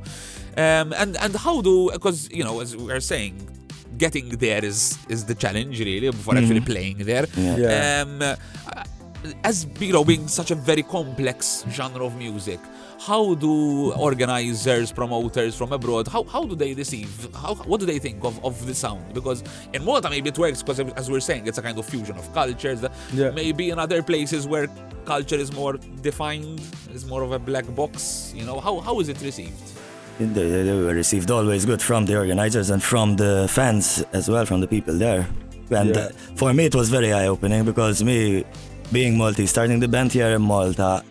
um, 0.56 0.88
and 1.02 1.16
and 1.24 1.34
how 1.46 1.56
do 1.68 1.90
because 1.92 2.18
you 2.38 2.44
know 2.44 2.60
as 2.60 2.76
we 2.76 2.90
are 2.96 3.00
saying, 3.12 3.34
getting 4.04 4.28
there 4.46 4.64
is 4.64 4.98
is 5.14 5.20
the 5.30 5.34
challenge 5.34 5.78
really 5.88 6.10
before 6.10 6.36
actually 6.40 6.64
playing 6.72 6.98
there. 7.10 7.26
Yeah. 7.36 7.56
Yeah. 7.64 8.02
Um, 8.02 8.22
uh, 8.22 8.34
as 9.44 9.66
you 9.78 9.92
know, 9.92 10.04
being 10.04 10.26
such 10.28 10.50
a 10.50 10.54
very 10.70 10.82
complex 10.82 11.64
genre 11.70 12.04
of 12.06 12.16
music, 12.16 12.60
how 13.06 13.34
do 13.34 13.92
organizers, 13.94 14.92
promoters 14.92 15.56
from 15.56 15.72
abroad, 15.72 16.06
how, 16.06 16.22
how 16.24 16.44
do 16.44 16.54
they 16.54 16.72
receive, 16.74 17.28
how, 17.34 17.54
what 17.70 17.80
do 17.80 17.86
they 17.86 17.98
think 17.98 18.22
of, 18.22 18.44
of 18.44 18.64
the 18.64 18.74
sound? 18.74 19.12
Because 19.12 19.42
in 19.72 19.84
Malta 19.84 20.08
maybe 20.08 20.28
it 20.28 20.38
works 20.38 20.62
because 20.62 20.78
as 20.80 21.10
we're 21.10 21.20
saying, 21.20 21.46
it's 21.48 21.58
a 21.58 21.62
kind 21.62 21.76
of 21.78 21.84
fusion 21.84 22.16
of 22.16 22.32
cultures. 22.32 22.80
That 22.80 22.92
Yeah. 23.12 23.30
Maybe 23.30 23.70
in 23.70 23.78
other 23.78 24.02
places 24.04 24.46
where 24.46 24.68
culture 25.04 25.34
is 25.34 25.52
more 25.52 25.74
defined, 26.00 26.60
is 26.94 27.04
more 27.04 27.22
of 27.22 27.32
a 27.32 27.38
black 27.40 27.66
box, 27.74 28.32
you 28.36 28.44
know, 28.44 28.60
how, 28.60 28.78
how 28.80 29.00
is 29.00 29.08
it 29.08 29.20
received? 29.20 29.60
They, 30.20 30.26
they 30.62 30.72
were 30.72 30.94
received 30.94 31.30
always 31.32 31.64
good 31.66 31.82
from 31.82 32.06
the 32.06 32.16
organizers 32.16 32.70
and 32.70 32.80
from 32.80 33.16
the 33.16 33.48
fans 33.50 34.04
as 34.12 34.28
well, 34.28 34.46
from 34.46 34.60
the 34.60 34.68
people 34.68 34.94
there. 34.96 35.26
And 35.70 35.96
Yeah. 35.96 36.02
uh, 36.02 36.08
for 36.36 36.54
me, 36.54 36.66
it 36.66 36.74
was 36.76 36.88
very 36.88 37.12
eye 37.12 37.26
opening 37.26 37.64
because 37.64 38.04
me, 38.04 38.44
being 38.92 39.16
Maltese, 39.18 39.50
starting 39.50 39.80
the 39.80 39.88
band 39.88 40.12
here 40.12 40.28
in 40.28 40.42
Malta, 40.42 41.02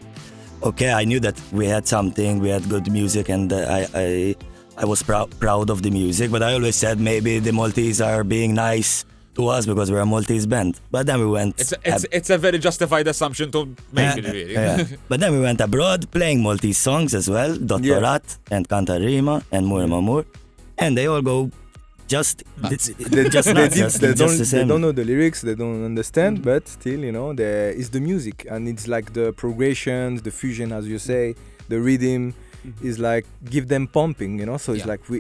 okay, 0.64 0.92
I 0.92 1.04
knew 1.06 1.20
that 1.22 1.40
we 1.52 1.66
had 1.68 1.88
something, 1.88 2.40
we 2.40 2.50
had 2.50 2.68
good 2.70 2.92
music, 2.92 3.30
and 3.30 3.52
uh, 3.52 3.58
I, 3.70 3.88
I, 3.94 4.36
I 4.78 4.86
was 4.86 5.04
prou- 5.04 5.30
proud 5.40 5.70
of 5.70 5.82
the 5.82 5.92
music. 5.92 6.32
But 6.32 6.44
I 6.44 6.54
always 6.54 6.76
said 6.76 7.00
maybe 7.00 7.40
the 7.40 7.52
Maltese 7.54 8.02
are 8.02 8.24
being 8.24 8.54
nice 8.56 9.06
to 9.36 9.48
us 9.48 9.66
because 9.66 9.90
we're 9.92 10.00
a 10.02 10.06
Maltese 10.06 10.46
band. 10.46 10.80
But 10.92 11.06
then 11.08 11.20
we 11.20 11.26
went. 11.26 11.60
It's 11.60 11.72
a, 11.72 11.78
it's, 11.86 12.04
ab- 12.04 12.10
it's 12.12 12.30
a 12.30 12.38
very 12.38 12.60
justified 12.60 13.08
assumption 13.08 13.52
to 13.52 13.66
make 13.92 14.16
Yeah, 14.16 14.18
it 14.18 14.26
really. 14.26 14.54
yeah. 14.54 14.86
but 15.10 15.20
then 15.20 15.32
we 15.34 15.40
went 15.42 15.62
abroad 15.62 16.10
playing 16.12 16.42
Maltese 16.44 16.78
songs 16.78 17.14
as 17.16 17.30
well, 17.30 17.56
Dottorat 17.56 18.38
and 18.52 18.68
Cantarima 18.68 19.44
and 19.52 19.68
Mur 19.68 19.86
Mamur, 19.88 20.26
and 20.78 20.98
they 20.98 21.08
all 21.08 21.22
go 21.22 21.50
just 22.16 22.38
ah. 22.64 22.70
it's, 22.76 22.88
they 23.16 23.26
just 23.38 23.48
they, 23.48 23.54
nuts, 23.60 23.76
did- 23.76 23.84
just, 23.86 23.98
they 24.04 24.14
just 24.14 24.20
don't 24.24 24.38
the 24.42 24.48
they 24.56 24.66
don't 24.72 24.82
know 24.86 24.94
the 25.02 25.06
lyrics 25.12 25.40
they 25.48 25.56
don't 25.62 25.82
understand 25.92 26.34
but 26.52 26.64
still 26.78 27.02
you 27.08 27.14
know 27.18 27.28
there 27.44 27.70
is 27.82 27.88
the 27.96 28.02
music 28.10 28.38
and 28.54 28.62
it's 28.72 28.86
like 28.96 29.08
the 29.20 29.28
progressions 29.44 30.16
the 30.28 30.34
fusion 30.42 30.68
as 30.78 30.84
you 30.94 31.00
say 31.12 31.24
the 31.72 31.80
rhythm 31.88 32.22
mm-hmm. 32.34 32.90
is 32.90 32.96
like 33.10 33.26
give 33.56 33.66
them 33.74 33.84
pumping 33.98 34.32
you 34.42 34.46
know 34.50 34.58
so 34.64 34.70
it's 34.74 34.86
Yeah. 34.86 34.94
like 34.94 35.04
we 35.14 35.18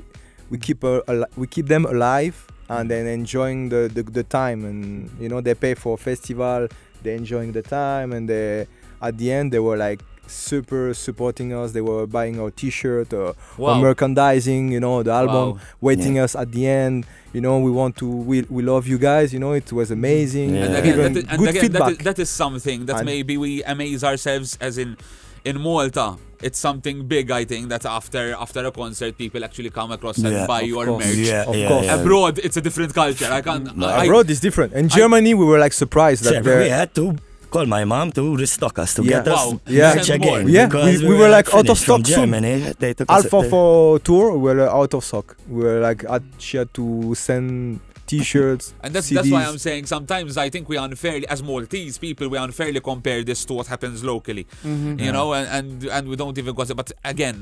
we 0.51 0.57
keep 0.67 0.79
a, 0.83 0.95
a, 1.11 1.13
we 1.41 1.47
keep 1.55 1.67
them 1.75 1.83
alive 1.95 2.37
and 2.75 2.85
then 2.93 3.03
enjoying 3.21 3.61
the, 3.73 3.81
the 3.95 4.03
the 4.19 4.25
time 4.39 4.59
and 4.69 4.83
you 5.23 5.29
know 5.31 5.39
they 5.47 5.55
pay 5.65 5.73
for 5.83 5.93
festival 6.09 6.59
they're 7.01 7.19
enjoying 7.23 7.51
the 7.59 7.65
time 7.81 8.09
and 8.15 8.23
they 8.31 8.67
at 9.07 9.13
the 9.17 9.27
end 9.37 9.45
they 9.53 9.59
were 9.67 9.77
like 9.87 9.99
super 10.31 10.93
supporting 10.93 11.53
us 11.53 11.71
they 11.73 11.81
were 11.81 12.05
buying 12.07 12.39
our 12.39 12.51
t-shirt 12.51 13.13
uh, 13.13 13.33
or, 13.57 13.71
or 13.71 13.75
merchandising 13.75 14.71
you 14.71 14.79
know 14.79 15.03
the 15.03 15.11
album 15.11 15.31
Wow. 15.51 15.59
waiting 15.81 16.19
us 16.19 16.35
at 16.35 16.51
the 16.51 16.67
end. 16.67 17.05
You 17.33 17.39
know, 17.39 17.59
we 17.59 17.71
want 17.71 17.95
to, 17.97 18.05
we, 18.05 18.41
we 18.49 18.61
love 18.61 18.87
you 18.89 18.97
guys. 18.97 19.31
You 19.31 19.39
know, 19.39 19.53
it 19.53 19.71
was 19.71 19.89
amazing. 19.89 20.53
Yeah. 20.53 20.65
And 20.65 20.75
again, 20.75 20.93
Even 20.99 21.13
that 21.13 21.19
is, 21.23 21.29
and 21.29 21.39
good 21.39 21.47
again 21.49 21.61
feedback. 21.61 21.91
is, 21.91 21.97
that 21.99 22.19
is 22.19 22.29
something 22.29 22.85
that 22.87 22.97
And- 22.97 23.05
maybe 23.05 23.37
we 23.37 23.63
amaze 23.63 24.03
ourselves 24.03 24.57
as 24.59 24.77
in 24.77 24.97
in 25.45 25.57
Malta. 25.61 26.17
It's 26.43 26.59
something 26.59 27.07
big, 27.07 27.31
I 27.31 27.45
think, 27.45 27.69
that 27.69 27.85
after 27.85 28.33
after 28.33 28.65
a 28.65 28.71
concert, 28.71 29.17
people 29.17 29.45
actually 29.45 29.69
come 29.69 29.91
across 29.93 30.17
and 30.17 30.33
Yeah, 30.33 30.45
buy 30.45 30.61
your 30.61 30.85
course. 30.87 31.05
merch. 31.05 31.15
Yeah, 31.15 31.45
Of 31.47 31.55
yeah, 31.55 31.67
course. 31.69 31.87
Abroad, 31.87 32.39
it's 32.43 32.57
a 32.57 32.61
different 32.61 32.93
culture. 32.93 33.29
I 33.31 33.41
can't. 33.41 33.77
No, 33.77 33.87
I, 33.87 34.03
Abroad 34.03 34.29
is 34.29 34.39
different. 34.41 34.73
In 34.73 34.89
Germany, 34.89 35.33
we 35.33 35.45
were 35.45 35.57
like 35.59 35.71
surprised 35.73 36.23
that 36.25 36.43
So 36.43 36.59
we 36.63 36.67
had 36.69 36.93
to 36.95 37.15
call 37.55 37.65
my 37.77 37.83
mom 37.93 38.11
to 38.17 38.23
restock 38.43 38.75
us 38.83 38.93
to 38.97 39.01
Yeah. 39.03 39.09
get 39.11 39.27
us 39.27 39.45
Wow. 39.45 39.59
Yeah. 39.67 39.93
merch 39.95 40.05
Send 40.07 40.23
more. 40.25 40.37
again. 40.39 40.49
Yeah, 40.55 40.65
because 40.67 41.01
we- 41.03 41.09
we 41.09 41.15
were 41.21 41.29
like 41.37 41.47
out 41.53 41.59
of 41.59 41.77
finished 41.77 41.85
from 41.85 42.01
stock 42.03 42.07
soon. 42.07 42.15
Germany. 42.31 42.55
They 42.81 42.93
took 42.97 43.09
us 43.11 43.15
Alpha 43.25 43.39
they- 43.41 43.49
for 43.53 43.99
tour, 44.07 44.25
we 44.43 44.53
were 44.53 44.69
out 44.81 44.93
of 44.97 45.03
stock. 45.09 45.27
We 45.55 45.59
were 45.67 45.79
like, 45.87 46.01
at, 46.15 46.23
she 46.45 46.57
had 46.61 46.69
to 46.79 46.85
send 47.27 47.79
T-shirts, 48.11 48.73
And 48.83 48.93
that's 48.93 49.07
CDs. 49.09 49.15
that's 49.15 49.31
why 49.31 49.43
I'm 49.45 49.57
saying 49.57 49.83
sometimes 49.95 50.37
I 50.37 50.49
think 50.53 50.67
we 50.69 50.77
unfairly, 50.77 51.27
as 51.27 51.41
Maltese 51.41 51.97
people, 51.97 52.27
we 52.33 52.37
unfairly 52.37 52.79
compare 52.91 53.23
this 53.23 53.45
to 53.45 53.53
what 53.53 53.67
happens 53.67 54.03
locally. 54.03 54.45
You 54.63 55.11
know, 55.17 55.27
and, 55.33 55.47
and 55.57 55.67
and 55.95 56.03
we 56.11 56.15
don't 56.21 56.37
even 56.37 56.53
gossip. 56.55 56.77
But 56.77 56.91
again, 57.13 57.35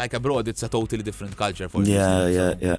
like 0.00 0.12
abroad, 0.14 0.44
it's 0.52 0.62
a 0.62 0.68
totally 0.78 1.02
different 1.08 1.36
culture 1.44 1.68
for 1.68 1.82
Yeah, 1.82 2.18
listeners, 2.24 2.58
yeah, 2.62 2.76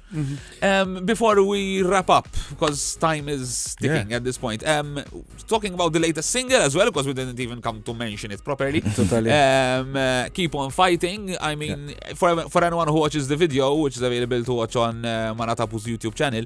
yeah. 0.62 0.80
Um, 0.80 0.88
before 1.12 1.36
we 1.52 1.82
wrap 1.82 2.08
up, 2.18 2.28
because 2.50 2.96
time 2.96 3.28
is 3.28 3.74
ticking 3.80 4.12
at 4.12 4.22
this 4.24 4.38
point, 4.38 4.60
um, 4.66 5.02
talking 5.48 5.72
about 5.74 5.92
the 5.92 6.00
latest 6.00 6.28
single 6.30 6.60
as 6.68 6.74
well, 6.76 6.86
because 6.92 7.06
we 7.06 7.14
didn't 7.20 7.40
even 7.40 7.60
come 7.62 7.82
to 7.82 7.92
mention 7.94 8.30
it 8.32 8.42
properly. 8.44 8.80
Totally. 9.00 9.30
Um, 9.32 9.96
uh, 9.96 10.28
keep 10.38 10.54
on 10.54 10.70
fighting. 10.70 11.36
I 11.40 11.54
mean, 11.54 11.94
for 12.14 12.30
for 12.54 12.60
anyone 12.64 12.88
who 12.88 12.98
watches 13.04 13.24
the 13.28 13.36
video, 13.36 13.74
which 13.84 13.96
is 13.96 14.02
available 14.02 14.42
to 14.44 14.52
watch 14.60 14.76
on 14.76 15.04
uh, 15.04 15.34
Manatapu's 15.34 15.84
YouTube 15.86 16.14
channel, 16.14 16.44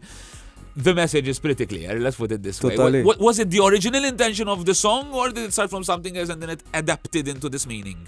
the 0.76 0.94
message 0.94 1.28
is 1.28 1.38
pretty 1.38 1.66
clear. 1.66 1.98
Let's 1.98 2.16
put 2.16 2.32
it 2.32 2.42
this 2.42 2.62
way. 2.62 2.76
Totally. 2.76 3.02
Wa- 3.02 3.14
wa- 3.18 3.26
was 3.26 3.38
it 3.38 3.50
the 3.50 3.62
original 3.64 4.04
intention 4.04 4.48
of 4.48 4.64
the 4.66 4.74
song, 4.74 5.12
or 5.12 5.28
did 5.30 5.44
it 5.44 5.52
start 5.52 5.70
from 5.70 5.84
something 5.84 6.16
else 6.16 6.28
and 6.30 6.42
then 6.42 6.50
it 6.50 6.62
adapted 6.72 7.28
into 7.28 7.48
this 7.48 7.66
meaning? 7.66 8.06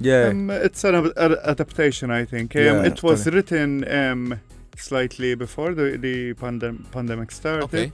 yeah. 0.00 0.28
Um, 0.30 0.50
it's 0.50 0.82
an 0.84 0.94
ad- 0.96 1.12
ad- 1.16 1.38
adaptation, 1.44 2.10
I 2.10 2.24
think. 2.24 2.56
Um, 2.56 2.62
Yeah, 2.62 2.82
it 2.90 3.02
was 3.02 3.24
totally. 3.24 3.36
written 3.36 3.70
um, 4.00 4.40
slightly 4.76 5.34
before 5.36 5.74
the, 5.74 5.96
the 5.96 6.34
pandem- 6.34 6.90
pandemic 6.90 7.30
started. 7.30 7.64
Okay. 7.64 7.92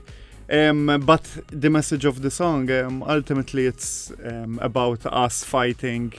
Um, 0.51 1.03
but 1.05 1.23
the 1.51 1.69
message 1.69 2.05
of 2.05 2.23
the 2.23 2.31
song, 2.31 2.71
um, 2.71 3.03
ultimately, 3.03 3.67
it's 3.67 4.11
um, 4.25 4.57
about 4.63 5.05
us 5.05 5.43
fighting, 5.43 6.11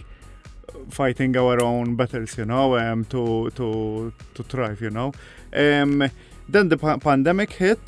fighting 0.89 1.37
our 1.37 1.61
own 1.61 1.97
battles, 1.97 2.39
you 2.39 2.45
know, 2.45 2.79
um, 2.79 3.05
to 3.07 3.51
to 3.57 4.13
to 4.35 4.43
thrive, 4.45 4.81
you 4.81 4.91
know. 4.91 5.13
Um, 5.53 6.09
then 6.53 6.69
the 6.69 6.77
pa- 6.77 6.99
pandemic 6.99 7.53
hit, 7.53 7.81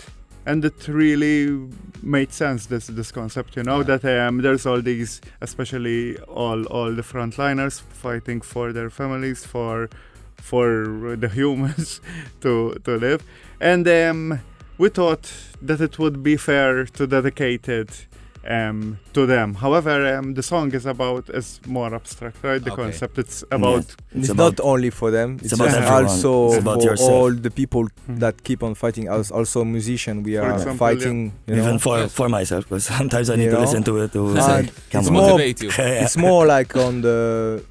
and 0.46 0.64
it 0.64 0.88
really 0.88 1.68
made 2.02 2.32
sense. 2.32 2.66
This 2.66 2.86
this 2.88 3.12
concept, 3.12 3.56
you 3.56 3.62
know, 3.62 3.78
Yeah. 3.80 3.96
that 3.98 4.04
um, 4.28 4.42
there's 4.42 4.66
all 4.66 4.82
these, 4.82 5.20
especially 5.40 6.16
all 6.28 6.64
all 6.66 6.90
the 6.94 7.02
frontliners 7.02 7.80
fighting 7.80 8.40
for 8.42 8.72
their 8.72 8.90
families, 8.90 9.44
for 9.46 9.88
for 10.36 11.16
the 11.16 11.28
humans 11.28 12.00
to 12.42 12.74
to 12.84 12.96
live, 12.96 13.20
and 13.60 13.86
um, 13.88 14.40
we 14.78 14.88
thought 14.88 15.32
that 15.66 15.80
it 15.80 15.98
would 15.98 16.22
be 16.22 16.36
fair 16.36 16.84
to 16.84 17.06
dedicate 17.06 17.68
it 17.68 18.06
um, 18.48 18.98
to 19.12 19.24
them. 19.26 19.54
However, 19.54 20.16
um, 20.16 20.34
the 20.34 20.42
song 20.42 20.74
is 20.74 20.84
about 20.86 21.28
is 21.30 21.60
more 21.66 21.94
abstract, 21.94 22.36
right? 22.42 22.62
The 22.62 22.72
Okay. 22.72 22.82
concept 22.82 23.18
it's 23.18 23.44
about 23.50 23.78
It's, 23.78 23.96
It's 24.30 24.34
not 24.34 24.58
only 24.60 24.90
for 24.90 25.10
them. 25.10 25.38
It's, 25.42 25.52
about 25.52 25.68
everyone. 25.68 26.04
also 26.06 26.48
It's 26.48 26.56
about 26.58 26.80
for 26.82 26.88
yourself. 26.90 27.10
all 27.10 27.30
the 27.32 27.50
people 27.50 27.84
Mhm. 28.08 28.18
that 28.20 28.42
keep 28.42 28.62
on 28.62 28.74
fighting. 28.74 29.08
As 29.08 29.30
also 29.30 29.64
musician, 29.64 30.22
we 30.24 30.36
For 30.36 30.42
are 30.42 30.52
example, 30.54 30.76
fighting. 30.86 31.32
You 31.46 31.54
know, 31.56 31.62
Even 31.62 31.78
for, 31.78 31.98
Yes. 31.98 32.12
for 32.12 32.28
myself, 32.28 32.64
because 32.68 32.84
sometimes 32.84 33.30
I 33.30 33.36
need 33.36 33.44
You 33.44 33.50
to 33.50 33.56
know? 33.56 33.60
listen 33.62 33.82
to 33.84 33.96
it 33.98 34.12
to 34.12 34.26
And 34.28 34.36
say, 34.42 34.72
come 34.90 35.00
it's 35.00 35.08
on. 35.08 35.14
more- 35.14 35.40
you. 35.40 35.70
It's 36.04 36.16
more 36.28 36.46
like 36.46 36.74
on 36.76 37.02
the 37.02 37.62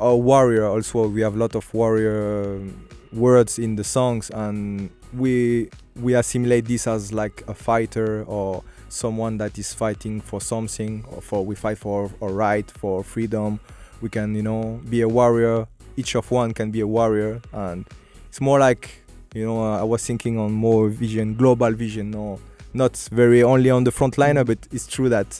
our 0.00 0.16
warrior 0.16 0.64
also 0.64 1.08
we 1.08 1.20
have 1.20 1.34
a 1.34 1.38
lot 1.38 1.54
of 1.54 1.64
warrior 1.74 2.56
um, 2.56 2.72
words 3.12 3.58
in 3.58 3.76
the 3.76 3.84
songs 3.84 4.30
and 4.30 4.88
we 5.12 5.68
we 6.00 6.14
assimilate 6.14 6.64
this 6.66 6.86
as 6.86 7.12
like 7.12 7.42
a 7.48 7.52
fighter 7.52 8.24
or 8.26 8.62
someone 8.92 9.38
that 9.38 9.58
is 9.58 9.72
fighting 9.72 10.20
for 10.20 10.40
something 10.40 11.04
or 11.12 11.20
for 11.22 11.44
we 11.46 11.54
fight 11.54 11.78
for 11.78 12.10
a 12.20 12.26
right 12.26 12.70
for 12.70 13.02
freedom 13.04 13.58
we 14.00 14.08
can 14.08 14.34
you 14.34 14.42
know 14.42 14.80
be 14.90 15.00
a 15.00 15.08
warrior 15.08 15.66
each 15.96 16.14
of 16.16 16.30
one 16.30 16.52
can 16.52 16.70
be 16.70 16.80
a 16.80 16.86
warrior 16.86 17.40
and 17.52 17.86
it's 18.28 18.40
more 18.40 18.58
like 18.58 19.02
you 19.34 19.44
know 19.46 19.60
uh, 19.62 19.78
i 19.80 19.82
was 19.84 20.04
thinking 20.04 20.38
on 20.38 20.50
more 20.52 20.88
vision 20.88 21.34
global 21.34 21.70
vision 21.72 22.10
no 22.10 22.38
not 22.74 22.96
very 23.12 23.42
only 23.42 23.70
on 23.70 23.84
the 23.84 23.90
frontliner 23.92 24.44
but 24.44 24.58
it's 24.72 24.86
true 24.86 25.08
that 25.08 25.38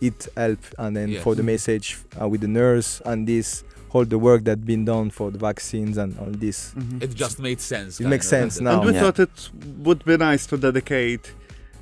it 0.00 0.28
help 0.36 0.58
and 0.78 0.96
then 0.96 1.08
Yes. 1.10 1.22
for 1.22 1.34
the 1.34 1.42
message 1.42 1.98
uh, 2.20 2.26
with 2.28 2.40
the 2.40 2.48
nurse 2.48 3.02
and 3.04 3.26
this 3.28 3.62
all 3.92 4.04
the 4.04 4.18
work 4.18 4.44
that 4.44 4.64
been 4.64 4.84
done 4.84 5.10
for 5.10 5.30
the 5.32 5.38
vaccines 5.38 5.96
and 5.98 6.16
all 6.20 6.26
this. 6.30 6.72
It 7.00 7.12
just 7.12 7.40
made 7.40 7.60
sense. 7.60 8.00
It 8.00 8.06
makes 8.06 8.26
of, 8.26 8.30
sense 8.30 8.58
it? 8.58 8.62
now. 8.62 8.76
and 8.80 8.86
we 8.86 8.94
Yeah. 8.94 9.00
thought 9.00 9.18
it 9.18 9.50
would 9.82 10.04
be 10.04 10.16
nice 10.16 10.46
to 10.46 10.56
dedicate 10.56 11.32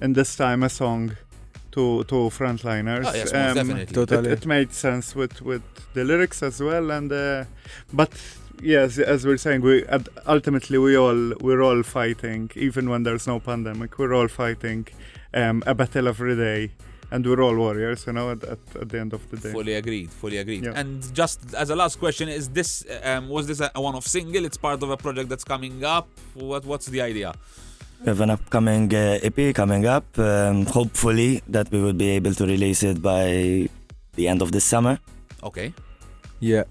in 0.01 0.13
this 0.13 0.37
time 0.37 0.63
a 0.63 0.69
song 0.69 1.17
to 1.73 2.05
to 2.05 2.31
frontliners. 2.31 3.07
Oh, 3.07 3.15
yes, 3.15 3.33
most 3.33 3.55
definitely. 3.55 3.83
It, 3.83 3.95
Totally. 3.95 4.31
it 4.31 4.47
made 4.47 4.73
sense 4.73 5.15
with 5.15 5.43
with 5.43 5.63
the 5.95 6.05
lyrics 6.05 6.43
as 6.43 6.61
well, 6.61 6.91
and 6.91 7.13
uh, 7.13 7.45
but 7.93 8.11
yes, 8.63 8.99
as 8.99 9.27
we're 9.27 9.37
saying, 9.37 9.61
we 9.63 9.85
ultimately 10.27 10.79
we 10.79 10.97
all 10.97 11.35
we're 11.41 11.63
all 11.63 11.83
fighting, 11.83 12.51
even 12.55 12.89
when 12.91 13.03
there's 13.03 13.27
no 13.27 13.41
pandemic. 13.41 13.99
We're 13.99 14.15
all 14.15 14.29
fighting 14.29 14.87
um, 15.35 15.63
a 15.67 15.75
battle 15.75 16.09
every 16.09 16.37
day, 16.37 16.73
and 17.11 17.27
we're 17.27 17.43
all 17.43 17.57
warriors, 17.57 18.07
you 18.07 18.13
know. 18.13 18.31
At, 18.33 18.45
at, 18.45 18.59
at 18.81 18.89
the 18.89 19.01
end 19.01 19.13
of 19.13 19.29
the 19.31 19.37
day, 19.37 19.53
Fully 19.53 19.75
agreed. 19.75 20.11
Fully 20.11 20.39
agreed. 20.39 20.65
Yeah. 20.65 20.73
And 20.75 21.15
just 21.15 21.55
as 21.55 21.71
a 21.71 21.77
last 21.77 21.99
question, 21.99 22.29
is 22.29 22.49
this 22.49 22.85
um, 23.05 23.29
was 23.29 23.47
this 23.47 23.61
a, 23.61 23.71
a 23.75 23.81
one-off 23.81 24.07
single? 24.07 24.45
It's 24.45 24.57
part 24.57 24.83
of 24.83 24.91
a 24.91 24.97
project 24.97 25.29
that's 25.29 25.45
coming 25.45 25.85
up. 25.85 26.09
What 26.35 26.65
What's 26.65 26.87
the 26.87 27.03
idea? 27.03 27.35
We 28.01 28.07
have 28.07 28.21
an 28.21 28.31
upcoming 28.31 28.95
uh, 28.95 29.19
EP 29.23 29.55
coming 29.55 29.85
up. 29.87 30.07
Um, 30.19 30.67
hopefully 30.67 31.43
that 31.49 31.71
we 31.73 31.81
will 31.83 31.93
be 31.95 32.11
able 32.11 32.33
to 32.35 32.47
release 32.47 32.83
it 32.85 33.03
by 33.03 33.69
the 34.15 34.29
end 34.29 34.41
of 34.43 34.53
this 34.53 34.65
summer. 34.65 34.99
Okay. 35.43 35.73
Yeah. 36.41 36.65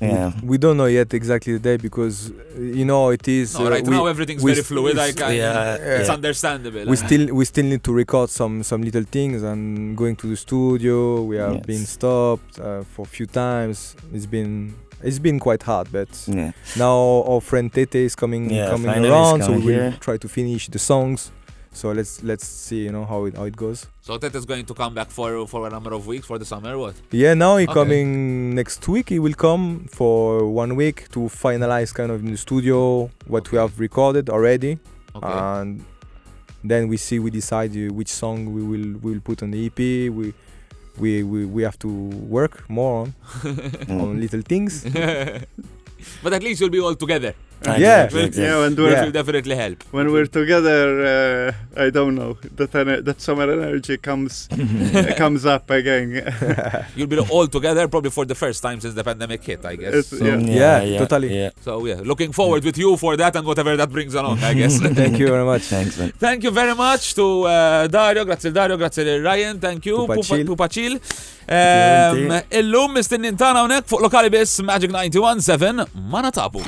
Yeah. 0.00 0.32
We, 0.42 0.48
we 0.48 0.58
don't 0.58 0.76
know 0.78 0.86
yet 0.86 1.12
exactly 1.14 1.52
the 1.52 1.58
day 1.60 1.76
because 1.76 2.30
uh, 2.30 2.60
you 2.60 2.84
know 2.84 3.10
it 3.10 3.28
is. 3.28 3.56
No, 3.58 3.66
uh, 3.66 3.70
right 3.70 3.84
we, 3.84 3.90
now 3.90 4.06
everything's 4.06 4.42
we 4.42 4.52
very 4.52 4.64
st- 4.64 4.66
fluid. 4.66 4.98
I 4.98 5.12
can, 5.12 5.36
Yeah, 5.36 5.74
it's 5.76 6.08
yeah. 6.08 6.14
understandable. 6.14 6.86
we 6.86 6.96
still 6.96 7.32
we 7.34 7.44
still 7.44 7.66
need 7.66 7.84
to 7.84 7.92
record 7.92 8.28
some 8.30 8.62
some 8.64 8.82
little 8.82 9.04
things 9.04 9.42
and 9.42 9.96
going 9.96 10.16
to 10.16 10.26
the 10.26 10.36
studio. 10.36 11.22
We 11.22 11.36
have 11.36 11.54
Yes. 11.56 11.66
been 11.66 11.84
stopped 11.86 12.58
uh, 12.58 12.82
for 12.82 13.02
a 13.02 13.08
few 13.08 13.26
times. 13.26 13.94
It's 14.12 14.26
been 14.26 14.74
it's 15.02 15.18
been 15.18 15.38
quite 15.38 15.62
hard, 15.62 15.88
but 15.92 16.08
Yeah. 16.28 16.52
now 16.76 17.24
our 17.26 17.40
friend 17.40 17.72
Tete 17.72 17.96
is 17.96 18.14
coming 18.14 18.50
Yeah, 18.50 18.70
coming 18.70 18.90
around, 19.04 19.38
he's 19.40 19.46
so 19.46 19.52
we 19.52 19.60
coming 19.60 19.76
will 19.90 19.92
try 20.00 20.16
to 20.18 20.28
finish 20.28 20.68
the 20.68 20.78
songs. 20.78 21.30
So 21.74 21.90
let's 21.92 22.22
let's 22.22 22.46
see, 22.46 22.84
you 22.84 22.92
know 22.92 23.06
how 23.06 23.24
it 23.24 23.34
how 23.36 23.44
it 23.44 23.56
goes. 23.56 23.86
So 24.02 24.18
Tete 24.18 24.34
is 24.36 24.44
going 24.44 24.66
to 24.66 24.74
come 24.74 24.94
back 24.94 25.10
for 25.10 25.46
for 25.46 25.66
a 25.66 25.70
number 25.70 25.92
of 25.94 26.06
weeks 26.06 26.26
for 26.26 26.38
the 26.38 26.44
summer. 26.44 26.76
What? 26.76 26.94
Yeah, 27.10 27.32
now 27.34 27.56
he 27.56 27.64
Okay. 27.64 27.72
coming 27.72 28.54
next 28.54 28.86
week. 28.88 29.08
He 29.08 29.18
will 29.18 29.34
come 29.46 29.86
for 29.90 30.46
one 30.62 30.76
week 30.76 31.08
to 31.12 31.20
finalize 31.30 31.90
kind 31.94 32.10
of 32.12 32.20
in 32.24 32.30
the 32.32 32.36
studio 32.36 33.10
what 33.26 33.50
we 33.50 33.56
have 33.58 33.72
recorded 33.80 34.28
already, 34.28 34.78
Okay. 35.16 35.26
and 35.32 35.80
then 36.62 36.88
we 36.88 36.96
see 36.98 37.18
we 37.18 37.30
decide 37.30 37.72
uh, 37.74 37.90
which 37.98 38.12
song 38.22 38.52
we 38.54 38.62
will 38.62 38.88
we 39.02 39.12
will 39.12 39.20
put 39.24 39.42
on 39.42 39.50
the 39.50 39.60
EP. 39.66 39.78
We 40.12 40.34
we 40.98 41.22
we, 41.22 41.44
we 41.44 41.62
have 41.62 41.78
to 41.80 41.88
work 41.88 42.68
more 42.68 43.02
on, 43.02 43.14
on 43.88 44.20
little 44.20 44.42
things. 44.42 44.84
but 46.22 46.32
at 46.32 46.42
least 46.42 46.60
you'll 46.60 46.70
be 46.70 46.80
all 46.80 46.94
together. 46.94 47.34
Ah, 47.66 47.76
Yeah. 47.76 48.08
yeah, 48.12 48.58
when 48.62 48.74
we're 48.76 48.90
Yeah. 48.92 49.04
will 49.04 49.12
definitely 49.12 49.56
help. 49.56 49.78
when 49.90 50.06
we're 50.12 50.26
together, 50.40 50.82
uh, 51.14 51.84
I 51.84 51.90
don't 51.90 52.14
know 52.14 52.36
that 52.56 52.72
ener- 52.72 53.02
that 53.04 53.20
summer 53.20 53.46
energy 53.52 53.96
comes 54.08 54.48
comes 55.22 55.46
up 55.46 55.70
again. 55.70 56.08
You'll 56.96 57.06
be 57.14 57.18
all 57.18 57.46
together 57.46 57.86
probably 57.88 58.10
for 58.10 58.24
the 58.24 58.34
first 58.34 58.62
time 58.62 58.80
since 58.80 58.94
the 58.94 59.04
pandemic 59.04 59.42
hit, 59.44 59.64
I 59.64 59.76
guess. 59.76 60.06
So, 60.08 60.24
yeah. 60.24 60.82
Yeah, 60.82 60.98
totally. 61.04 61.30
Yeah. 61.38 61.50
so 61.66 61.84
yeah, 61.86 62.00
looking 62.12 62.32
forward 62.32 62.62
with 62.64 62.78
you 62.78 62.96
for 62.96 63.16
that 63.16 63.36
and 63.36 63.46
whatever 63.46 63.76
that 63.76 63.90
brings 63.90 64.14
along, 64.14 64.38
I 64.42 64.54
guess. 64.54 64.78
Thank 65.02 65.18
you 65.18 65.28
very 65.28 65.44
much. 65.44 65.62
Thanks, 65.62 65.98
man. 65.98 66.12
Thank 66.18 66.42
you 66.44 66.50
very 66.50 66.74
much 66.74 67.14
to 67.14 67.26
uh, 67.46 67.86
Dario, 67.88 68.24
grazie 68.24 68.50
Dario, 68.50 68.76
grazie 68.76 69.18
Ryan, 69.28 69.58
thank 69.60 69.86
you, 69.86 69.96
Pupa 70.06 70.22
Chill. 70.22 70.46
Pupa 70.46 70.68
Chill. 70.68 70.94
Um, 71.48 72.40
illum 72.50 72.92
mistinnin 72.94 73.36
tana 73.36 73.62
unek 73.66 73.84
fuq 73.90 74.00
lokali 74.06 74.30
biss 74.30 74.60
Magic 74.62 74.90
91.7 74.90 75.86
ma 76.12 76.22
natabu. 76.22 76.62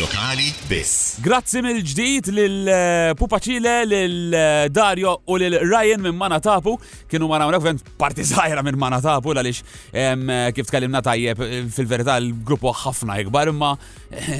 Lokali 0.00 0.46
biss. 0.70 1.18
Grazzi 1.20 1.60
mill-ġdid 1.60 2.30
lil 2.32 2.68
uh, 2.70 3.10
Pupa 3.18 3.36
lil 3.44 4.32
eh, 4.32 4.68
Dario 4.72 5.18
u 5.28 5.36
lil 5.36 5.58
Ryan 5.60 6.00
minn 6.00 6.16
Mana 6.16 6.38
Tapu. 6.40 6.78
Kienu 7.10 7.28
mara 7.28 7.44
unek 7.46 7.60
vent 7.60 7.82
parti 7.98 8.24
zaħira 8.30 8.62
minn 8.64 8.78
Mana 8.80 9.02
Tapu 9.04 9.34
għalix 9.34 9.60
eh, 9.92 10.48
kif 10.56 10.70
tkellimna 10.70 11.02
tajjeb 11.04 11.42
fil-verità 11.68 12.16
l-gruppu 12.22 12.72
ħafna 12.72 13.18
ikbar 13.20 13.50
imma 13.52 13.74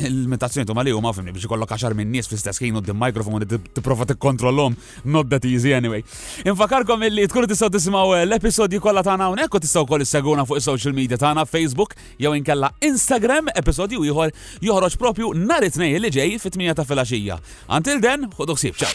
l-mentazzjoni 0.08 0.64
tu 0.68 0.76
mali 0.76 0.94
huma 0.96 1.12
fimni 1.12 1.34
biex 1.36 1.44
ikollok 1.44 1.76
għaxar 1.76 1.96
minn 1.98 2.08
nies 2.14 2.30
fl-istess 2.30 2.62
ħin 2.62 2.80
u 2.80 2.84
d-mikrofon 2.86 3.44
tipprova 3.44 4.08
tikkontrollhom 4.08 4.78
not 5.04 5.28
that 5.28 5.44
easy 5.44 5.74
anyway. 5.76 6.00
Infakarkom 6.48 7.04
illi 7.10 7.28
tkunu 7.28 7.50
tistgħu 7.52 7.70
tisimgħu 7.76 8.16
l-episodju 8.22 8.80
kollha 8.80 9.04
tagħna 9.04 9.28
hawnhekk 9.28 9.60
u 9.60 9.62
tistgħu 9.66 9.84
wkoll 9.84 10.06
isseguna 10.08 10.48
fuq 10.48 10.62
is-social 10.62 10.96
media 10.96 11.20
tagħna 11.20 11.44
Facebook 11.44 11.92
jew 12.16 12.32
inkella 12.40 12.72
Instagram 12.88 13.52
episodju 13.52 14.08
ieħor 14.08 14.32
joħroġ 14.64 15.00
propju 15.04 15.32
nhar 15.48 15.66
it-tnejn 15.68 16.02
li 16.02 16.12
ġej 16.14 16.36
fit-8 16.42 16.76
ta' 16.78 16.86
filgħaxija. 16.88 17.38
Until 17.78 18.02
then, 18.04 18.28
ħodu 18.38 18.58
ħsieb, 18.58 18.78
ciao. 18.82 18.92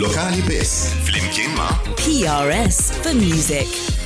Lokali 0.00 0.44
biss. 0.48 0.92
Flimkien 1.08 1.56
ma' 1.58 1.72
PRS 2.00 2.92
for 3.00 3.16
music. 3.16 3.99